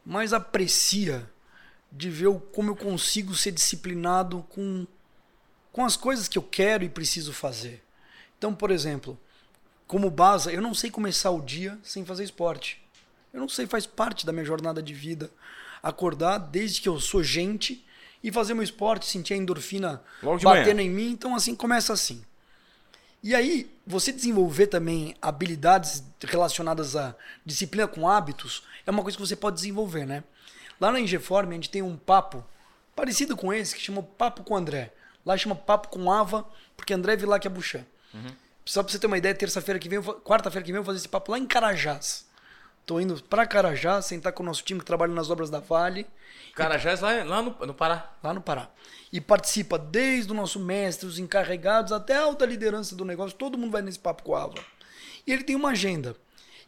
mais 0.06 0.32
aprecia 0.32 1.28
de 1.92 2.12
ver 2.12 2.32
como 2.54 2.70
eu 2.70 2.76
consigo 2.76 3.34
ser 3.34 3.52
disciplinado 3.52 4.46
com, 4.50 4.86
com 5.72 5.84
as 5.84 5.98
coisas 5.98 6.28
que 6.28 6.38
eu 6.38 6.44
quero 6.44 6.84
e 6.84 6.90
preciso 6.90 7.34
fazer. 7.34 7.84
Então, 8.38 8.54
por 8.54 8.70
exemplo, 8.70 9.20
como 9.88 10.12
base, 10.12 10.54
eu 10.54 10.62
não 10.62 10.76
sei 10.76 10.92
começar 10.92 11.32
o 11.32 11.42
dia 11.42 11.80
sem 11.82 12.06
fazer 12.06 12.24
esporte. 12.24 12.80
Eu 13.34 13.40
não 13.40 13.50
sei, 13.50 13.66
faz 13.66 13.88
parte 13.88 14.24
da 14.24 14.32
minha 14.32 14.46
jornada 14.46 14.84
de 14.84 14.94
vida 14.94 15.32
acordar 15.82 16.38
desde 16.38 16.82
que 16.82 16.90
eu 16.90 17.00
sou 17.00 17.24
gente 17.24 17.86
e 18.24 18.32
fazer 18.32 18.54
meu 18.54 18.64
esporte, 18.64 19.06
sentir 19.06 19.34
a 19.34 19.38
endorfina 19.38 20.02
batendo 20.22 20.78
manhã. 20.78 20.82
em 20.82 20.90
mim. 20.90 21.12
Então, 21.12 21.36
assim, 21.36 21.56
começa 21.56 21.94
assim. 21.94 22.24
E 23.22 23.36
aí, 23.36 23.70
você 23.86 24.12
desenvolver 24.12 24.68
também 24.68 25.16
habilidades 25.22 26.04
relacionadas 26.22 26.96
à 26.96 27.16
disciplina 27.46 27.88
com 27.88 28.08
hábitos 28.08 28.64
é 28.86 28.92
uma 28.92 29.04
coisa 29.04 29.18
que 29.18 29.26
você 29.26 29.36
pode 29.36 29.58
desenvolver, 29.58 30.06
né? 30.06 30.24
Lá 30.80 30.92
na 30.92 31.00
Ingeform, 31.00 31.50
a 31.50 31.54
gente 31.54 31.70
tem 31.70 31.82
um 31.82 31.98
papo 31.98 32.46
parecido 32.96 33.36
com 33.36 33.54
esse, 33.54 33.76
que 33.76 33.82
chama 33.82 34.02
Papo 34.02 34.44
com 34.44 34.56
André. 34.56 34.94
Lá 35.26 35.38
chama 35.38 35.56
Papo 35.56 35.90
com 35.90 36.12
Ava, 36.12 36.48
porque 36.78 36.94
André 36.94 37.18
Vilac 37.18 37.46
é 37.46 37.50
Buchan. 37.50 37.86
Uhum. 38.14 38.32
Só 38.66 38.84
pra 38.84 38.92
você 38.92 39.00
ter 39.00 39.08
uma 39.08 39.18
ideia, 39.18 39.36
terça-feira 39.36 39.80
que 39.80 39.90
vem, 39.90 40.02
quarta-feira 40.02 40.64
que 40.64 40.72
vem, 40.72 40.78
eu 40.78 40.84
vou 40.84 40.94
fazer 40.94 41.00
esse 41.00 41.10
papo 41.10 41.32
lá 41.32 41.40
em 41.40 41.46
Carajás. 41.46 42.26
Tô 42.90 43.00
indo 43.00 43.22
para 43.22 43.46
Carajás, 43.46 44.08
sentar 44.08 44.34
com 44.34 44.42
o 44.42 44.46
nosso 44.48 44.64
time 44.64 44.80
que 44.80 44.86
trabalha 44.88 45.14
nas 45.14 45.30
obras 45.30 45.48
da 45.52 45.60
Vale. 45.60 46.08
Carajás, 46.56 47.02
lá, 47.02 47.24
lá 47.24 47.40
no, 47.40 47.56
no 47.68 47.72
Pará. 47.72 48.18
Lá 48.24 48.34
no 48.34 48.42
Pará. 48.42 48.68
E 49.14 49.22
participa 49.22 49.78
desde 49.78 50.32
o 50.32 50.34
nosso 50.34 50.60
mestre, 50.60 51.06
os 51.06 51.20
encarregados, 51.20 51.92
até 51.92 52.16
a 52.16 52.24
alta 52.24 52.48
liderança 52.48 52.96
do 52.96 53.06
negócio. 53.06 53.38
Todo 53.38 53.60
mundo 53.60 53.74
vai 53.74 53.84
nesse 53.84 54.00
papo 54.00 54.24
com 54.24 54.36
a 54.36 54.42
Ava. 54.42 54.56
E 55.28 55.32
ele 55.32 55.44
tem 55.44 55.56
uma 55.56 55.70
agenda. 55.70 56.16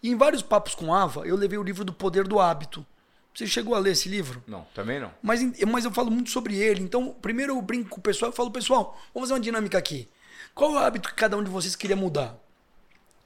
E 0.03 0.11
em 0.11 0.15
vários 0.15 0.43
papos 0.43 0.75
com 0.75 0.93
a 0.93 1.01
Ava, 1.01 1.25
eu 1.25 1.35
levei 1.35 1.57
o 1.57 1.63
livro 1.63 1.83
do 1.83 1.91
Poder 1.91 2.27
do 2.27 2.39
Hábito. 2.39 2.85
Você 3.33 3.47
chegou 3.47 3.73
a 3.73 3.79
ler 3.79 3.93
esse 3.93 4.07
livro? 4.07 4.43
Não, 4.45 4.67
também 4.75 4.99
não. 4.99 5.11
Mas, 5.23 5.41
mas 5.67 5.85
eu 5.85 5.91
falo 5.91 6.11
muito 6.11 6.29
sobre 6.29 6.55
ele. 6.55 6.83
Então, 6.83 7.15
primeiro 7.19 7.53
eu 7.53 7.61
brinco 7.63 7.89
com 7.89 7.99
o 7.99 8.03
pessoal 8.03 8.31
e 8.31 8.35
falo, 8.35 8.51
pessoal, 8.51 8.95
vamos 9.11 9.27
fazer 9.27 9.39
uma 9.39 9.43
dinâmica 9.43 9.79
aqui. 9.79 10.07
Qual 10.53 10.69
é 10.69 10.73
o 10.75 10.77
hábito 10.77 11.09
que 11.09 11.15
cada 11.15 11.35
um 11.35 11.43
de 11.43 11.49
vocês 11.49 11.75
queria 11.75 11.95
mudar? 11.95 12.37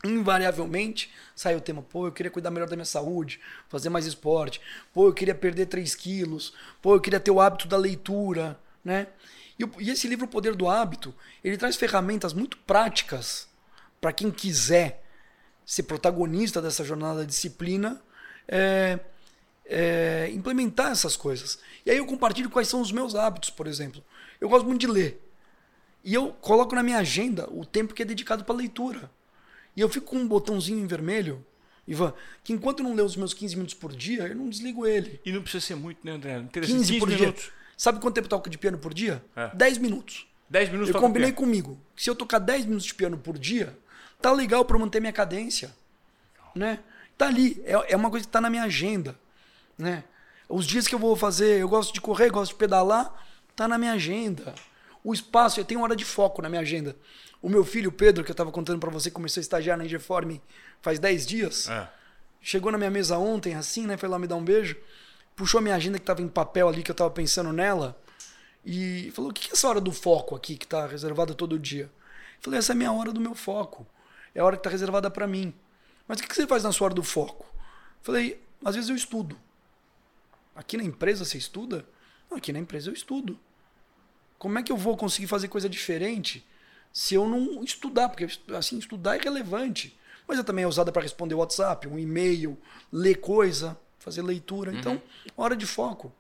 Invariavelmente 0.04 1.12
sai 1.36 1.56
o 1.56 1.62
tema, 1.62 1.82
pô, 1.82 2.08
eu 2.08 2.12
queria 2.12 2.32
cuidar 2.32 2.52
melhor 2.52 2.70
da 2.70 2.76
minha 2.76 2.86
saúde, 2.86 3.40
fazer 3.68 3.90
mais 3.90 4.06
esporte, 4.06 4.62
pô, 4.94 5.08
eu 5.08 5.14
queria 5.14 5.36
perder 5.36 5.66
3 5.68 5.96
quilos, 5.96 6.54
pô, 6.82 6.96
eu 6.96 7.02
queria 7.02 7.20
ter 7.20 7.32
o 7.32 7.42
hábito 7.42 7.68
da 7.68 7.78
leitura, 7.78 8.60
né? 8.84 9.08
E, 9.58 9.64
e 9.84 9.90
esse 9.90 10.08
livro, 10.08 10.26
O 10.26 10.30
Poder 10.30 10.54
do 10.54 10.70
Hábito, 10.70 11.14
ele 11.44 11.58
traz 11.58 11.76
ferramentas 11.76 12.34
muito 12.34 12.58
práticas 12.58 13.48
para 14.02 14.12
quem 14.12 14.30
quiser 14.30 15.04
ser 15.66 15.84
protagonista 15.84 16.62
dessa 16.62 16.84
jornada 16.84 17.20
da 17.20 17.26
disciplina, 17.26 18.02
é, 18.48 19.00
é, 19.66 20.30
implementar 20.32 20.92
essas 20.92 21.16
coisas. 21.16 21.58
E 21.86 21.90
aí 21.90 21.98
eu 21.98 22.06
compartilho 22.06 22.50
quais 22.50 22.68
são 22.68 22.82
os 22.82 22.92
meus 22.92 23.16
hábitos, 23.16 23.50
por 23.50 23.66
exemplo. 23.66 24.04
Eu 24.40 24.50
gosto 24.50 24.66
muito 24.66 24.82
de 24.82 24.88
ler. 24.88 25.22
E 26.04 26.14
eu 26.14 26.32
coloco 26.34 26.76
na 26.76 26.84
minha 26.84 27.00
agenda 27.00 27.50
o 27.50 27.66
tempo 27.66 27.94
que 27.94 28.04
é 28.04 28.06
dedicado 28.06 28.44
para 28.44 28.54
leitura. 28.54 29.10
E 29.76 29.82
eu 29.82 29.90
fico 29.90 30.08
com 30.08 30.18
um 30.18 30.28
botãozinho 30.28 30.80
em 30.80 30.88
vermelho, 30.88 31.46
Ivan, 31.88 32.14
que 32.44 32.54
enquanto 32.54 32.80
eu 32.80 32.84
não 32.86 32.96
ler 32.96 33.04
os 33.04 33.16
meus 33.16 33.34
15 33.34 33.56
minutos 33.56 33.76
por 33.76 33.94
dia, 33.94 34.24
eu 34.24 34.36
não 34.36 34.50
desligo 34.50 34.86
ele. 34.88 35.20
E 35.26 35.32
não 35.32 35.42
precisa 35.42 35.66
ser 35.66 35.76
muito, 35.76 36.00
né, 36.04 36.14
André? 36.14 36.44
15, 36.52 36.68
15 36.74 37.00
por 37.00 37.10
minutos. 37.10 37.44
dia. 37.44 37.54
Sabe 37.78 38.00
quanto 38.00 38.16
tempo 38.16 38.26
eu 38.26 38.30
toco 38.30 38.50
de 38.50 38.58
piano 38.58 38.78
por 38.78 38.94
dia? 38.94 39.24
É. 39.36 39.52
10 39.54 39.78
minutos. 39.80 40.26
10 40.50 40.70
minutos 40.70 40.94
Eu 40.94 41.02
combinei 41.02 41.32
piano. 41.32 41.46
comigo. 41.46 41.80
Que 41.96 42.04
se 42.04 42.10
eu 42.10 42.16
tocar 42.16 42.40
10 42.40 42.66
minutos 42.66 42.86
de 42.86 42.94
piano 42.96 43.18
por 43.18 43.38
dia, 43.38 43.78
tá 44.22 44.32
legal 44.32 44.64
para 44.64 44.78
manter 44.80 45.00
minha 45.00 45.12
cadência. 45.14 45.76
Né? 46.56 46.80
Tá 47.18 47.28
ali. 47.28 47.62
É, 47.66 47.94
é 47.94 47.96
uma 47.96 48.10
coisa 48.10 48.26
que 48.26 48.32
tá 48.32 48.40
na 48.40 48.50
minha 48.50 48.64
agenda. 48.64 49.18
Né? 49.78 50.04
Os 50.48 50.66
dias 50.66 50.88
que 50.88 50.96
eu 50.96 51.00
vou 51.00 51.16
fazer, 51.16 51.60
eu 51.60 51.68
gosto 51.68 51.94
de 51.94 52.00
correr, 52.00 52.30
gosto 52.30 52.52
de 52.52 52.58
pedalar, 52.58 53.14
tá 53.56 53.68
na 53.68 53.78
minha 53.78 53.94
agenda. 53.94 54.54
O 55.06 55.14
espaço, 55.14 55.60
eu 55.60 55.64
tenho 55.64 55.82
hora 55.82 55.96
de 55.96 56.04
foco 56.04 56.42
na 56.42 56.50
minha 56.50 56.62
agenda. 56.62 56.96
O 57.40 57.48
meu 57.48 57.64
filho, 57.64 57.92
Pedro, 57.92 58.24
que 58.24 58.32
eu 58.32 58.34
estava 58.34 58.52
contando 58.52 58.80
para 58.80 58.90
você, 58.90 59.12
começou 59.12 59.40
a 59.40 59.44
estagiar 59.44 59.78
na 59.78 59.86
Ingeform 59.86 60.40
faz 60.82 60.98
10 60.98 61.28
dias. 61.28 61.70
É. 61.70 61.88
Chegou 62.42 62.72
na 62.72 62.78
minha 62.80 62.90
mesa 62.90 63.16
ontem, 63.20 63.54
assim, 63.54 63.86
né? 63.86 63.98
Foi 63.98 64.10
lá 64.10 64.18
me 64.18 64.26
dar 64.26 64.36
um 64.36 64.44
beijo. 64.44 64.76
Puxou 65.36 65.60
a 65.60 65.62
minha 65.62 65.76
agenda 65.76 66.00
que 66.00 66.02
estava 66.02 66.24
em 66.24 66.28
papel 66.28 66.68
ali, 66.68 66.82
que 66.82 66.90
eu 66.90 66.94
estava 66.94 67.12
pensando 67.12 67.54
nela. 67.54 67.96
E 68.66 69.12
falou: 69.14 69.30
O 69.30 69.34
que 69.34 69.48
é 69.48 69.54
essa 69.54 69.70
hora 69.70 69.80
do 69.80 69.92
foco 69.92 70.36
aqui, 70.36 70.58
que 70.58 70.66
está 70.66 70.88
reservada 70.88 71.36
todo 71.36 71.60
dia? 71.60 71.84
Eu 71.84 72.42
falei: 72.42 72.58
Essa 72.58 72.72
é 72.72 72.74
a 72.74 72.78
minha 72.78 72.92
hora 72.92 73.14
do 73.14 73.22
meu 73.22 73.36
foco. 73.36 73.86
É 74.34 74.40
a 74.40 74.44
hora 74.44 74.56
que 74.56 74.62
está 74.62 74.72
reservada 74.72 75.12
para 75.12 75.28
mim. 75.28 75.54
Mas 76.08 76.20
o 76.20 76.24
que 76.24 76.34
você 76.34 76.48
faz 76.48 76.64
na 76.64 76.72
sua 76.72 76.86
hora 76.86 76.96
do 76.96 77.04
foco? 77.04 77.46
Eu 77.46 78.02
falei: 78.02 78.42
Às 78.64 78.74
vezes 78.74 78.90
eu 78.90 78.96
estudo. 78.96 79.38
Aqui 80.56 80.78
na 80.78 80.84
empresa 80.84 81.24
você 81.24 81.38
estuda? 81.38 81.86
Não, 82.28 82.40
aqui 82.40 82.52
na 82.52 82.58
empresa 82.58 82.90
eu 82.90 82.94
estudo. 82.96 83.40
Como 84.38 84.60
é 84.60 84.64
que 84.64 84.72
eu 84.72 84.78
vou 84.78 84.98
conseguir 84.98 85.28
fazer 85.28 85.48
coisa 85.48 85.70
diferente 85.70 86.46
se 86.92 87.16
eu 87.16 87.28
não 87.28 87.64
estudar, 87.64 88.10
porque 88.10 88.28
assim, 88.56 88.78
estudar 88.78 89.18
é 89.18 89.20
relevante. 89.20 89.98
Mas 90.28 90.40
é 90.40 90.44
também 90.44 90.64
é 90.64 90.68
usada 90.68 90.92
para 90.92 91.02
responder 91.02 91.36
WhatsApp, 91.36 91.88
um 91.88 92.00
e-mail, 92.00 92.58
ler 92.92 93.16
coisa, 93.16 93.78
fazer 94.00 94.22
leitura. 94.22 94.72
Uhum. 94.72 94.78
Então, 94.78 95.02
hora 95.36 95.56
de 95.56 95.66
foco. 95.66 96.12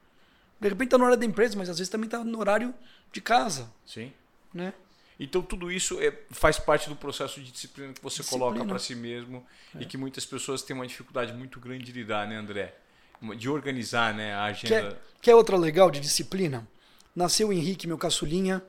De 0.59 0.69
repente 0.69 0.87
está 0.87 0.97
na 0.97 1.05
hora 1.05 1.17
da 1.17 1.25
empresa, 1.25 1.57
mas 1.57 1.69
às 1.69 1.77
vezes 1.77 1.89
também 1.89 2.05
está 2.05 2.23
no 2.23 2.39
horário 2.39 2.73
de 3.11 3.21
casa. 3.21 3.71
Sim. 3.85 4.11
Né? 4.53 4.73
Então 5.19 5.41
tudo 5.41 5.71
isso 5.71 5.99
é, 6.01 6.13
faz 6.29 6.59
parte 6.59 6.89
do 6.89 6.95
processo 6.95 7.39
de 7.39 7.51
disciplina 7.51 7.93
que 7.93 8.01
você 8.01 8.21
disciplina. 8.21 8.51
coloca 8.51 8.65
para 8.65 8.79
si 8.79 8.95
mesmo 8.95 9.45
é. 9.73 9.81
e 9.81 9.85
que 9.85 9.97
muitas 9.97 10.25
pessoas 10.25 10.61
têm 10.61 10.75
uma 10.75 10.85
dificuldade 10.85 11.33
muito 11.33 11.59
grande 11.59 11.85
de 11.85 11.91
lidar, 11.91 12.27
né, 12.27 12.35
André? 12.35 12.75
De 13.37 13.47
organizar 13.49 14.13
né, 14.13 14.33
a 14.33 14.45
agenda. 14.45 14.89
Quer, 14.89 15.01
quer 15.21 15.35
outra 15.35 15.55
legal 15.57 15.89
de 15.89 16.01
disciplina? 16.01 16.67
Nasceu 17.15 17.49
o 17.49 17.53
Henrique, 17.53 17.87
meu 17.87 17.97
caçulinha, 17.97 18.61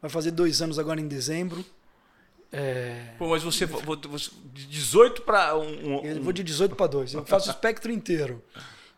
vai 0.00 0.10
fazer 0.10 0.30
dois 0.30 0.62
anos 0.62 0.78
agora 0.78 1.00
em 1.00 1.06
dezembro. 1.06 1.64
É... 2.52 3.14
Pô, 3.18 3.28
mas 3.28 3.42
você, 3.42 3.66
você 3.66 4.30
de 4.52 4.66
18 4.66 5.22
para 5.22 5.56
um, 5.56 5.98
um, 5.98 6.04
Eu 6.04 6.22
vou 6.22 6.32
de 6.32 6.42
18 6.42 6.74
para 6.74 6.86
2. 6.86 7.14
Eu 7.14 7.24
faço 7.24 7.48
o 7.48 7.52
espectro 7.52 7.92
inteiro. 7.92 8.42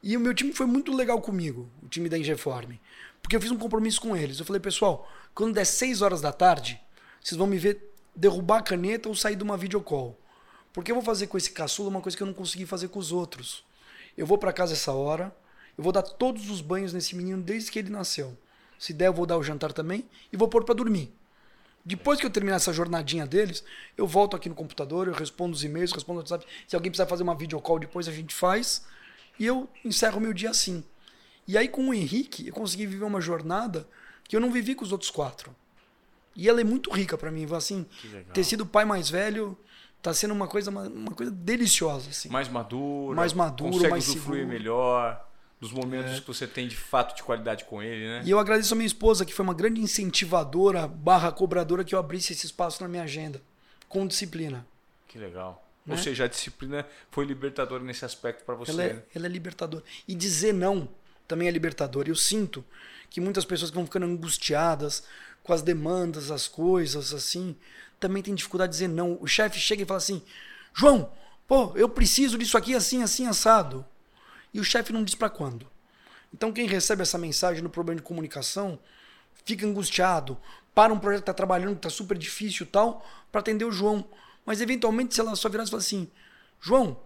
E 0.03 0.17
o 0.17 0.21
meu 0.21 0.35
time 0.35 0.53
foi 0.53 0.67
muito 0.67 0.95
legal 0.95 1.21
comigo, 1.21 1.69
o 1.83 1.89
time 1.89 2.09
da 2.09 2.19
Ingeform. 2.19 2.73
Porque 3.21 3.37
eu 3.37 3.41
fiz 3.41 3.51
um 3.51 3.59
compromisso 3.59 4.01
com 4.01 4.17
eles. 4.17 4.39
Eu 4.39 4.45
falei, 4.45 4.61
pessoal, 4.61 5.09
quando 5.35 5.55
der 5.55 5.65
6 5.65 6.03
horas 6.03 6.21
da 6.21 6.33
tarde, 6.33 6.81
vocês 7.21 7.39
vão 7.39 7.47
me 7.47 7.59
ver 7.59 7.93
derrubar 8.15 8.59
a 8.59 8.63
caneta 8.63 9.09
ou 9.09 9.15
sair 9.15 9.37
de 9.37 9.43
uma 9.43 9.57
videocall. 9.57 10.19
Porque 10.73 10.91
eu 10.91 10.97
vou 10.97 11.05
fazer 11.05 11.27
com 11.27 11.37
esse 11.37 11.51
caçula 11.51 11.89
uma 11.89 12.01
coisa 12.01 12.17
que 12.17 12.23
eu 12.23 12.27
não 12.27 12.35
consegui 12.35 12.67
fazer 12.67 12.89
com 12.89 12.99
os 12.99 13.13
outros. 13.13 13.65
Eu 14.17 14.27
vou 14.27 14.39
para 14.39 14.53
casa 14.53 14.73
essa 14.73 14.93
hora, 14.93 15.35
eu 15.77 15.85
vou 15.85 15.93
dar 15.93 16.03
todos 16.03 16.51
os 16.51 16.61
banhos 16.61 16.93
nesse 16.93 17.15
menino 17.15 17.43
desde 17.43 17.71
que 17.71 17.79
ele 17.79 17.91
nasceu. 17.91 18.37
Se 18.83 18.93
der, 18.93 19.07
eu 19.07 19.13
vou 19.13 19.25
dar 19.25 19.39
o 19.39 19.45
jantar 19.45 19.73
também 19.73 20.05
e 20.33 20.37
vou 20.37 20.49
pôr 20.49 20.65
para 20.65 20.75
dormir. 20.75 21.15
Depois 21.85 22.19
que 22.19 22.27
eu 22.27 22.31
terminar 22.31 22.57
essa 22.57 22.73
jornadinha 22.73 23.25
deles, 23.25 23.63
eu 23.97 24.09
volto 24.09 24.35
aqui 24.35 24.49
no 24.49 24.57
computador, 24.57 25.07
eu 25.07 25.15
respondo 25.15 25.55
os 25.55 25.63
e-mails, 25.63 25.93
respondo 25.93 26.19
o 26.19 26.23
WhatsApp. 26.23 26.45
Se 26.67 26.75
alguém 26.75 26.91
precisar 26.91 27.07
fazer 27.07 27.23
uma 27.23 27.37
videocall 27.37 27.79
depois, 27.79 28.09
a 28.09 28.13
gente 28.13 28.35
faz. 28.35 28.85
E 29.39 29.47
eu 29.47 29.69
encerro 29.85 30.21
meu 30.21 30.33
dia 30.33 30.51
assim. 30.51 30.83
E 31.47 31.57
aí, 31.57 31.69
com 31.69 31.91
o 31.91 31.95
Henrique, 31.95 32.49
eu 32.49 32.53
consegui 32.53 32.85
viver 32.87 33.05
uma 33.05 33.21
jornada 33.21 33.87
que 34.25 34.35
eu 34.35 34.41
não 34.41 34.51
vivi 34.51 34.75
com 34.75 34.85
os 34.85 34.91
outros 34.91 35.13
quatro. 35.13 35.55
E 36.35 36.49
ela 36.49 36.61
é 36.61 36.65
muito 36.65 36.91
rica 36.91 37.17
para 37.17 37.31
mim. 37.31 37.47
Assim, 37.55 37.87
ter 38.35 38.43
sido 38.43 38.67
pai 38.67 38.85
mais 38.85 39.09
velho 39.09 39.57
tá 40.03 40.13
sendo 40.13 40.35
uma 40.35 40.49
coisa, 40.49 40.73
uma, 40.73 40.89
uma 40.89 41.13
coisa 41.13 41.31
deliciosa. 41.31 42.11
Assim. 42.11 42.29
Mais 42.31 42.49
maduro. 42.49 43.15
Mais 43.15 43.33
maduro, 43.33 43.71
consegue 43.71 43.91
mais 43.93 44.09
usufruir 44.09 44.41
seguro. 44.41 44.59
melhor 44.59 45.32
dos 45.63 45.71
momentos 45.71 46.15
é. 46.15 46.21
que 46.21 46.27
você 46.27 46.45
tem 46.45 46.67
de 46.67 46.75
fato 46.75 47.15
de 47.15 47.23
qualidade 47.23 47.63
com 47.67 47.81
ele, 47.81 48.05
né? 48.05 48.23
E 48.25 48.31
eu 48.33 48.41
agradeço 48.41 48.75
a 48.75 48.77
minha 48.77 48.87
esposa, 48.87 49.25
que 49.25 49.33
foi 49.33 49.45
uma 49.45 49.55
grande 49.55 49.81
incentivadora, 49.81 50.89
barra 50.89 51.31
cobradora, 51.31 51.85
que 51.85 51.95
eu 51.95 52.01
abrisse 52.01 52.33
esse 52.33 52.47
espaço 52.47 52.83
na 52.83 52.89
minha 52.89 53.05
agenda, 53.05 53.41
com 53.89 54.05
disciplina. 54.05 54.67
Que 55.07 55.19
legal. 55.19 55.65
Né? 55.87 55.95
Ou 55.95 56.03
seja, 56.03 56.25
a 56.25 56.27
disciplina 56.27 56.85
foi 57.13 57.25
libertadora 57.25 57.85
nesse 57.85 58.05
aspecto 58.05 58.45
para 58.45 58.57
você. 58.57 58.73
Ela 58.73 58.83
é, 58.83 58.93
né? 58.95 59.03
ela 59.15 59.27
é 59.27 59.29
libertadora. 59.29 59.85
E 60.09 60.17
dizer 60.17 60.53
não 60.53 60.89
também 61.29 61.47
é 61.47 61.51
libertador. 61.53 62.07
Eu 62.09 62.17
sinto 62.17 62.65
que 63.09 63.21
muitas 63.21 63.45
pessoas 63.45 63.71
vão 63.71 63.85
ficando 63.85 64.07
angustiadas 64.07 65.05
com 65.45 65.53
as 65.53 65.63
demandas, 65.63 66.33
as 66.33 66.49
coisas, 66.49 67.15
assim, 67.15 67.55
também 68.01 68.21
tem 68.21 68.35
dificuldade 68.35 68.73
de 68.73 68.79
dizer 68.79 68.89
não. 68.89 69.17
O 69.21 69.29
chefe 69.29 69.61
chega 69.61 69.85
e 69.85 69.87
fala 69.87 69.99
assim: 69.99 70.23
João, 70.75 71.13
pô, 71.47 71.73
eu 71.77 71.89
preciso 71.89 72.37
disso 72.37 72.59
aqui 72.59 72.75
assim, 72.75 73.01
assim, 73.05 73.29
assado. 73.29 73.87
E 74.53 74.61
o 74.61 74.65
chefe 74.65 74.93
não 74.93 75.05
diz 75.05 75.15
para 75.15 75.31
quando. 75.31 75.67
Então 76.33 76.53
quem 76.53 76.67
recebe 76.67 77.03
essa 77.03 77.19
mensagem 77.19 77.63
no 77.63 77.71
problema 77.71 78.01
de 78.01 78.07
comunicação 78.07 78.79
fica 79.45 79.67
angustiado, 79.67 80.39
para 80.75 80.93
um 80.93 80.99
projeto 80.99 81.21
que 81.21 81.23
está 81.25 81.35
trabalhando, 81.35 81.73
que 81.73 81.87
está 81.87 81.91
super 81.91 82.17
difícil 82.17 82.65
e 82.65 82.69
tal, 82.69 83.07
para 83.31 83.41
atender 83.41 83.65
o 83.65 83.73
João. 83.73 84.05
Mas 84.45 84.61
eventualmente, 84.61 85.15
sei 85.15 85.25
lá, 85.25 85.35
só 85.37 85.49
virar 85.49 85.65
e 85.65 85.71
falar 85.71 85.81
assim: 85.81 86.11
João, 86.61 86.99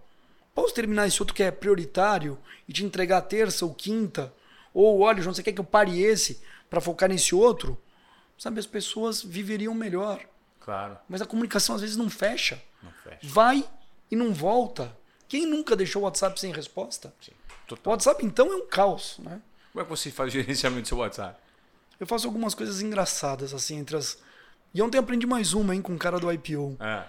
posso 0.55 0.73
terminar 0.73 1.07
esse 1.07 1.21
outro 1.21 1.35
que 1.35 1.43
é 1.43 1.51
prioritário 1.51 2.37
e 2.67 2.73
te 2.73 2.83
entregar 2.83 3.21
terça 3.21 3.65
ou 3.65 3.73
quinta? 3.73 4.33
Ou 4.73 5.01
olha, 5.01 5.21
João, 5.21 5.33
você 5.33 5.43
quer 5.43 5.51
que 5.51 5.59
eu 5.59 5.65
pare 5.65 6.01
esse 6.01 6.41
para 6.69 6.81
focar 6.81 7.09
nesse 7.09 7.35
outro? 7.35 7.77
Sabe, 8.37 8.59
as 8.59 8.67
pessoas 8.67 9.23
viveriam 9.23 9.73
melhor. 9.73 10.21
Claro. 10.59 10.97
Mas 11.09 11.21
a 11.21 11.25
comunicação 11.25 11.75
às 11.75 11.81
vezes 11.81 11.97
não 11.97 12.09
fecha. 12.09 12.61
Não 12.83 12.91
fecha. 12.91 13.19
Vai 13.23 13.67
e 14.11 14.15
não 14.15 14.33
volta. 14.33 14.95
Quem 15.27 15.45
nunca 15.45 15.75
deixou 15.75 16.01
o 16.01 16.05
WhatsApp 16.05 16.39
sem 16.39 16.51
resposta? 16.51 17.13
Sim. 17.21 17.31
O. 17.69 17.89
WhatsApp 17.89 18.25
então 18.25 18.51
é 18.51 18.55
um 18.55 18.65
caos, 18.65 19.17
né? 19.19 19.41
Como 19.71 19.81
é 19.81 19.83
que 19.83 19.89
você 19.89 20.09
faz 20.09 20.29
o 20.29 20.31
gerenciamento 20.39 20.83
do 20.83 20.87
seu 20.87 20.97
WhatsApp? 20.97 21.39
Eu 21.99 22.07
faço 22.07 22.27
algumas 22.27 22.53
coisas 22.53 22.81
engraçadas 22.81 23.53
assim 23.53 23.77
entre 23.77 23.97
as 23.97 24.17
E 24.73 24.81
ontem 24.81 24.97
aprendi 24.97 25.25
mais 25.25 25.53
uma, 25.53 25.75
hein, 25.75 25.81
com 25.81 25.93
o 25.93 25.97
cara 25.97 26.19
do 26.19 26.31
IPO. 26.31 26.77
É. 26.79 27.03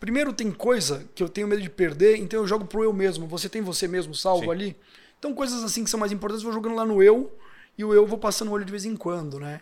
Primeiro 0.00 0.32
tem 0.32 0.50
coisa 0.50 1.08
que 1.14 1.22
eu 1.22 1.28
tenho 1.28 1.48
medo 1.48 1.62
de 1.62 1.70
perder, 1.70 2.16
então 2.16 2.40
eu 2.40 2.46
jogo 2.46 2.66
pro 2.66 2.82
eu 2.82 2.92
mesmo. 2.92 3.26
Você 3.26 3.48
tem 3.48 3.62
você 3.62 3.88
mesmo 3.88 4.14
salvo 4.14 4.44
Sim. 4.44 4.50
ali? 4.50 4.76
Então 5.18 5.34
coisas 5.34 5.64
assim 5.64 5.84
que 5.84 5.90
são 5.90 5.98
mais 6.00 6.12
importantes 6.12 6.44
eu 6.44 6.50
vou 6.50 6.60
jogando 6.60 6.76
lá 6.76 6.84
no 6.84 7.02
eu 7.02 7.32
e 7.78 7.84
o 7.84 7.92
eu 7.92 8.02
eu 8.02 8.06
vou 8.06 8.18
passando 8.18 8.48
o 8.48 8.52
olho 8.52 8.64
de 8.64 8.70
vez 8.70 8.84
em 8.84 8.96
quando, 8.96 9.38
né? 9.38 9.60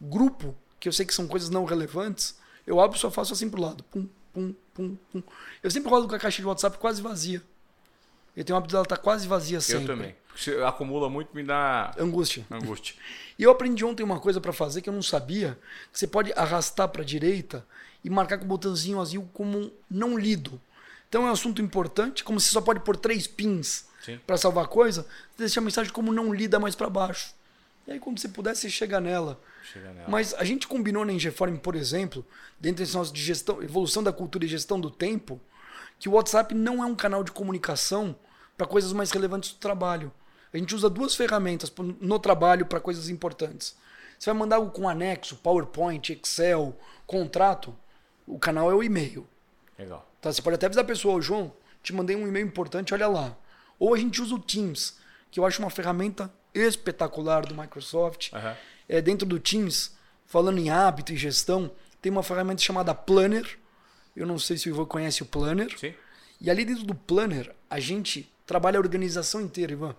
Grupo, 0.00 0.54
que 0.78 0.88
eu 0.88 0.92
sei 0.92 1.06
que 1.06 1.14
são 1.14 1.26
coisas 1.26 1.50
não 1.50 1.64
relevantes, 1.64 2.36
eu 2.66 2.80
abro 2.80 2.96
e 2.96 3.00
só 3.00 3.10
faço 3.10 3.32
assim 3.32 3.48
pro 3.48 3.60
lado. 3.60 3.82
Pum, 3.84 4.08
pum, 4.32 4.54
pum, 4.74 4.96
pum. 5.12 5.22
Eu 5.62 5.70
sempre 5.70 5.88
rodo 5.88 6.08
com 6.08 6.14
a 6.14 6.18
caixa 6.18 6.42
de 6.42 6.46
WhatsApp 6.46 6.76
quase 6.78 7.00
vazia. 7.00 7.42
Eu 8.36 8.44
tenho 8.44 8.56
o 8.56 8.58
hábito 8.58 8.72
dela 8.72 8.82
estar 8.82 8.96
quase 8.96 9.28
vazia 9.28 9.60
sempre. 9.60 9.84
Eu 9.84 9.86
também. 9.86 10.14
Se 10.36 10.50
acumula 10.62 11.08
muito, 11.08 11.34
me 11.34 11.44
dá 11.44 11.94
Angústia. 11.98 12.44
angústia. 12.50 12.96
E 13.36 13.42
eu 13.42 13.50
aprendi 13.50 13.84
ontem 13.84 14.04
uma 14.04 14.20
coisa 14.20 14.40
para 14.40 14.52
fazer 14.52 14.80
que 14.80 14.88
eu 14.88 14.92
não 14.92 15.02
sabia, 15.02 15.58
que 15.92 15.98
você 15.98 16.06
pode 16.06 16.32
arrastar 16.36 16.88
para 16.88 17.02
direita 17.02 17.66
e 18.04 18.08
marcar 18.08 18.38
com 18.38 18.44
o 18.44 18.48
botãozinho 18.48 19.00
azul 19.00 19.28
como 19.32 19.72
não 19.90 20.16
lido. 20.16 20.60
Então 21.08 21.26
é 21.26 21.30
um 21.30 21.32
assunto 21.32 21.60
importante, 21.60 22.22
como 22.22 22.38
você 22.38 22.50
só 22.50 22.60
pode 22.60 22.78
pôr 22.80 22.96
três 22.96 23.26
pins 23.26 23.86
para 24.24 24.36
salvar 24.36 24.68
coisa, 24.68 25.02
você 25.02 25.38
deixa 25.38 25.58
a 25.58 25.62
mensagem 25.64 25.92
como 25.92 26.12
não 26.12 26.32
lida 26.32 26.60
mais 26.60 26.76
para 26.76 26.88
baixo. 26.88 27.34
E 27.86 27.92
aí 27.92 28.00
quando 28.00 28.18
você 28.18 28.28
puder, 28.28 28.54
você 28.54 28.68
chega 28.70 29.00
nela. 29.00 29.40
Chega 29.62 29.92
nela. 29.92 30.08
Mas 30.08 30.32
a 30.34 30.44
gente 30.44 30.66
combinou 30.66 31.04
na 31.04 31.12
Ingeform, 31.12 31.56
por 31.56 31.74
exemplo, 31.74 32.24
dentro 32.58 32.82
desse 32.82 32.96
nosso 32.96 33.12
de 33.12 33.22
gestão, 33.22 33.62
evolução 33.62 34.02
da 34.02 34.12
cultura 34.12 34.44
e 34.44 34.48
gestão 34.48 34.80
do 34.80 34.90
tempo, 34.90 35.40
que 35.98 36.08
o 36.08 36.12
WhatsApp 36.12 36.54
não 36.54 36.82
é 36.82 36.86
um 36.86 36.94
canal 36.94 37.22
de 37.22 37.32
comunicação 37.32 38.16
para 38.56 38.66
coisas 38.66 38.92
mais 38.92 39.10
relevantes 39.10 39.52
do 39.52 39.58
trabalho. 39.58 40.12
A 40.52 40.56
gente 40.56 40.74
usa 40.74 40.88
duas 40.88 41.14
ferramentas 41.14 41.72
no 42.00 42.18
trabalho 42.18 42.64
para 42.64 42.80
coisas 42.80 43.08
importantes. 43.08 43.76
Você 44.18 44.30
vai 44.30 44.38
mandar 44.38 44.56
algo 44.56 44.70
com 44.70 44.88
anexo, 44.88 45.36
PowerPoint, 45.36 46.12
Excel, 46.12 46.78
contrato, 47.06 47.76
o 48.26 48.38
canal 48.38 48.70
é 48.70 48.74
o 48.74 48.82
e-mail. 48.82 49.26
Legal. 49.78 50.08
Tá? 50.20 50.32
Você 50.32 50.40
pode 50.40 50.54
até 50.54 50.66
avisar 50.66 50.84
a 50.84 50.86
pessoa, 50.86 51.16
"Ô, 51.16 51.20
João, 51.20 51.52
te 51.82 51.92
mandei 51.92 52.16
um 52.16 52.26
e-mail 52.26 52.46
importante, 52.46 52.94
olha 52.94 53.08
lá. 53.08 53.36
Ou 53.78 53.92
a 53.92 53.98
gente 53.98 54.22
usa 54.22 54.34
o 54.34 54.38
Teams, 54.38 54.96
que 55.30 55.38
eu 55.38 55.44
acho 55.44 55.60
uma 55.60 55.70
ferramenta 55.70 56.32
espetacular 56.54 57.44
do 57.46 57.54
Microsoft. 57.54 58.32
Aham. 58.32 58.56
É, 58.88 59.00
dentro 59.00 59.26
do 59.26 59.40
Teams, 59.40 59.96
falando 60.26 60.58
em 60.58 60.70
hábito 60.70 61.12
e 61.12 61.16
gestão, 61.16 61.70
tem 62.00 62.12
uma 62.12 62.22
ferramenta 62.22 62.62
chamada 62.62 62.94
Planner. 62.94 63.58
Eu 64.14 64.26
não 64.26 64.38
sei 64.38 64.56
se 64.56 64.68
o 64.68 64.74
Ivan 64.74 64.84
conhece 64.84 65.22
o 65.22 65.26
Planner. 65.26 65.76
Sim? 65.78 65.94
E 66.40 66.50
ali 66.50 66.64
dentro 66.64 66.84
do 66.84 66.94
Planner, 66.94 67.54
a 67.68 67.80
gente 67.80 68.30
trabalha 68.46 68.78
a 68.78 68.80
organização 68.80 69.40
inteira, 69.40 69.72
Ivan. 69.72 69.96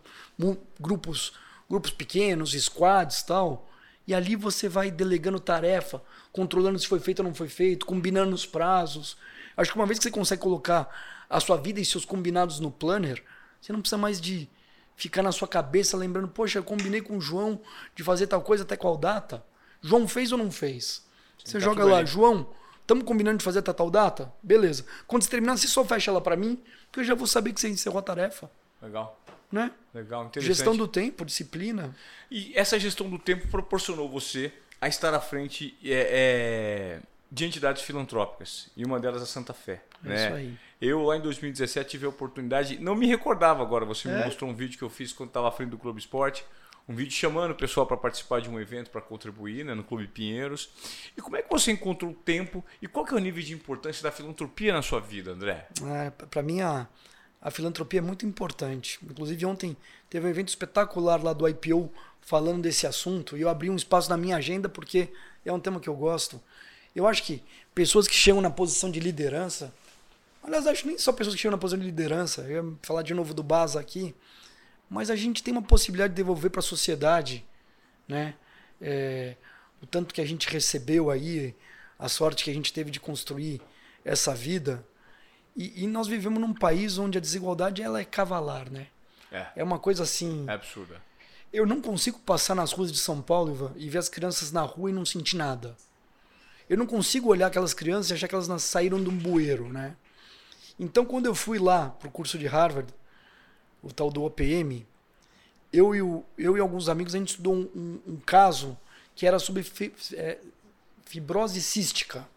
Grupos, 0.80 1.34
grupos 1.70 1.92
pequenos, 1.92 2.52
squads 2.52 3.24
tal. 3.24 3.70
E 4.08 4.14
ali 4.14 4.36
você 4.36 4.70
vai 4.70 4.92
delegando 4.92 5.40
tarefa, 5.40 6.02
controlando 6.32 6.78
se 6.78 6.88
foi 6.88 7.00
feito 7.00 7.20
ou 7.20 7.26
não 7.26 7.34
foi 7.34 7.50
feito, 7.50 7.86
combinando 7.86 8.36
os 8.36 8.46
prazos. 8.46 9.18
Acho 9.58 9.72
que 9.72 9.78
uma 9.78 9.88
vez 9.88 9.98
que 9.98 10.04
você 10.04 10.12
consegue 10.12 10.42
colocar 10.42 10.88
a 11.28 11.40
sua 11.40 11.58
vida 11.58 11.80
e 11.80 11.86
seus 11.86 12.06
combinados 12.06 12.60
no 12.60 12.70
Planner, 12.70 13.24
você 13.60 13.74
não 13.74 13.82
precisa 13.82 13.98
mais 13.98 14.22
de 14.22 14.48
ficar 14.96 15.22
na 15.22 15.32
sua 15.32 15.48
cabeça 15.48 15.98
lembrando, 15.98 16.28
poxa, 16.28 16.60
eu 16.60 16.64
combinei 16.64 17.02
com 17.02 17.18
o 17.18 17.22
João 17.22 17.60
de 17.96 18.04
fazer 18.04 18.28
tal 18.28 18.42
coisa 18.42 18.64
até 18.64 18.78
qual 18.78 18.98
data. 18.98 19.44
João 19.82 20.08
fez 20.08 20.32
ou 20.32 20.38
não 20.38 20.52
fez? 20.52 21.06
Você 21.44 21.54
tá 21.54 21.60
joga 21.60 21.86
lá. 21.86 22.04
João, 22.04 22.50
estamos 22.82 23.04
combinando 23.04 23.38
de 23.38 23.44
fazer 23.44 23.60
até 23.60 23.74
tal 23.74 23.92
data? 23.92 24.34
Beleza. 24.42 24.86
Quando 25.06 25.24
você 25.24 25.30
terminar, 25.30 25.58
você 25.58 25.68
só 25.68 25.84
fecha 25.86 26.10
ela 26.10 26.22
para 26.22 26.36
mim, 26.36 26.62
que 26.92 27.00
eu 27.00 27.04
já 27.04 27.14
vou 27.14 27.28
saber 27.28 27.54
que 27.54 27.60
você 27.60 27.70
encerrou 27.70 28.00
a 28.00 28.02
tarefa. 28.02 28.50
Legal. 28.82 29.20
Né? 29.52 29.72
Legal, 29.94 30.26
interessante. 30.26 30.56
Gestão 30.56 30.76
do 30.76 30.88
tempo, 30.88 31.24
disciplina. 31.24 31.96
E 32.32 32.52
essa 32.56 32.80
gestão 32.80 33.10
do 33.10 33.20
tempo 33.20 33.48
proporcionou 33.48 34.10
você 34.10 34.52
a 34.82 34.88
estar 34.88 35.14
à 35.14 35.20
frente 35.20 35.78
é, 35.84 35.92
é, 35.92 37.02
de 37.32 37.46
entidades 37.46 37.82
filantrópicas. 37.82 38.70
E 38.76 38.86
uma 38.86 39.00
delas 39.00 39.22
a 39.22 39.26
Santa 39.26 39.54
Fé. 39.54 39.84
É 40.04 40.08
né? 40.08 40.16
isso 40.26 40.36
aí. 40.36 40.58
Eu, 40.82 41.04
lá 41.04 41.18
em 41.18 41.22
2017, 41.22 41.90
tive 41.90 42.06
a 42.06 42.10
oportunidade. 42.10 42.78
Não 42.80 42.96
me 42.96 43.08
recordava 43.08 43.62
agora, 43.64 43.86
você 43.86 44.08
me 44.08 44.16
É? 44.16 44.26
mostrou 44.26 44.50
um 44.50 44.54
vídeo 44.54 44.78
que 44.78 44.84
eu 44.84 44.90
fiz 44.90 45.12
quando 45.14 45.30
estava 45.30 45.48
à 45.48 45.52
frente 45.52 45.70
do 45.70 45.78
Clube 45.78 46.00
Esporte. 46.00 46.46
Um 46.88 46.94
vídeo 46.94 47.12
chamando 47.14 47.52
o 47.52 47.56
pessoal 47.56 47.88
para 47.88 47.98
participar 47.98 48.42
de 48.42 48.50
um 48.50 48.60
evento, 48.60 48.92
para 48.92 49.02
contribuir 49.02 49.66
né, 49.66 49.74
no 49.74 49.84
Clube 49.84 50.08
Pinheiros. 50.08 50.70
E 51.18 51.22
como 51.22 51.36
é 51.36 51.42
que 51.42 51.50
você 51.50 51.72
encontrou 51.72 52.12
o 52.12 52.14
tempo 52.14 52.64
e 52.80 52.88
qual 52.88 53.04
que 53.04 53.14
é 53.14 53.18
o 53.18 53.20
nível 53.20 53.42
de 53.42 53.54
importância 53.54 54.04
da 54.04 54.12
filantropia 54.12 54.72
na 54.72 54.84
sua 54.84 55.00
vida, 55.00 55.32
André? 55.32 55.68
É, 55.84 56.12
para 56.12 56.44
mim, 56.44 56.62
a, 56.62 56.88
a 57.42 57.50
filantropia 57.50 58.00
é 58.00 58.02
muito 58.04 58.24
importante. 58.24 59.00
Inclusive, 59.02 59.44
ontem 59.48 59.76
teve 60.12 60.28
um 60.28 60.30
evento 60.30 60.50
espetacular 60.50 61.24
lá 61.24 61.34
do 61.34 61.48
IPO 61.48 61.92
falando 62.22 62.62
desse 62.62 62.86
assunto 62.86 63.36
e 63.36 63.42
eu 63.42 63.50
abri 63.50 63.70
um 63.70 63.76
espaço 63.76 64.08
na 64.10 64.18
minha 64.18 64.36
agenda 64.38 64.70
porque 64.70 65.10
é 65.44 65.52
um 65.52 65.60
tema 65.60 65.80
que 65.80 65.88
eu 65.90 65.96
gosto. 65.96 66.40
Eu 66.96 67.08
acho 67.08 67.24
que 67.24 67.44
pessoas 67.74 68.08
que 68.08 68.16
chegam 68.16 68.42
na 68.42 68.50
posição 68.50 68.90
de 68.90 69.00
liderança, 69.00 69.74
aliás, 70.42 70.66
acho 70.66 70.84
que 70.84 70.88
nem 70.88 70.98
só 70.98 71.12
pessoas 71.12 71.36
que 71.36 71.42
chegam 71.42 71.52
na 71.52 71.58
posição 71.58 71.80
de 71.80 71.86
liderança, 71.86 72.42
eu 72.44 72.66
ia 72.66 72.74
falar 72.82 73.02
de 73.02 73.14
novo 73.14 73.34
do 73.34 73.44
Baza 73.44 73.80
aqui, 73.80 74.16
mas 74.90 75.10
a 75.10 75.16
gente 75.16 75.44
tem 75.44 75.52
uma 75.52 75.62
possibilidade 75.62 76.14
de 76.14 76.18
devolver 76.18 76.50
para 76.50 76.60
a 76.60 76.64
sociedade, 76.64 77.46
né? 78.08 78.36
É, 78.82 79.36
o 79.82 79.86
tanto 79.86 80.14
que 80.14 80.22
a 80.22 80.26
gente 80.26 80.48
recebeu 80.48 81.10
aí, 81.10 81.56
a 81.98 82.08
sorte 82.08 82.44
que 82.44 82.52
a 82.52 82.54
gente 82.54 82.72
teve 82.72 82.92
de 82.92 83.00
construir 83.00 83.62
essa 84.04 84.34
vida. 84.34 84.86
E, 85.56 85.84
e 85.84 85.88
nós 85.88 86.08
vivemos 86.08 86.40
num 86.40 86.54
país 86.54 86.98
onde 86.98 87.18
a 87.18 87.22
desigualdade 87.22 87.82
ela 87.82 88.00
é 88.00 88.06
cavalar, 88.06 88.70
né? 88.72 88.88
É, 89.32 89.48
É 89.58 89.64
uma 89.64 89.80
coisa 89.80 90.04
assim. 90.04 90.46
é 90.48 90.54
absurda. 90.54 91.02
Eu 91.52 91.66
não 91.66 91.82
consigo 91.82 92.20
passar 92.20 92.54
nas 92.54 92.72
ruas 92.72 92.92
de 92.92 92.98
São 92.98 93.22
Paulo 93.22 93.54
Ivan, 93.54 93.72
e 93.76 93.90
ver 93.90 93.98
as 93.98 94.10
crianças 94.10 94.52
na 94.52 94.62
rua 94.62 94.90
e 94.90 94.94
não 94.94 95.06
sentir 95.06 95.38
nada. 95.38 95.76
Eu 96.70 96.78
não 96.78 96.86
consigo 96.88 97.30
olhar 97.30 97.48
aquelas 97.48 97.74
crianças 97.74 98.12
e 98.12 98.14
achar 98.14 98.28
que 98.28 98.36
elas 98.36 98.64
saíram 98.64 99.02
de 99.04 99.10
um 99.10 99.16
bueiro, 99.18 99.68
né? 99.72 99.96
Então, 100.80 101.06
quando 101.06 101.26
eu 101.28 101.36
fui 101.36 101.60
lá 101.60 101.90
pro 101.90 102.10
curso 102.12 102.38
de 102.38 102.48
Harvard, 102.48 102.92
o 103.82 103.92
tal 103.94 104.10
do 104.10 104.24
OPM, 104.24 104.86
eu 105.72 105.94
e, 105.96 106.02
o- 106.02 106.24
eu 106.38 106.58
e 106.58 106.60
alguns 106.60 106.90
amigos 106.90 107.14
a 107.16 107.18
gente 107.20 107.30
estudou 107.30 107.54
um, 107.54 107.70
um- 107.76 108.00
um 108.14 108.18
caso 108.18 108.78
que 109.16 109.26
era 109.26 109.40
sobre 109.40 109.64
fi- 109.64 109.94
é, 110.14 110.38
fibrose 111.06 111.62
cística, 111.62 112.28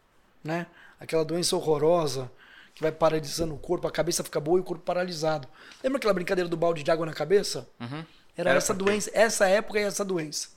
né? 0.44 0.66
Aquela 1.00 1.24
doença 1.24 1.56
horrorosa 1.56 2.30
que 2.74 2.82
vai 2.82 2.92
paralisando 2.92 3.54
o 3.54 3.58
corpo, 3.58 3.88
a 3.88 3.90
cabeça 3.90 4.22
fica 4.22 4.38
boa 4.38 4.58
e 4.58 4.60
o 4.60 4.64
corpo 4.64 4.84
paralisado. 4.84 5.48
Lembra 5.82 5.98
aquela 5.98 6.14
brincadeira 6.14 6.48
do 6.48 6.56
balde 6.56 6.82
de 6.82 6.90
água 6.90 7.06
na 7.06 7.12
cabeça? 7.12 7.68
Uhum. 7.80 8.04
Era, 8.36 8.50
Era 8.50 8.58
essa 8.58 8.72
doença, 8.74 9.10
essa 9.12 9.48
época 9.48 9.80
e 9.80 9.82
essa 9.82 10.04
doença. 10.04 10.48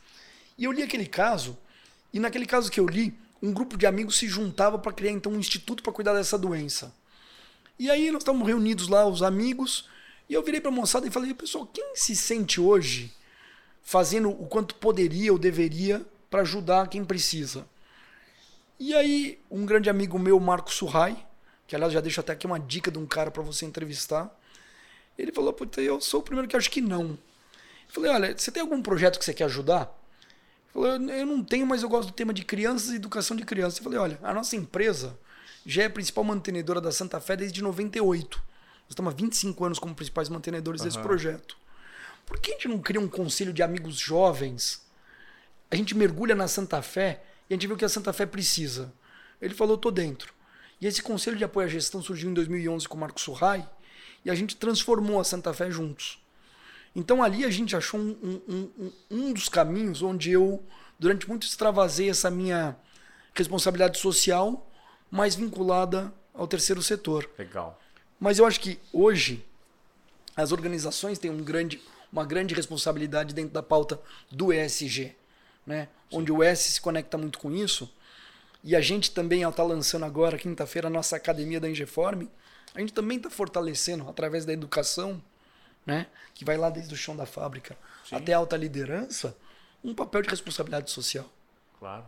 E 0.57 0.65
eu 0.65 0.71
li 0.71 0.83
aquele 0.83 1.07
caso, 1.07 1.57
e 2.13 2.19
naquele 2.19 2.45
caso 2.45 2.69
que 2.69 2.79
eu 2.79 2.85
li, 2.85 3.17
um 3.41 3.51
grupo 3.51 3.77
de 3.77 3.85
amigos 3.85 4.17
se 4.17 4.27
juntava 4.27 4.77
para 4.77 4.93
criar 4.93 5.11
então 5.11 5.31
um 5.31 5.39
instituto 5.39 5.81
para 5.81 5.91
cuidar 5.91 6.13
dessa 6.13 6.37
doença. 6.37 6.93
E 7.79 7.89
aí 7.89 8.11
nós 8.11 8.21
estávamos 8.21 8.47
reunidos 8.47 8.87
lá, 8.87 9.07
os 9.07 9.23
amigos, 9.23 9.89
e 10.29 10.33
eu 10.33 10.43
virei 10.43 10.61
para 10.61 10.69
a 10.69 10.73
moçada 10.73 11.07
e 11.07 11.11
falei, 11.11 11.33
pessoal, 11.33 11.65
quem 11.65 11.95
se 11.95 12.15
sente 12.15 12.61
hoje 12.61 13.11
fazendo 13.81 14.29
o 14.29 14.47
quanto 14.47 14.75
poderia 14.75 15.31
ou 15.31 15.39
deveria 15.39 16.05
para 16.29 16.41
ajudar 16.41 16.87
quem 16.87 17.03
precisa? 17.03 17.67
E 18.79 18.93
aí, 18.93 19.39
um 19.49 19.65
grande 19.65 19.89
amigo 19.89 20.17
meu, 20.19 20.39
Marco 20.39 20.71
Surrai, 20.71 21.25
que 21.67 21.75
aliás 21.75 21.93
já 21.93 22.01
deixo 22.01 22.19
até 22.19 22.33
aqui 22.33 22.45
uma 22.45 22.59
dica 22.59 22.91
de 22.91 22.99
um 22.99 23.05
cara 23.05 23.31
para 23.31 23.43
você 23.43 23.65
entrevistar, 23.65 24.29
ele 25.17 25.31
falou, 25.31 25.53
puta, 25.53 25.81
eu 25.81 25.99
sou 25.99 26.19
o 26.19 26.23
primeiro 26.23 26.47
que 26.47 26.55
acho 26.55 26.69
que 26.69 26.81
não. 26.81 27.11
Eu 27.11 27.93
falei, 27.93 28.11
olha, 28.11 28.37
você 28.37 28.51
tem 28.51 28.61
algum 28.61 28.81
projeto 28.81 29.19
que 29.19 29.25
você 29.25 29.33
quer 29.33 29.45
ajudar? 29.45 30.00
Ele 30.73 30.73
falou, 30.73 30.87
eu 30.87 31.25
não 31.25 31.43
tenho, 31.43 31.65
mas 31.65 31.83
eu 31.83 31.89
gosto 31.89 32.09
do 32.09 32.13
tema 32.13 32.33
de 32.33 32.43
crianças 32.43 32.91
e 32.91 32.95
educação 32.95 33.35
de 33.35 33.43
crianças. 33.43 33.77
Eu 33.77 33.83
falei, 33.83 33.99
olha, 33.99 34.19
a 34.23 34.33
nossa 34.33 34.55
empresa 34.55 35.17
já 35.65 35.83
é 35.83 35.85
a 35.85 35.89
principal 35.89 36.23
mantenedora 36.23 36.79
da 36.79 36.91
Santa 36.91 37.19
Fé 37.19 37.35
desde 37.35 37.61
98. 37.61 38.37
Nós 38.37 38.89
estamos 38.89 39.13
há 39.13 39.15
25 39.15 39.65
anos 39.65 39.79
como 39.79 39.93
principais 39.93 40.29
mantenedores 40.29 40.81
desse 40.81 40.97
Aham. 40.97 41.07
projeto. 41.07 41.57
Por 42.25 42.39
que 42.39 42.51
a 42.51 42.53
gente 42.55 42.67
não 42.67 42.79
cria 42.79 43.01
um 43.01 43.07
conselho 43.07 43.51
de 43.51 43.61
amigos 43.61 43.97
jovens? 43.97 44.81
A 45.69 45.75
gente 45.75 45.95
mergulha 45.95 46.35
na 46.35 46.47
Santa 46.47 46.81
Fé 46.81 47.23
e 47.49 47.53
a 47.53 47.55
gente 47.55 47.67
viu 47.67 47.75
que 47.75 47.85
a 47.85 47.89
Santa 47.89 48.13
Fé 48.13 48.25
precisa. 48.25 48.93
Ele 49.41 49.53
falou, 49.53 49.77
tô 49.77 49.91
dentro. 49.91 50.33
E 50.79 50.87
esse 50.87 51.01
conselho 51.01 51.37
de 51.37 51.43
apoio 51.43 51.67
à 51.67 51.69
gestão 51.69 52.01
surgiu 52.01 52.29
em 52.29 52.33
2011 52.33 52.87
com 52.87 52.97
o 52.97 52.99
Marco 52.99 53.19
Surrai 53.19 53.67
e 54.23 54.31
a 54.31 54.35
gente 54.35 54.55
transformou 54.55 55.19
a 55.19 55.23
Santa 55.23 55.53
Fé 55.53 55.69
juntos. 55.69 56.20
Então 56.95 57.23
ali 57.23 57.45
a 57.45 57.49
gente 57.49 57.75
achou 57.75 57.99
um, 57.99 58.41
um, 58.47 58.69
um, 58.77 58.91
um 59.09 59.33
dos 59.33 59.47
caminhos 59.47 60.01
onde 60.01 60.31
eu, 60.31 60.63
durante 60.99 61.27
muito, 61.27 61.47
extravasei 61.47 62.09
essa 62.09 62.29
minha 62.29 62.75
responsabilidade 63.33 63.97
social, 63.97 64.69
mais 65.09 65.35
vinculada 65.35 66.13
ao 66.33 66.47
terceiro 66.47 66.81
setor. 66.81 67.29
Legal. 67.37 67.79
Mas 68.19 68.39
eu 68.39 68.45
acho 68.45 68.59
que 68.59 68.79
hoje 68.91 69.45
as 70.35 70.51
organizações 70.51 71.17
têm 71.17 71.31
um 71.31 71.43
grande, 71.43 71.81
uma 72.11 72.25
grande 72.25 72.53
responsabilidade 72.53 73.33
dentro 73.33 73.53
da 73.53 73.63
pauta 73.63 73.99
do 74.29 74.53
ESG, 74.53 75.15
né? 75.65 75.87
onde 76.11 76.31
o 76.31 76.43
S 76.43 76.73
se 76.73 76.81
conecta 76.81 77.17
muito 77.17 77.39
com 77.39 77.51
isso. 77.51 77.91
E 78.63 78.75
a 78.75 78.81
gente 78.81 79.11
também 79.11 79.41
está 79.43 79.63
lançando 79.63 80.05
agora, 80.05 80.37
quinta-feira, 80.37 80.87
a 80.87 80.91
nossa 80.91 81.15
academia 81.15 81.59
da 81.59 81.69
Ingeform. 81.69 82.27
A 82.75 82.79
gente 82.79 82.93
também 82.93 83.17
está 83.17 83.29
fortalecendo, 83.29 84.07
através 84.07 84.45
da 84.45 84.53
educação, 84.53 85.21
né? 85.85 86.07
que 86.33 86.45
vai 86.45 86.57
lá 86.57 86.69
desde 86.69 86.93
o 86.93 86.97
chão 86.97 87.15
da 87.15 87.25
fábrica 87.25 87.77
Sim. 88.03 88.15
até 88.15 88.33
a 88.33 88.37
alta 88.37 88.57
liderança, 88.57 89.37
um 89.83 89.93
papel 89.93 90.23
de 90.23 90.29
responsabilidade 90.29 90.89
social. 90.89 91.31
Claro. 91.79 92.05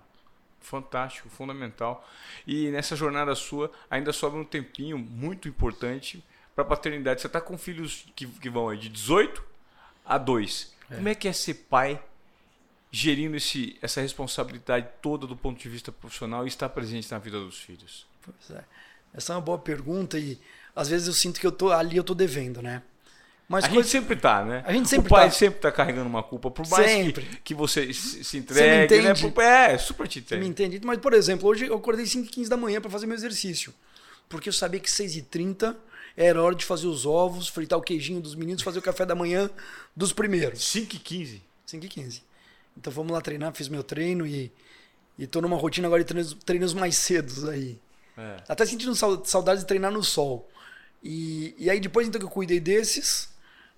Fantástico, 0.60 1.30
fundamental. 1.30 2.08
E 2.48 2.72
nessa 2.72 2.96
jornada 2.96 3.36
sua, 3.36 3.72
ainda 3.92 4.12
sobra 4.14 4.40
um 4.40 4.46
tempinho 4.46 4.98
muito 4.98 5.48
importante 5.48 6.24
para 6.56 6.64
paternidade. 6.66 7.22
Você 7.22 7.28
está 7.28 7.42
com 7.42 7.58
filhos 7.58 8.06
que, 8.16 8.26
que 8.26 8.50
vão 8.50 8.76
de 8.76 8.90
18 8.90 9.44
a 10.04 10.18
2. 10.18 10.74
É. 10.90 10.96
Como 10.96 11.10
é 11.10 11.14
que 11.14 11.28
é 11.28 11.34
ser 11.34 11.54
pai 11.70 12.02
gerindo 12.92 13.36
esse, 13.36 13.78
essa 13.82 14.02
responsabilidade 14.02 14.88
toda 15.02 15.28
do 15.28 15.36
ponto 15.36 15.60
de 15.60 15.68
vista 15.68 15.92
profissional 15.92 16.46
e 16.46 16.48
estar 16.48 16.70
presente 16.70 17.12
na 17.12 17.20
vida 17.20 17.40
dos 17.40 17.60
filhos? 17.60 18.08
Pois 18.22 18.58
é. 18.58 18.64
Essa 19.14 19.34
é 19.34 19.36
uma 19.36 19.42
boa 19.42 19.60
pergunta 19.60 20.18
e 20.18 20.40
às 20.76 20.90
vezes 20.90 21.08
eu 21.08 21.14
sinto 21.14 21.40
que 21.40 21.46
eu 21.46 21.52
tô 21.52 21.72
ali 21.72 21.98
eu 21.98 22.04
tô 22.04 22.16
devendo, 22.16 22.62
né? 22.62 22.82
Mas 23.48 23.66
a 23.66 23.68
coisa... 23.68 23.84
gente 23.84 23.91
sempre 23.91 24.16
tá, 24.16 24.44
né? 24.44 24.64
A 24.66 24.72
gente 24.72 24.88
sempre 24.89 25.08
o 25.08 25.10
pai 25.10 25.26
tá. 25.26 25.32
sempre 25.32 25.60
tá 25.60 25.72
carregando 25.72 26.08
uma 26.08 26.24
culpa, 26.24 26.50
por 26.50 26.68
mais 26.70 26.89
sempre. 26.89 27.26
Que, 27.26 27.38
que 27.38 27.54
você 27.54 27.94
se 27.94 28.38
entregue, 28.38 29.02
né? 29.02 29.14
Por, 29.14 29.44
é, 29.44 29.78
super 29.78 30.08
te 30.08 30.20
entende. 30.20 30.41
Me 30.41 30.48
entende. 30.48 30.82
Mas, 30.84 30.98
por 31.00 31.14
exemplo, 31.14 31.50
hoje 31.50 31.68
eu 31.68 31.76
acordei 31.76 32.06
5 32.06 32.26
h 32.26 32.32
15 32.34 32.50
da 32.50 32.58
manhã 32.58 32.80
para 32.80 32.89
fazer 32.89 33.06
meu 33.06 33.16
exercício. 33.16 33.74
Porque 34.30 34.50
eu 34.50 34.54
sabia 34.54 34.80
que 34.80 34.89
6 34.89 35.18
h 35.18 35.26
30 35.30 35.78
era 36.16 36.41
hora 36.41 36.56
de 36.56 36.66
fazer 36.66 36.88
os 36.88 37.06
ovos, 37.06 37.48
fritar 37.48 37.78
o 37.78 37.82
queijinho 37.82 38.22
dos 38.22 38.36
meninos, 38.36 38.64
fazer 38.64 38.80
o 38.80 38.82
café 38.82 39.06
da 39.06 39.16
manhã 39.16 39.50
dos 39.96 40.14
primeiros. 40.14 40.64
5 40.70 40.96
h 40.96 41.00
15 41.04 41.41
5 41.66 41.86
h 41.86 41.94
15 41.94 42.24
Então 42.78 42.94
vamos 42.94 43.12
lá 43.12 43.22
treinar, 43.22 43.54
fiz 43.54 43.68
meu 43.68 43.84
treino 43.84 44.26
e, 44.26 44.52
e 45.18 45.28
tô 45.28 45.41
numa 45.41 45.58
rotina 45.58 45.88
agora 45.88 46.04
de 46.04 46.08
treinos, 46.08 46.34
treinos 46.46 46.74
mais 46.74 46.96
cedos 46.96 47.46
aí. 47.46 47.80
É. 48.18 48.38
Até 48.48 48.66
sentindo 48.66 48.96
saudade 49.26 49.62
de 49.62 49.66
treinar 49.66 49.91
no 49.91 50.04
sol. 50.04 50.50
E, 51.04 51.54
e 51.58 51.70
aí 51.70 51.80
depois 51.80 52.08
então 52.08 52.20
que 52.20 52.26
eu 52.26 52.30
cuidei 52.30 52.60
desses, 52.60 53.33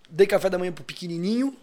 dei 0.10 0.28
café 0.28 0.50
da 0.50 0.58
manhã 0.58 0.72
pro 0.72 0.84
pequenininho, 0.84 1.56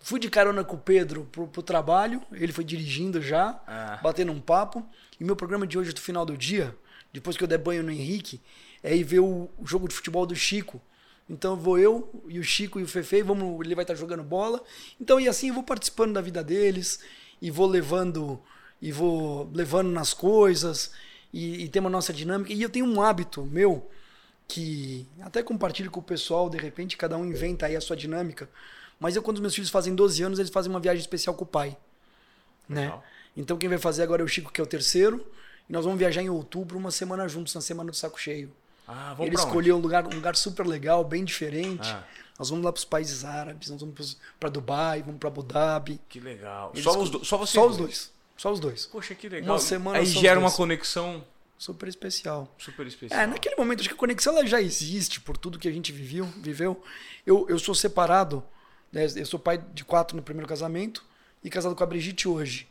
fui 0.00 0.18
de 0.18 0.28
carona 0.28 0.64
com 0.64 0.76
o 0.76 0.78
Pedro 0.78 1.28
pro, 1.30 1.46
pro 1.46 1.62
trabalho, 1.62 2.22
ele 2.32 2.52
foi 2.52 2.64
dirigindo 2.64 3.20
já, 3.22 3.60
ah. 3.66 3.98
batendo 4.02 4.32
um 4.32 4.40
papo. 4.40 4.84
E 5.20 5.24
meu 5.24 5.36
programa 5.36 5.66
de 5.66 5.78
hoje, 5.78 5.92
do 5.92 6.00
final 6.00 6.26
do 6.26 6.36
dia, 6.36 6.74
depois 7.12 7.36
que 7.36 7.44
eu 7.44 7.48
der 7.48 7.58
banho 7.58 7.82
no 7.82 7.90
Henrique, 7.90 8.40
é 8.82 8.96
ir 8.96 9.04
ver 9.04 9.20
o, 9.20 9.48
o 9.58 9.66
jogo 9.66 9.86
de 9.86 9.94
futebol 9.94 10.26
do 10.26 10.34
Chico. 10.34 10.80
Então 11.28 11.56
vou 11.56 11.78
eu 11.78 12.22
e 12.28 12.38
o 12.38 12.44
Chico 12.44 12.80
e 12.80 12.82
o 12.82 12.88
Fefe, 12.88 13.22
vamos, 13.22 13.64
ele 13.64 13.74
vai 13.74 13.84
estar 13.84 13.94
jogando 13.94 14.22
bola. 14.22 14.62
Então 15.00 15.20
e 15.20 15.28
assim 15.28 15.48
eu 15.48 15.54
vou 15.54 15.62
participando 15.62 16.12
da 16.12 16.20
vida 16.20 16.42
deles 16.42 17.00
e 17.40 17.50
vou 17.50 17.66
levando 17.66 18.40
e 18.80 18.90
vou 18.90 19.48
levando 19.54 19.90
nas 19.90 20.12
coisas 20.12 20.92
e, 21.32 21.64
e 21.64 21.68
tem 21.68 21.80
uma 21.80 21.88
nossa 21.88 22.12
dinâmica. 22.12 22.52
E 22.52 22.60
eu 22.60 22.68
tenho 22.68 22.84
um 22.84 23.00
hábito 23.00 23.44
meu 23.44 23.88
que 24.48 25.06
até 25.20 25.42
compartilho 25.42 25.90
com 25.90 26.00
o 26.00 26.02
pessoal, 26.02 26.50
de 26.50 26.58
repente 26.58 26.96
cada 26.96 27.16
um 27.16 27.24
inventa 27.24 27.66
aí 27.66 27.76
a 27.76 27.80
sua 27.80 27.96
dinâmica. 27.96 28.48
Mas 29.00 29.16
eu 29.16 29.22
quando 29.22 29.36
os 29.36 29.40
meus 29.40 29.54
filhos 29.54 29.70
fazem 29.70 29.94
12 29.94 30.22
anos, 30.22 30.38
eles 30.38 30.50
fazem 30.50 30.70
uma 30.70 30.80
viagem 30.80 31.00
especial 31.00 31.34
com 31.34 31.44
o 31.44 31.46
pai, 31.46 31.76
né? 32.68 32.92
Então 33.36 33.56
quem 33.56 33.68
vai 33.68 33.78
fazer 33.78 34.02
agora 34.02 34.22
é 34.22 34.24
o 34.24 34.28
Chico, 34.28 34.52
que 34.52 34.60
é 34.60 34.64
o 34.64 34.66
terceiro, 34.66 35.26
e 35.68 35.72
nós 35.72 35.84
vamos 35.84 35.98
viajar 35.98 36.22
em 36.22 36.28
outubro, 36.28 36.78
uma 36.78 36.90
semana 36.90 37.26
juntos, 37.28 37.54
na 37.54 37.60
semana 37.60 37.90
do 37.90 37.96
saco 37.96 38.20
cheio. 38.20 38.52
Ah, 38.86 39.16
Ele 39.20 39.34
escolheu 39.34 39.76
um 39.76 39.80
lugar, 39.80 40.06
um 40.06 40.14
lugar 40.14 40.36
super 40.36 40.66
legal, 40.66 41.02
bem 41.04 41.24
diferente. 41.24 41.88
Ah. 41.88 42.04
Nós 42.38 42.50
vamos 42.50 42.64
lá 42.64 42.72
para 42.72 42.78
os 42.78 42.84
países 42.84 43.24
árabes, 43.24 43.70
nós 43.70 43.80
vamos 43.80 44.18
para 44.38 44.48
Dubai, 44.48 45.02
vamos 45.02 45.18
para 45.18 45.28
Abu 45.28 45.42
Dhabi. 45.42 46.00
Que 46.08 46.18
legal. 46.18 46.72
Só, 46.76 46.98
os 47.00 47.10
do, 47.10 47.24
só, 47.24 47.36
você 47.36 47.52
só 47.54 47.66
os 47.66 47.76
dois. 47.76 48.12
Só 48.36 48.50
os 48.52 48.58
dois. 48.58 48.86
Poxa, 48.86 49.14
que 49.14 49.28
legal. 49.28 49.52
Uma 49.54 49.60
semana 49.60 49.98
Aí 49.98 50.06
gera 50.06 50.40
uma 50.40 50.50
conexão 50.50 51.24
super 51.62 51.88
especial. 51.88 52.52
Super 52.58 52.88
especial. 52.88 53.20
É, 53.20 53.24
naquele 53.24 53.54
momento, 53.54 53.78
acho 53.78 53.88
que 53.88 53.94
a 53.94 53.98
conexão 53.98 54.36
ela 54.36 54.44
já 54.44 54.60
existe 54.60 55.20
por 55.20 55.36
tudo 55.36 55.60
que 55.60 55.68
a 55.68 55.70
gente 55.70 55.92
viveu. 55.92 56.24
viveu. 56.38 56.82
Eu, 57.24 57.46
eu 57.48 57.56
sou 57.56 57.72
separado, 57.72 58.42
né? 58.90 59.06
eu 59.14 59.24
sou 59.24 59.38
pai 59.38 59.64
de 59.72 59.84
quatro 59.84 60.16
no 60.16 60.24
primeiro 60.24 60.48
casamento 60.48 61.04
e 61.42 61.48
casado 61.48 61.76
com 61.76 61.84
a 61.84 61.86
Brigitte 61.86 62.26
hoje. 62.26 62.66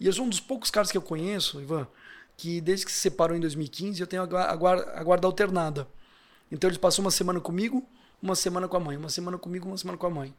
E 0.00 0.06
eu 0.06 0.12
sou 0.12 0.24
um 0.24 0.28
dos 0.28 0.40
poucos 0.40 0.72
caras 0.72 0.90
que 0.90 0.98
eu 0.98 1.02
conheço, 1.02 1.60
Ivan, 1.60 1.86
que 2.36 2.60
desde 2.60 2.84
que 2.84 2.90
se 2.90 2.98
separou 2.98 3.36
em 3.36 3.40
2015 3.40 4.00
eu 4.00 4.08
tenho 4.08 4.22
a 4.22 4.56
guarda, 4.56 4.92
a 4.92 5.04
guarda 5.04 5.28
alternada. 5.28 5.86
Então 6.50 6.68
eles 6.68 6.78
passam 6.78 7.04
uma 7.04 7.12
semana 7.12 7.40
comigo, 7.40 7.88
uma 8.20 8.34
semana 8.34 8.66
com 8.66 8.76
a 8.76 8.80
mãe, 8.80 8.96
uma 8.96 9.08
semana 9.08 9.38
comigo, 9.38 9.68
uma 9.68 9.78
semana 9.78 9.96
com 9.96 10.06
a 10.08 10.10
mãe. 10.10 10.34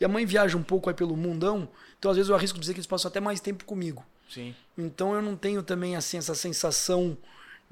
E 0.00 0.04
a 0.04 0.08
mãe 0.08 0.24
viaja 0.24 0.56
um 0.56 0.62
pouco 0.62 0.88
aí 0.88 0.96
pelo 0.96 1.14
mundão, 1.14 1.68
então 1.98 2.10
às 2.10 2.16
vezes 2.16 2.30
eu 2.30 2.36
arrisco 2.36 2.58
dizer 2.58 2.72
que 2.72 2.80
eles 2.80 2.86
passam 2.86 3.10
até 3.10 3.20
mais 3.20 3.38
tempo 3.38 3.66
comigo. 3.66 4.02
Sim. 4.30 4.54
Então 4.78 5.14
eu 5.14 5.20
não 5.20 5.36
tenho 5.36 5.62
também 5.62 5.94
assim 5.94 6.16
essa 6.16 6.34
sensação 6.34 7.18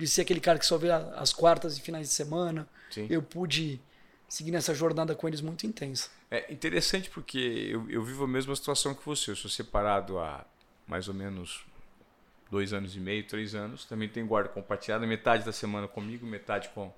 de 0.05 0.11
ser 0.11 0.23
aquele 0.23 0.41
cara 0.41 0.59
que 0.59 0.67
só 0.67 0.77
vê 0.77 0.91
as 0.91 1.33
quartas 1.33 1.77
e 1.77 1.81
finais 1.81 2.09
de 2.09 2.15
semana. 2.15 2.69
Sim. 2.91 3.07
Eu 3.09 3.23
pude 3.23 3.81
seguir 4.29 4.51
nessa 4.51 4.75
jornada 4.75 5.15
com 5.15 5.29
eles 5.29 5.41
muito 5.41 5.67
intensa. 5.67 6.11
É 6.31 6.53
interessante 6.53 7.11
porque 7.11 7.39
eu, 7.39 7.89
eu 7.91 8.03
vivo 8.03 8.25
a 8.25 8.29
mesma 8.29 8.55
situação 8.57 8.95
que 8.95 9.05
você. 9.05 9.31
Eu 9.31 9.37
sou 9.37 9.51
separado 9.51 10.19
há 10.19 10.45
mais 10.87 11.09
ou 11.09 11.15
menos 11.15 11.65
dois 12.51 12.73
anos 12.73 12.97
e 12.97 13.01
meio, 13.01 13.27
três 13.27 13.55
anos. 13.55 13.85
Também 13.85 14.09
tenho 14.09 14.27
guarda 14.27 14.49
compartilhada, 14.49 15.07
metade 15.07 15.45
da 15.45 15.53
semana 15.53 15.87
comigo, 15.87 16.27
metade 16.27 16.69
com, 16.71 16.93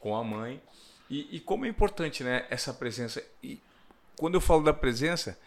com 0.00 0.16
a 0.16 0.24
mãe. 0.24 0.60
E, 1.10 1.36
e 1.36 1.40
como 1.40 1.64
é 1.64 1.68
importante 1.68 2.22
né, 2.22 2.46
essa 2.50 2.72
presença. 2.72 3.22
E 3.42 3.60
quando 4.16 4.34
eu 4.34 4.40
falo 4.40 4.62
da 4.62 4.72
presença, 4.72 5.38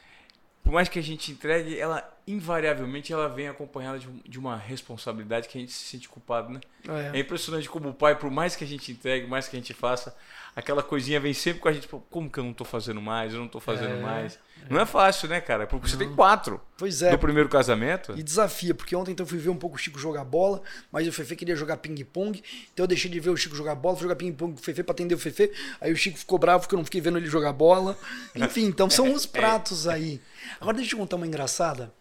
por 0.63 0.71
mais 0.71 0.87
que 0.87 0.99
a 0.99 1.03
gente 1.03 1.31
entregue, 1.31 1.77
ela 1.77 2.07
invariavelmente 2.27 3.11
ela 3.11 3.27
vem 3.27 3.47
acompanhada 3.47 3.99
de, 3.99 4.07
de 4.07 4.39
uma 4.39 4.55
responsabilidade 4.55 5.47
que 5.47 5.57
a 5.57 5.61
gente 5.61 5.71
se 5.71 5.85
sente 5.85 6.07
culpado, 6.07 6.53
né? 6.53 6.61
É. 6.87 7.17
é. 7.17 7.19
impressionante 7.19 7.69
como 7.69 7.89
o 7.89 7.93
pai, 7.93 8.17
por 8.17 8.29
mais 8.29 8.55
que 8.55 8.63
a 8.63 8.67
gente 8.67 8.91
entregue, 8.91 9.27
mais 9.27 9.47
que 9.47 9.55
a 9.55 9.59
gente 9.59 9.73
faça, 9.73 10.15
aquela 10.55 10.83
coisinha 10.83 11.19
vem 11.19 11.33
sempre 11.33 11.59
com 11.59 11.67
a 11.67 11.73
gente, 11.73 11.87
como 12.09 12.29
que 12.29 12.39
eu 12.39 12.43
não 12.43 12.51
estou 12.51 12.65
fazendo 12.65 13.01
mais, 13.01 13.33
eu 13.33 13.39
não 13.39 13.47
estou 13.47 13.61
fazendo 13.61 13.95
é. 13.95 14.01
mais. 14.01 14.39
Não 14.69 14.79
é 14.79 14.85
fácil, 14.85 15.27
né, 15.27 15.41
cara? 15.41 15.65
Porque 15.65 15.89
você 15.89 15.97
tem 15.97 16.13
quatro. 16.13 16.61
Pois 16.77 17.01
é. 17.01 17.11
No 17.11 17.17
primeiro 17.17 17.49
casamento. 17.49 18.13
E 18.15 18.21
desafia, 18.21 18.75
porque 18.75 18.95
ontem 18.95 19.11
então 19.11 19.25
eu 19.25 19.27
fui 19.27 19.39
ver 19.39 19.49
um 19.49 19.55
pouco 19.55 19.75
o 19.75 19.79
Chico 19.79 19.97
jogar 19.97 20.23
bola, 20.23 20.61
mas 20.91 21.07
o 21.07 21.11
Fefe 21.11 21.35
queria 21.35 21.55
jogar 21.55 21.77
ping-pong, 21.77 22.41
então 22.71 22.83
eu 22.83 22.87
deixei 22.87 23.09
de 23.09 23.19
ver 23.19 23.31
o 23.31 23.37
Chico 23.37 23.55
jogar 23.55 23.75
bola, 23.75 23.95
fui 23.95 24.03
jogar 24.03 24.15
ping-pong 24.15 24.53
com 24.53 24.59
o 24.59 24.63
Fefe 24.63 24.83
pra 24.83 24.93
atender 24.93 25.15
o 25.15 25.17
Fefe, 25.19 25.51
aí 25.79 25.91
o 25.91 25.95
Chico 25.95 26.17
ficou 26.17 26.37
bravo 26.37 26.61
porque 26.61 26.75
eu 26.75 26.77
não 26.77 26.85
fiquei 26.85 27.01
vendo 27.01 27.17
ele 27.17 27.27
jogar 27.27 27.51
bola. 27.51 27.97
Enfim, 28.35 28.65
então 28.65 28.89
são 28.89 29.11
os 29.13 29.25
pratos 29.25 29.87
aí. 29.87 30.21
Agora 30.59 30.77
deixa 30.77 30.95
eu 30.95 30.99
contar 30.99 31.15
uma 31.15 31.27
engraçada. 31.27 31.93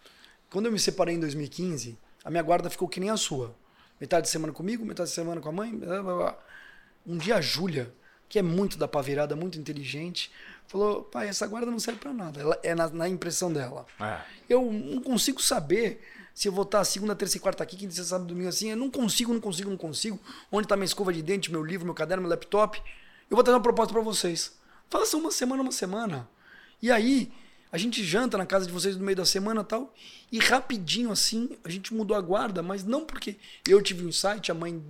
Quando 0.49 0.65
eu 0.65 0.71
me 0.71 0.79
separei 0.79 1.15
em 1.15 1.19
2015, 1.19 1.97
a 2.23 2.29
minha 2.29 2.43
guarda 2.43 2.69
ficou 2.69 2.87
que 2.87 2.99
nem 2.99 3.09
a 3.09 3.17
sua. 3.17 3.55
Metade 3.99 4.23
de 4.23 4.29
semana 4.29 4.51
comigo, 4.51 4.85
metade 4.85 5.09
de 5.09 5.15
semana 5.15 5.39
com 5.39 5.49
a 5.49 5.51
mãe. 5.51 5.75
Blá, 5.75 6.01
blá, 6.01 6.15
blá. 6.17 6.39
Um 7.05 7.17
dia 7.17 7.35
a 7.37 7.41
Júlia, 7.41 7.93
que 8.27 8.39
é 8.39 8.41
muito 8.41 8.77
da 8.77 8.87
pavirada, 8.87 9.35
muito 9.35 9.59
inteligente, 9.59 10.31
falou: 10.67 11.03
pai, 11.03 11.27
essa 11.27 11.45
guarda 11.47 11.69
não 11.69 11.79
serve 11.79 11.99
para 11.99 12.13
nada. 12.13 12.41
Ela 12.41 12.59
é 12.63 12.73
na, 12.73 12.89
na 12.89 13.07
impressão 13.07 13.51
dela. 13.51 13.85
É. 13.99 14.19
Eu 14.49 14.71
não 14.71 15.01
consigo 15.01 15.41
saber 15.41 16.01
se 16.33 16.47
eu 16.47 16.51
vou 16.51 16.63
estar 16.63 16.83
segunda, 16.83 17.15
terça 17.15 17.37
e 17.37 17.39
quarta 17.39 17.63
aqui, 17.63 17.75
quinta, 17.75 17.93
sexta, 17.93 18.09
sábado, 18.09 18.27
domingo 18.27 18.49
assim. 18.49 18.69
Eu 18.69 18.77
não 18.77 18.89
consigo, 18.89 19.33
não 19.33 19.41
consigo, 19.41 19.69
não 19.69 19.77
consigo. 19.77 20.19
Onde 20.51 20.65
está 20.65 20.75
minha 20.75 20.85
escova 20.85 21.11
de 21.11 21.21
dente, 21.21 21.51
meu 21.51 21.63
livro, 21.63 21.85
meu 21.85 21.93
caderno, 21.93 22.21
meu 22.21 22.29
laptop? 22.29 22.81
Eu 23.29 23.35
vou 23.35 23.43
trazer 23.43 23.55
uma 23.57 23.63
proposta 23.63 23.93
para 23.93 24.01
vocês. 24.01 24.57
Faça 24.89 25.15
uma 25.17 25.31
semana, 25.31 25.61
uma 25.61 25.71
semana. 25.71 26.29
E 26.81 26.91
aí, 26.91 27.31
a 27.71 27.77
gente 27.77 28.03
janta 28.03 28.37
na 28.37 28.45
casa 28.45 28.65
de 28.65 28.71
vocês 28.71 28.97
no 28.97 29.03
meio 29.03 29.15
da 29.15 29.25
semana 29.25 29.63
tal. 29.63 29.93
E 30.31 30.39
rapidinho 30.39 31.11
assim, 31.11 31.57
a 31.63 31.69
gente 31.69 31.93
mudou 31.93 32.17
a 32.17 32.21
guarda, 32.21 32.61
mas 32.61 32.83
não 32.83 33.05
porque 33.05 33.37
eu 33.67 33.81
tive 33.81 34.05
um 34.05 34.09
insight, 34.09 34.51
a 34.51 34.53
mãe 34.53 34.83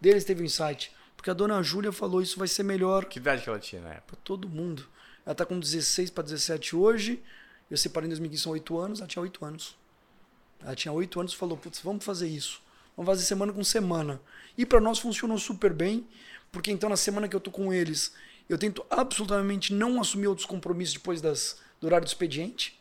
deles 0.00 0.24
teve 0.24 0.42
um 0.42 0.46
insight. 0.46 0.92
Porque 1.16 1.30
a 1.30 1.34
dona 1.34 1.62
Júlia 1.62 1.92
falou 1.92 2.20
isso 2.20 2.38
vai 2.38 2.48
ser 2.48 2.62
melhor. 2.62 3.04
Que 3.04 3.18
idade 3.18 3.42
que 3.42 3.48
ela 3.48 3.58
tinha 3.58 3.80
na 3.80 3.90
época? 3.90 4.06
Pra 4.08 4.16
todo 4.24 4.48
mundo. 4.48 4.86
Ela 5.24 5.34
tá 5.34 5.46
com 5.46 5.58
16 5.58 6.10
para 6.10 6.24
17 6.24 6.74
hoje. 6.74 7.22
Eu 7.70 7.76
separei 7.76 8.06
em 8.06 8.10
2015, 8.10 8.42
são 8.42 8.52
8 8.52 8.78
anos. 8.78 9.00
Ela 9.00 9.08
tinha 9.08 9.22
8 9.22 9.44
anos. 9.44 9.76
Ela 10.60 10.74
tinha 10.74 10.92
8 10.92 11.20
anos 11.20 11.32
e 11.32 11.36
falou: 11.36 11.56
Putz, 11.56 11.80
vamos 11.80 12.04
fazer 12.04 12.28
isso. 12.28 12.60
Vamos 12.96 13.08
fazer 13.08 13.24
semana 13.24 13.52
com 13.52 13.62
semana. 13.64 14.20
E 14.56 14.66
para 14.66 14.80
nós 14.80 14.98
funcionou 14.98 15.38
super 15.38 15.72
bem, 15.72 16.06
porque 16.50 16.70
então 16.70 16.90
na 16.90 16.96
semana 16.96 17.28
que 17.28 17.34
eu 17.34 17.40
tô 17.40 17.50
com 17.50 17.72
eles, 17.72 18.12
eu 18.48 18.58
tento 18.58 18.84
absolutamente 18.90 19.72
não 19.72 20.00
assumir 20.00 20.26
outros 20.26 20.46
compromissos 20.46 20.94
depois 20.94 21.20
das 21.20 21.58
do 21.82 21.86
horário 21.86 22.06
do 22.06 22.08
expediente. 22.08 22.80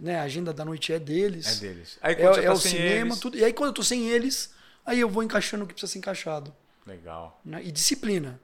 né? 0.00 0.18
A 0.18 0.22
agenda 0.24 0.52
da 0.52 0.64
noite 0.64 0.92
é 0.92 0.98
deles. 0.98 1.58
É 1.58 1.60
deles. 1.60 1.98
Aí 2.02 2.14
É, 2.16 2.22
é 2.24 2.42
tá 2.42 2.52
o 2.52 2.56
cinema, 2.56 3.10
eles- 3.10 3.20
tudo. 3.20 3.38
E 3.38 3.44
aí 3.44 3.52
quando 3.52 3.68
eu 3.68 3.72
tô 3.74 3.82
sem 3.84 4.08
eles, 4.08 4.52
aí 4.84 4.98
eu 4.98 5.08
vou 5.08 5.22
encaixando 5.22 5.62
o 5.62 5.66
que 5.68 5.72
precisa 5.72 5.92
ser 5.92 5.98
encaixado. 6.00 6.52
Legal. 6.84 7.40
né? 7.44 7.62
E 7.64 7.70
disciplina. 7.70 8.40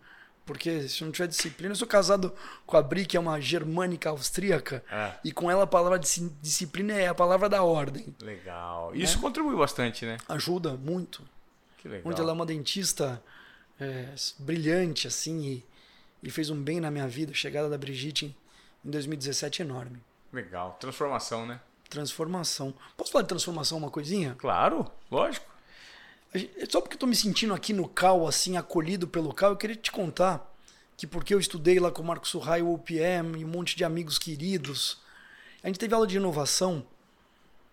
Porque 0.46 0.88
se 0.88 1.02
não 1.04 1.10
tiver 1.12 1.26
disciplina, 1.28 1.72
eu 1.72 1.76
sou 1.76 1.86
casado 1.88 2.32
com 2.64 2.76
a 2.76 2.82
Bri, 2.82 3.04
que 3.04 3.16
é 3.16 3.20
uma 3.20 3.40
germânica 3.40 4.08
austríaca, 4.10 4.82
É. 4.90 5.12
e 5.24 5.32
com 5.32 5.50
ela 5.50 5.64
a 5.64 5.66
palavra 5.66 5.98
dis- 5.98 6.22
disciplina 6.40 6.92
é 6.94 7.08
a 7.08 7.14
palavra 7.14 7.48
da 7.48 7.62
ordem. 7.62 8.14
Legal. 8.22 8.94
Isso 8.94 9.18
contribui 9.20 9.54
bastante, 9.56 10.04
né? 10.06 10.18
Ajuda 10.28 10.74
muito. 10.76 11.22
Que 11.78 11.88
legal. 11.88 12.04
Muito 12.04 12.22
ela 12.22 12.30
é 12.30 12.34
uma 12.34 12.46
dentista 12.46 13.20
é, 13.78 14.08
brilhante, 14.38 15.06
assim, 15.08 15.42
e, 15.44 15.64
e 16.22 16.30
fez 16.30 16.48
um 16.50 16.60
bem 16.62 16.80
na 16.80 16.90
minha 16.90 17.08
vida. 17.08 17.32
A 17.32 17.34
chegada 17.34 17.68
da 17.68 17.76
Brigitte 17.78 18.34
em, 18.84 18.88
em 18.88 18.90
2017 18.90 19.62
é 19.62 19.64
enorme. 19.64 20.00
Legal. 20.32 20.76
Transformação, 20.80 21.46
né? 21.46 21.60
Transformação. 21.88 22.72
Posso 22.96 23.10
falar 23.10 23.22
de 23.22 23.28
transformação 23.28 23.78
uma 23.78 23.90
coisinha? 23.90 24.36
Claro, 24.38 24.90
lógico. 25.10 25.46
Gente- 26.34 26.70
Só 26.70 26.80
porque 26.80 26.94
eu 26.94 26.98
tô 27.00 27.06
me 27.06 27.16
sentindo 27.16 27.52
aqui 27.52 27.72
no 27.72 27.88
CAL, 27.88 28.26
assim, 28.28 28.56
acolhido 28.56 29.08
pelo 29.08 29.34
CAL, 29.34 29.50
eu 29.50 29.56
queria 29.56 29.74
te 29.76 29.90
contar 29.90 30.48
que 30.96 31.06
porque 31.06 31.34
eu 31.34 31.40
estudei 31.40 31.80
lá 31.80 31.90
com 31.90 32.02
o 32.02 32.04
Marco 32.04 32.28
Surrai, 32.28 32.62
o 32.62 32.72
OPM 32.72 33.40
e 33.40 33.44
um 33.44 33.48
monte 33.48 33.74
de 33.76 33.82
amigos 33.84 34.18
queridos, 34.18 34.98
a 35.64 35.66
gente 35.66 35.78
teve 35.78 35.94
aula 35.94 36.06
de 36.06 36.16
inovação 36.18 36.86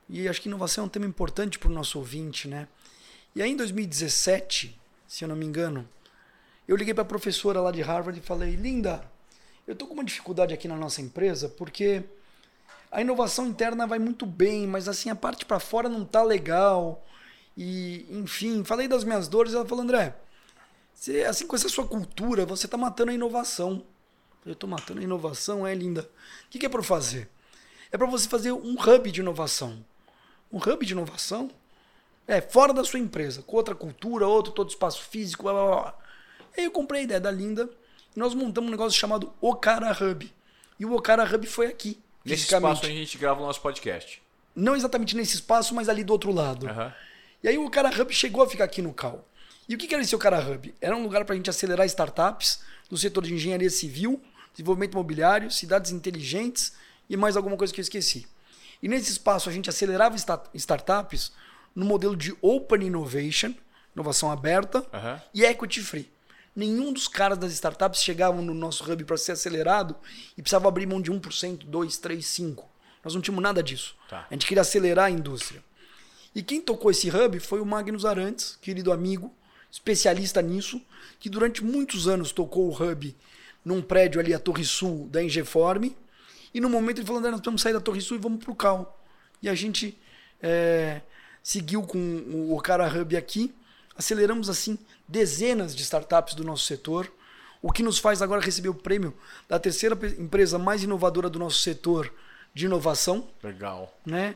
e 0.10 0.28
acho 0.28 0.42
que 0.42 0.48
inovação 0.48 0.86
é 0.86 0.88
um 0.88 0.90
tema 0.90 1.06
importante 1.06 1.60
para 1.60 1.70
o 1.70 1.74
nosso 1.74 2.00
ouvinte, 2.00 2.48
né? 2.48 2.68
E 3.36 3.42
aí 3.42 3.52
em 3.52 3.56
2017, 3.58 4.80
se 5.08 5.24
eu 5.24 5.28
não 5.28 5.36
me 5.36 5.46
engano, 5.46 5.88
eu 6.68 6.76
liguei 6.76 6.94
para 6.94 7.04
a 7.04 7.06
professora 7.06 7.62
lá 7.62 7.70
de 7.72 7.82
Harvard 7.82 8.18
e 8.18 8.24
falei, 8.24 8.56
Linda, 8.56 9.04
eu 9.68 9.76
tô 9.76 9.86
com 9.86 9.94
uma 9.94 10.04
dificuldade 10.04 10.54
aqui 10.54 10.68
na 10.68 10.78
nossa 10.78 11.02
empresa 11.02 11.50
porque 11.50 12.04
a 12.90 13.02
inovação 13.02 13.46
interna 13.48 13.86
vai 13.86 14.00
muito 14.00 14.26
bem, 14.26 14.66
mas 14.66 14.88
assim 14.88 15.10
a 15.10 15.16
parte 15.16 15.46
para 15.46 15.60
fora 15.60 15.90
não 15.90 16.06
tá 16.06 16.24
legal. 16.24 17.06
E, 17.56 18.06
enfim, 18.10 18.64
falei 18.64 18.88
das 18.88 19.04
minhas 19.04 19.28
dores, 19.28 19.54
ela 19.54 19.66
falou, 19.66 19.84
André, 19.84 20.16
você, 20.94 21.24
assim 21.26 21.46
com 21.46 21.56
essa 21.56 21.68
sua 21.68 21.86
cultura, 21.86 22.46
você 22.46 22.68
tá 22.68 22.78
matando 22.78 23.12
a 23.12 23.14
inovação. 23.14 23.84
Eu 24.46 24.56
tô 24.56 24.66
matando 24.68 25.02
a 25.02 25.04
inovação, 25.04 25.68
é 25.68 25.76
linda. 25.76 26.10
O 26.46 26.50
que, 26.50 26.60
que 26.60 26.66
é 26.66 26.70
para 26.70 26.82
fazer? 26.82 27.30
É 27.92 27.98
para 27.98 28.08
você 28.08 28.28
fazer 28.30 28.54
um 28.54 28.76
hub 28.80 29.12
de 29.12 29.20
inovação. 29.20 29.84
Um 30.52 30.58
hub 30.58 30.86
de 30.86 30.94
inovação 30.94 31.52
é 32.26 32.40
fora 32.40 32.74
da 32.74 32.84
sua 32.84 33.00
empresa, 33.00 33.42
com 33.42 33.58
outra 33.58 33.76
cultura, 33.76 34.28
outro 34.28 34.54
todo 34.54 34.70
espaço 34.70 35.02
físico, 35.04 35.44
blá, 35.44 35.54
blá, 35.54 35.66
blá. 35.66 36.00
Aí 36.58 36.64
eu 36.64 36.72
comprei 36.72 37.02
a 37.02 37.04
ideia 37.04 37.20
da 37.20 37.32
Linda 37.32 37.70
nós 38.20 38.34
montamos 38.34 38.68
um 38.68 38.72
negócio 38.72 38.98
chamado 38.98 39.34
Okara 39.42 39.92
Hub. 39.92 40.32
E 40.80 40.86
o 40.86 40.94
Okara 40.94 41.24
Hub 41.24 41.46
foi 41.48 41.68
aqui. 41.68 42.00
Nesse 42.26 42.44
espaço 42.54 42.86
a 42.86 42.90
gente 42.90 43.18
grava 43.18 43.42
o 43.42 43.46
nosso 43.46 43.62
podcast. 43.62 44.22
Não 44.56 44.76
exatamente 44.76 45.16
nesse 45.16 45.36
espaço, 45.36 45.74
mas 45.74 45.88
ali 45.88 46.04
do 46.04 46.12
outro 46.12 46.32
lado. 46.32 46.68
Aham. 46.68 46.94
E 47.44 47.48
aí 47.48 47.58
o 47.58 47.70
Cara 47.70 47.90
Hub 47.90 48.12
chegou 48.14 48.44
a 48.44 48.50
ficar 48.50 48.64
aqui 48.64 48.82
no 48.82 48.92
Cal. 48.94 49.24
E 49.70 49.76
o 49.76 49.78
que 49.78 49.94
era 49.94 50.02
esse 50.04 50.16
o 50.16 50.20
Cara 50.20 50.40
Hub? 50.40 50.74
Era 50.82 50.96
um 50.96 51.04
lugar 51.04 51.24
para 51.24 51.34
a 51.34 51.38
gente 51.38 51.50
acelerar 51.50 51.86
startups 51.86 52.62
no 52.90 52.98
setor 52.98 53.24
de 53.24 53.34
engenharia 53.34 53.70
civil, 53.70 54.22
desenvolvimento 54.54 54.94
imobiliário, 54.94 55.52
cidades 55.52 55.92
inteligentes 55.92 56.74
e 57.10 57.16
mais 57.16 57.38
alguma 57.38 57.56
coisa 57.56 57.72
que 57.72 57.80
eu 57.80 57.84
esqueci. 57.84 58.28
E 58.82 58.88
nesse 58.88 59.12
espaço 59.12 59.48
a 59.50 59.52
gente 59.54 59.70
acelerava 59.70 60.16
sta- 60.16 60.44
startups 60.56 61.32
no 61.76 61.86
modelo 61.86 62.16
de 62.16 62.36
Open 62.42 62.82
Innovation, 62.88 63.54
inovação 63.96 64.32
aberta, 64.32 64.86
Aham. 64.92 65.22
e 65.34 65.44
Equity 65.46 65.82
Free. 65.82 66.12
Nenhum 66.58 66.92
dos 66.92 67.08
caras 67.08 67.38
das 67.38 67.54
startups 67.54 68.02
chegavam 68.02 68.42
no 68.42 68.52
nosso 68.52 68.84
hub 68.92 69.06
para 69.06 69.16
ser 69.16 69.34
acelerado 69.34 69.96
e 70.36 70.42
precisava 70.42 70.68
abrir 70.68 70.88
mão 70.88 71.00
de 71.00 71.12
1%, 71.12 71.20
2%, 71.20 71.70
3%, 71.70 72.18
5%. 72.18 72.64
Nós 73.04 73.14
não 73.14 73.22
tínhamos 73.22 73.44
nada 73.44 73.62
disso. 73.62 73.96
Tá. 74.10 74.26
A 74.28 74.34
gente 74.34 74.48
queria 74.48 74.62
acelerar 74.62 75.06
a 75.06 75.12
indústria. 75.12 75.64
E 76.34 76.42
quem 76.42 76.60
tocou 76.60 76.90
esse 76.90 77.12
hub 77.12 77.40
foi 77.40 77.62
o 77.62 77.66
Magnus 77.66 78.06
Arantes, 78.06 78.58
querido 78.60 78.92
amigo, 78.92 79.32
especialista 79.70 80.42
nisso, 80.42 80.82
que 81.20 81.30
durante 81.30 81.64
muitos 81.64 82.08
anos 82.08 82.32
tocou 82.32 82.68
o 82.68 82.74
hub 82.74 83.16
num 83.64 83.80
prédio 83.80 84.20
ali, 84.20 84.34
a 84.34 84.40
Torre 84.40 84.66
Sul 84.66 85.08
da 85.12 85.22
Engeform. 85.24 85.92
E 86.52 86.60
no 86.60 86.72
momento 86.72 86.98
ele 86.98 87.06
falou: 87.06 87.20
André, 87.20 87.30
nós 87.30 87.40
precisamos 87.40 87.62
sair 87.62 87.74
da 87.74 87.80
Torre 87.80 88.02
Sul 88.02 88.18
e 88.18 88.20
vamos 88.20 88.44
pro 88.44 88.56
Cal. 88.56 89.00
E 89.44 89.48
a 89.48 89.54
gente 89.54 89.96
é, 90.42 91.02
seguiu 91.44 91.84
com 91.84 92.00
o 92.00 92.56
Okara 92.56 92.88
Hub 92.88 93.16
aqui, 93.16 93.54
aceleramos 93.96 94.50
assim 94.50 94.76
dezenas 95.08 95.76
de 95.76 95.84
startups 95.84 96.34
do 96.36 96.44
nosso 96.44 96.66
setor, 96.66 97.12
o 97.62 97.72
que 97.72 97.82
nos 97.84 97.98
faz 97.98 98.22
agora 98.22 98.42
receber 98.42 98.70
o 98.70 98.74
prêmio 98.74 99.14
da 99.48 99.58
terceira 99.60 99.98
empresa 100.20 100.60
mais 100.60 100.84
inovadora 100.84 101.30
do 101.30 101.40
nosso 101.40 101.60
setor 101.62 102.14
de 102.54 102.66
inovação 102.66 103.28
Legal. 103.44 103.96
né? 104.06 104.36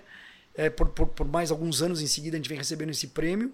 É, 0.55 0.69
por, 0.69 0.89
por, 0.89 1.07
por 1.07 1.27
mais 1.27 1.49
alguns 1.49 1.81
anos 1.81 2.01
em 2.01 2.07
seguida 2.07 2.35
a 2.35 2.39
gente 2.39 2.49
vem 2.49 2.57
recebendo 2.57 2.89
esse 2.89 3.07
prêmio. 3.07 3.53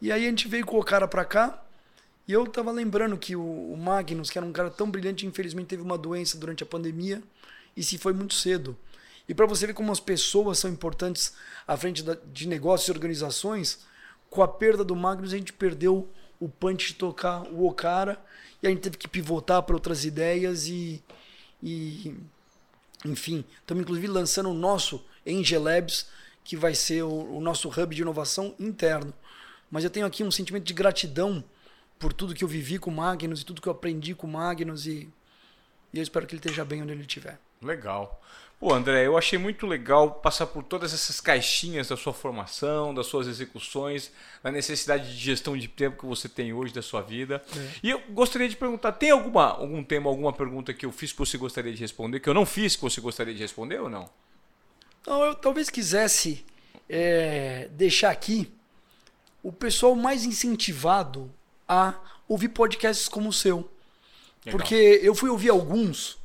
E 0.00 0.10
aí 0.12 0.24
a 0.24 0.28
gente 0.28 0.46
veio 0.48 0.64
com 0.66 0.78
o 0.78 0.84
cara 0.84 1.08
pra 1.08 1.24
cá. 1.24 1.62
E 2.28 2.32
eu 2.32 2.46
tava 2.46 2.70
lembrando 2.70 3.16
que 3.18 3.34
o, 3.34 3.42
o 3.72 3.76
Magnus, 3.76 4.30
que 4.30 4.38
era 4.38 4.46
um 4.46 4.52
cara 4.52 4.70
tão 4.70 4.88
brilhante, 4.90 5.26
infelizmente 5.26 5.66
teve 5.68 5.82
uma 5.82 5.98
doença 5.98 6.38
durante 6.38 6.62
a 6.62 6.66
pandemia 6.66 7.20
e 7.76 7.82
se 7.82 7.98
foi 7.98 8.12
muito 8.12 8.34
cedo. 8.34 8.76
E 9.28 9.34
para 9.34 9.46
você 9.46 9.66
ver 9.66 9.72
como 9.74 9.90
as 9.90 9.98
pessoas 10.00 10.58
são 10.58 10.70
importantes 10.70 11.32
à 11.66 11.76
frente 11.76 12.02
da- 12.02 12.16
de 12.32 12.46
negócios 12.46 12.88
e 12.88 12.92
organizações, 12.92 13.80
com 14.30 14.42
a 14.42 14.48
perda 14.48 14.84
do 14.84 14.94
Magnus 14.94 15.32
a 15.32 15.36
gente 15.36 15.52
perdeu 15.52 16.08
o 16.42 16.48
punch 16.48 16.94
tocar 16.94 17.42
o 17.52 17.66
Okara 17.66 18.20
e 18.60 18.66
a 18.66 18.70
gente 18.70 18.80
teve 18.80 18.96
que 18.96 19.06
pivotar 19.06 19.62
para 19.62 19.76
outras 19.76 20.04
ideias 20.04 20.66
e, 20.66 21.00
e 21.62 22.16
enfim, 23.04 23.44
estamos 23.60 23.82
inclusive 23.82 24.08
lançando 24.08 24.50
o 24.50 24.54
nosso 24.54 25.04
Angel 25.26 25.62
Labs, 25.62 26.08
que 26.44 26.56
vai 26.56 26.74
ser 26.74 27.04
o, 27.04 27.36
o 27.36 27.40
nosso 27.40 27.68
hub 27.68 27.94
de 27.94 28.02
inovação 28.02 28.56
interno. 28.58 29.14
Mas 29.70 29.84
eu 29.84 29.90
tenho 29.90 30.04
aqui 30.04 30.24
um 30.24 30.30
sentimento 30.32 30.64
de 30.64 30.74
gratidão 30.74 31.44
por 31.96 32.12
tudo 32.12 32.34
que 32.34 32.42
eu 32.42 32.48
vivi 32.48 32.76
com 32.76 32.90
o 32.90 32.94
Magnus 32.94 33.42
e 33.42 33.44
tudo 33.44 33.62
que 33.62 33.68
eu 33.68 33.72
aprendi 33.72 34.12
com 34.12 34.26
o 34.26 34.30
Magnus 34.30 34.86
e, 34.86 35.08
e 35.92 35.98
eu 35.98 36.02
espero 36.02 36.26
que 36.26 36.34
ele 36.34 36.40
esteja 36.40 36.64
bem 36.64 36.82
onde 36.82 36.90
ele 36.90 37.02
estiver. 37.02 37.38
Legal. 37.62 38.20
Pô, 38.62 38.72
André, 38.72 39.04
eu 39.04 39.18
achei 39.18 39.40
muito 39.40 39.66
legal 39.66 40.08
passar 40.08 40.46
por 40.46 40.62
todas 40.62 40.94
essas 40.94 41.20
caixinhas 41.20 41.88
da 41.88 41.96
sua 41.96 42.12
formação, 42.12 42.94
das 42.94 43.08
suas 43.08 43.26
execuções, 43.26 44.12
da 44.40 44.52
necessidade 44.52 45.10
de 45.10 45.20
gestão 45.20 45.58
de 45.58 45.66
tempo 45.66 45.98
que 45.98 46.06
você 46.06 46.28
tem 46.28 46.52
hoje 46.52 46.72
da 46.72 46.80
sua 46.80 47.00
vida. 47.00 47.42
E 47.82 47.90
eu 47.90 48.00
gostaria 48.10 48.48
de 48.48 48.54
perguntar, 48.54 48.92
tem 48.92 49.10
alguma, 49.10 49.48
algum 49.48 49.82
tema, 49.82 50.08
alguma 50.08 50.32
pergunta 50.32 50.72
que 50.72 50.86
eu 50.86 50.92
fiz 50.92 51.10
que 51.10 51.18
você 51.18 51.36
gostaria 51.36 51.72
de 51.72 51.80
responder, 51.80 52.20
que 52.20 52.28
eu 52.28 52.34
não 52.34 52.46
fiz 52.46 52.76
que 52.76 52.82
você 52.82 53.00
gostaria 53.00 53.34
de 53.34 53.40
responder 53.40 53.80
ou 53.80 53.90
não? 53.90 54.08
Então, 55.00 55.24
eu 55.24 55.34
talvez 55.34 55.68
quisesse 55.68 56.46
é, 56.88 57.68
deixar 57.72 58.12
aqui 58.12 58.48
o 59.42 59.50
pessoal 59.50 59.96
mais 59.96 60.24
incentivado 60.24 61.28
a 61.68 61.94
ouvir 62.28 62.50
podcasts 62.50 63.08
como 63.08 63.30
o 63.30 63.32
seu. 63.32 63.68
Legal. 64.46 64.56
Porque 64.56 65.00
eu 65.02 65.16
fui 65.16 65.30
ouvir 65.30 65.48
alguns 65.48 66.21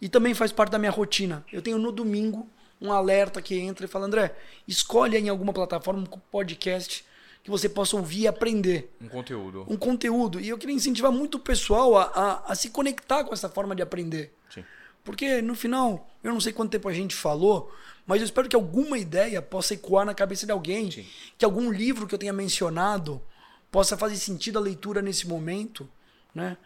e 0.00 0.08
também 0.08 0.34
faz 0.34 0.52
parte 0.52 0.70
da 0.70 0.78
minha 0.78 0.90
rotina. 0.90 1.44
Eu 1.52 1.60
tenho 1.60 1.78
no 1.78 1.92
domingo 1.92 2.48
um 2.80 2.92
alerta 2.92 3.42
que 3.42 3.58
entra 3.58 3.84
e 3.84 3.88
fala: 3.88 4.06
André, 4.06 4.34
escolhe 4.66 5.16
em 5.16 5.28
alguma 5.28 5.52
plataforma 5.52 6.00
um 6.00 6.06
podcast 6.30 7.04
que 7.42 7.50
você 7.50 7.68
possa 7.68 7.96
ouvir 7.96 8.20
e 8.20 8.28
aprender. 8.28 8.92
Um 9.00 9.08
conteúdo. 9.08 9.66
Um 9.68 9.76
conteúdo. 9.76 10.40
E 10.40 10.48
eu 10.48 10.58
queria 10.58 10.74
incentivar 10.74 11.12
muito 11.12 11.36
o 11.36 11.40
pessoal 11.40 11.96
a, 11.96 12.04
a, 12.04 12.52
a 12.52 12.54
se 12.54 12.70
conectar 12.70 13.24
com 13.24 13.32
essa 13.32 13.48
forma 13.48 13.74
de 13.74 13.82
aprender. 13.82 14.32
Sim. 14.52 14.64
Porque 15.04 15.40
no 15.40 15.54
final, 15.54 16.08
eu 16.22 16.32
não 16.32 16.40
sei 16.40 16.52
quanto 16.52 16.70
tempo 16.70 16.88
a 16.88 16.92
gente 16.92 17.14
falou, 17.14 17.72
mas 18.06 18.20
eu 18.20 18.26
espero 18.26 18.48
que 18.48 18.56
alguma 18.56 18.98
ideia 18.98 19.40
possa 19.40 19.74
ecoar 19.74 20.04
na 20.04 20.14
cabeça 20.14 20.44
de 20.44 20.52
alguém. 20.52 20.90
Sim. 20.90 21.06
Que 21.38 21.44
algum 21.44 21.70
livro 21.70 22.06
que 22.06 22.14
eu 22.14 22.18
tenha 22.18 22.32
mencionado 22.32 23.22
possa 23.70 23.96
fazer 23.96 24.16
sentido 24.16 24.58
a 24.58 24.62
leitura 24.62 25.00
nesse 25.00 25.26
momento. 25.26 25.88
Né? 26.34 26.56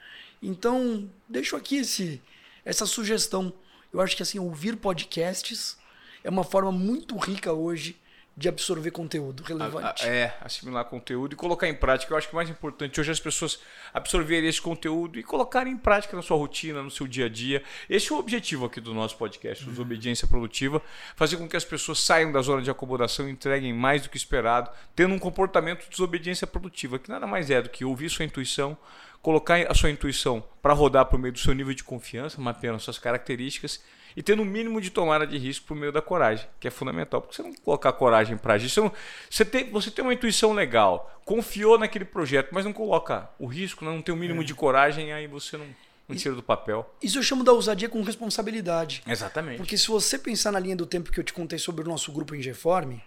Então, 0.43 1.09
deixo 1.29 1.57
aqui 1.57 1.77
esse, 1.77 2.21
essa 2.65 2.87
sugestão. 2.87 3.53
Eu 3.93 4.01
acho 4.01 4.17
que 4.17 4.23
assim, 4.23 4.39
ouvir 4.39 4.77
podcasts 4.77 5.77
é 6.23 6.31
uma 6.31 6.45
forma 6.45 6.73
muito 6.73 7.17
rica 7.17 7.53
hoje 7.53 7.97
de 8.37 8.49
absorver 8.49 8.91
conteúdo 8.91 9.45
relevante. 9.45 10.05
A- 10.05 10.09
a- 10.09 10.13
é, 10.13 10.37
assimilar 10.41 10.85
conteúdo 10.87 11.35
e 11.35 11.37
colocar 11.37 11.69
em 11.69 11.75
prática. 11.75 12.13
Eu 12.13 12.17
acho 12.19 12.27
que 12.27 12.33
o 12.33 12.37
mais 12.37 12.51
importante 12.51 13.01
hoje 13.01 13.11
é 13.11 13.13
as 13.13 13.21
pessoas 13.21 13.61
absorverem 13.93 14.49
esse 14.49 14.61
conteúdo 14.61 15.21
e 15.21 15.23
colocarem 15.23 15.73
em 15.73 15.77
prática 15.77 16.17
na 16.17 16.23
sua 16.23 16.37
rotina, 16.37 16.83
no 16.83 16.91
seu 16.91 17.07
dia 17.07 17.27
a 17.27 17.29
dia. 17.29 17.63
Esse 17.89 18.11
é 18.11 18.17
o 18.17 18.19
objetivo 18.19 18.65
aqui 18.65 18.81
do 18.81 18.93
nosso 18.93 19.17
podcast, 19.17 19.65
Desobediência 19.65 20.27
Produtiva, 20.27 20.83
fazer 21.15 21.37
com 21.37 21.49
que 21.49 21.57
as 21.57 21.65
pessoas 21.65 22.01
saiam 22.01 22.33
da 22.33 22.43
zona 22.43 22.61
de 22.61 22.69
acomodação 22.71 23.29
e 23.29 23.31
entreguem 23.31 23.73
mais 23.73 24.03
do 24.03 24.09
que 24.09 24.17
esperado, 24.17 24.69
tendo 24.97 25.15
um 25.15 25.19
comportamento 25.21 25.85
de 25.85 25.91
desobediência 25.91 26.45
produtiva, 26.45 26.99
que 26.99 27.09
nada 27.09 27.29
mais 27.29 27.51
é 27.53 27.63
do 27.63 27.69
que 27.69 27.85
ouvir 27.85 28.11
sua 28.11 28.25
intuição, 28.25 28.77
colocar 29.25 29.57
a 29.71 29.75
sua 29.75 29.91
intuição 29.91 30.45
para 30.63 30.73
rodar 30.75 31.07
por 31.07 31.19
meio 31.19 31.33
do 31.33 31.39
seu 31.39 31.55
nível 31.55 31.73
de 31.75 31.83
confiança, 31.83 32.41
mapeando 32.41 32.79
suas 32.79 32.99
características 32.99 33.83
e 34.17 34.23
tendo 34.23 34.43
o 34.43 34.45
mínimo 34.45 34.81
de 34.81 34.91
tomada 34.91 35.27
de 35.27 35.37
risco 35.39 35.67
por 35.67 35.75
meio 35.77 35.91
da 35.91 36.01
coragem, 36.03 36.47
que 36.61 36.69
é 36.69 36.71
fundamental. 36.71 37.21
Porque 37.23 37.35
você 37.35 37.43
não 37.43 37.53
colocar 37.55 37.91
coragem 37.95 38.37
para 38.37 38.55
agir, 38.55 38.69
você, 38.69 38.81
não- 38.81 38.93
você, 39.29 39.45
tem, 39.45 39.71
você 39.71 39.91
tem 39.91 40.05
uma 40.05 40.13
intuição 40.15 40.53
legal, 40.53 41.21
confiou 41.25 41.79
naquele 41.79 42.05
projeto, 42.05 42.51
mas 42.53 42.65
não 42.67 42.73
coloca 42.73 43.29
o 43.39 43.47
risco, 43.47 43.85
não 43.85 44.01
tem 44.03 44.15
o 44.15 44.19
mínimo 44.19 44.45
de 44.45 44.55
coragem, 44.55 45.13
aí 45.13 45.27
você 45.27 45.57
não. 45.57 45.67
Não 46.07 46.15
tira 46.15 46.35
do 46.35 46.43
papel. 46.43 46.95
Isso 47.03 47.17
eu 47.19 47.23
chamo 47.23 47.43
da 47.43 47.51
ousadia 47.51 47.89
com 47.89 48.03
responsabilidade. 48.03 49.03
Exatamente. 49.09 49.57
Porque 49.57 49.79
se 49.79 49.89
você 49.89 50.19
pensar 50.19 50.53
na 50.53 50.59
linha 50.59 50.77
do 50.77 50.85
tempo 50.85 51.11
que 51.11 51.19
eu 51.19 51.25
te 51.25 51.33
contei 51.33 51.59
sobre 51.59 51.83
o 51.83 51.89
nosso 51.89 52.13
grupo 52.13 52.35
em 52.35 52.43
Geform, 52.43 52.99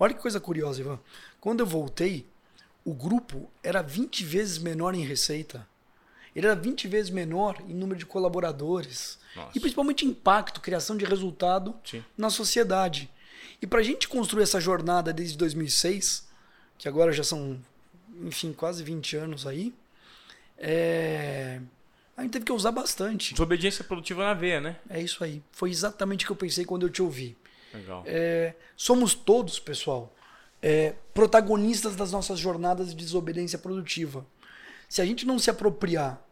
olha 0.00 0.14
que 0.14 0.22
coisa 0.22 0.40
curiosa, 0.40 0.80
Ivan. 0.80 0.98
Quando 1.38 1.60
eu 1.60 1.66
voltei, 1.66 2.24
o 2.86 2.94
grupo 2.94 3.50
era 3.64 3.82
20 3.82 4.24
vezes 4.24 4.58
menor 4.58 4.94
em 4.94 5.04
receita. 5.04 5.66
Ele 6.36 6.46
era 6.46 6.54
20 6.54 6.86
vezes 6.86 7.10
menor 7.10 7.60
em 7.68 7.74
número 7.74 7.98
de 7.98 8.06
colaboradores. 8.06 9.18
Nossa. 9.34 9.50
E 9.56 9.58
principalmente 9.58 10.06
impacto, 10.06 10.60
criação 10.60 10.96
de 10.96 11.04
resultado 11.04 11.74
Sim. 11.84 12.04
na 12.16 12.30
sociedade. 12.30 13.10
E 13.60 13.66
para 13.66 13.80
a 13.80 13.82
gente 13.82 14.06
construir 14.06 14.44
essa 14.44 14.60
jornada 14.60 15.12
desde 15.12 15.36
2006, 15.36 16.28
que 16.78 16.86
agora 16.86 17.10
já 17.10 17.24
são, 17.24 17.58
enfim, 18.22 18.52
quase 18.52 18.84
20 18.84 19.16
anos 19.16 19.46
aí, 19.48 19.74
é... 20.56 21.60
a 22.16 22.22
gente 22.22 22.30
teve 22.30 22.44
que 22.44 22.52
usar 22.52 22.70
bastante. 22.70 23.34
Desobediência 23.34 23.82
produtiva 23.82 24.22
na 24.22 24.34
veia, 24.34 24.60
né? 24.60 24.76
É 24.88 25.00
isso 25.00 25.24
aí. 25.24 25.42
Foi 25.50 25.70
exatamente 25.70 26.24
o 26.24 26.26
que 26.28 26.32
eu 26.32 26.36
pensei 26.36 26.64
quando 26.64 26.86
eu 26.86 26.90
te 26.90 27.02
ouvi. 27.02 27.36
Legal. 27.74 28.04
É, 28.06 28.54
somos 28.76 29.12
todos, 29.12 29.58
pessoal, 29.58 30.14
é, 30.62 30.94
protagonistas 31.12 31.96
das 31.96 32.12
nossas 32.12 32.38
jornadas 32.38 32.90
de 32.90 32.96
desobediência 32.96 33.58
produtiva. 33.58 34.26
Se 34.88 35.02
a 35.02 35.06
gente 35.06 35.26
não 35.26 35.38
se 35.38 35.50
apropriar 35.50 36.22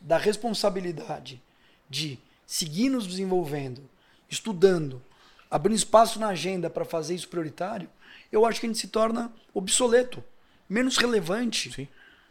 da 0.00 0.18
responsabilidade 0.18 1.42
de 1.88 2.18
seguir 2.46 2.90
nos 2.90 3.06
desenvolvendo, 3.06 3.88
estudando, 4.28 5.02
abrindo 5.50 5.76
espaço 5.76 6.18
na 6.18 6.28
agenda 6.28 6.68
para 6.68 6.84
fazer 6.84 7.14
isso 7.14 7.28
prioritário, 7.28 7.88
eu 8.30 8.44
acho 8.44 8.60
que 8.60 8.66
a 8.66 8.68
gente 8.68 8.78
se 8.78 8.88
torna 8.88 9.32
obsoleto, 9.52 10.22
menos 10.68 10.96
relevante. 10.96 11.72
Sim. 11.72 11.88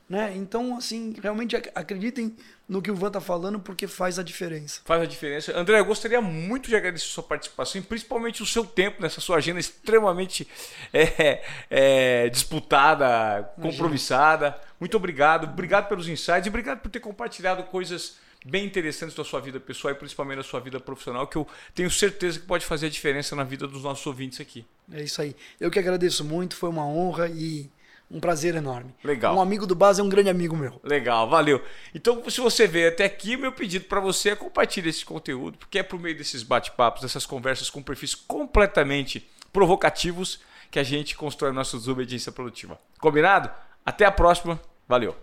Né? 0.09 0.33
Então, 0.35 0.77
assim, 0.77 1.15
realmente 1.21 1.55
ac- 1.55 1.71
acreditem 1.73 2.35
no 2.67 2.81
que 2.81 2.91
o 2.91 2.95
Van 2.95 3.09
tá 3.09 3.21
falando, 3.21 3.59
porque 3.59 3.87
faz 3.87 4.19
a 4.19 4.23
diferença. 4.23 4.81
Faz 4.83 5.01
a 5.01 5.05
diferença. 5.05 5.57
André, 5.57 5.79
eu 5.79 5.85
gostaria 5.85 6.21
muito 6.21 6.69
de 6.69 6.75
agradecer 6.75 7.05
a 7.05 7.09
sua 7.09 7.23
participação 7.23 7.79
e 7.79 7.83
principalmente 7.83 8.43
o 8.43 8.45
seu 8.45 8.65
tempo 8.65 9.01
nessa 9.01 9.21
sua 9.21 9.37
agenda 9.37 9.59
extremamente 9.59 10.47
é, 10.93 11.43
é, 11.69 12.29
disputada, 12.29 13.43
compromissada. 13.61 14.59
Muito 14.79 14.97
obrigado. 14.97 15.45
Obrigado 15.45 15.87
pelos 15.87 16.07
insights 16.07 16.45
e 16.45 16.49
obrigado 16.49 16.79
por 16.79 16.89
ter 16.89 16.99
compartilhado 16.99 17.63
coisas 17.63 18.17
bem 18.45 18.65
interessantes 18.65 19.15
da 19.15 19.23
sua 19.23 19.39
vida 19.39 19.59
pessoal 19.59 19.93
e 19.93 19.97
principalmente 19.97 20.37
da 20.37 20.43
sua 20.43 20.59
vida 20.59 20.79
profissional, 20.79 21.25
que 21.25 21.37
eu 21.37 21.47
tenho 21.73 21.89
certeza 21.89 22.39
que 22.39 22.45
pode 22.45 22.65
fazer 22.65 22.87
a 22.87 22.89
diferença 22.89 23.35
na 23.35 23.43
vida 23.45 23.65
dos 23.65 23.83
nossos 23.83 24.05
ouvintes 24.05 24.41
aqui. 24.41 24.65
É 24.91 25.01
isso 25.01 25.21
aí. 25.21 25.33
Eu 25.59 25.71
que 25.71 25.79
agradeço 25.79 26.25
muito, 26.25 26.55
foi 26.55 26.69
uma 26.69 26.85
honra 26.85 27.29
e 27.29 27.69
um 28.13 28.19
prazer 28.19 28.55
enorme. 28.55 28.93
Legal. 29.03 29.35
Um 29.35 29.41
amigo 29.41 29.65
do 29.65 29.73
Base 29.73 29.99
é 29.99 30.03
um 30.03 30.09
grande 30.09 30.29
amigo 30.29 30.55
meu. 30.55 30.79
Legal, 30.83 31.27
valeu. 31.27 31.61
Então, 31.93 32.23
se 32.29 32.39
você 32.39 32.67
veio 32.67 32.89
até 32.89 33.05
aqui, 33.05 33.35
meu 33.35 33.51
pedido 33.51 33.85
para 33.85 33.99
você 33.99 34.29
é 34.29 34.35
compartilhar 34.35 34.89
esse 34.89 35.03
conteúdo, 35.03 35.57
porque 35.57 35.79
é 35.79 35.83
por 35.83 35.99
meio 35.99 36.15
desses 36.15 36.43
bate-papos, 36.43 37.01
dessas 37.01 37.25
conversas 37.25 37.69
com 37.69 37.81
perfis 37.81 38.13
completamente 38.13 39.27
provocativos 39.51 40.39
que 40.69 40.79
a 40.79 40.83
gente 40.83 41.15
constrói 41.15 41.49
a 41.49 41.53
nossa 41.53 41.77
desobediência 41.77 42.31
produtiva. 42.31 42.79
Combinado? 42.99 43.49
Até 43.85 44.05
a 44.05 44.11
próxima. 44.11 44.59
Valeu. 44.87 45.15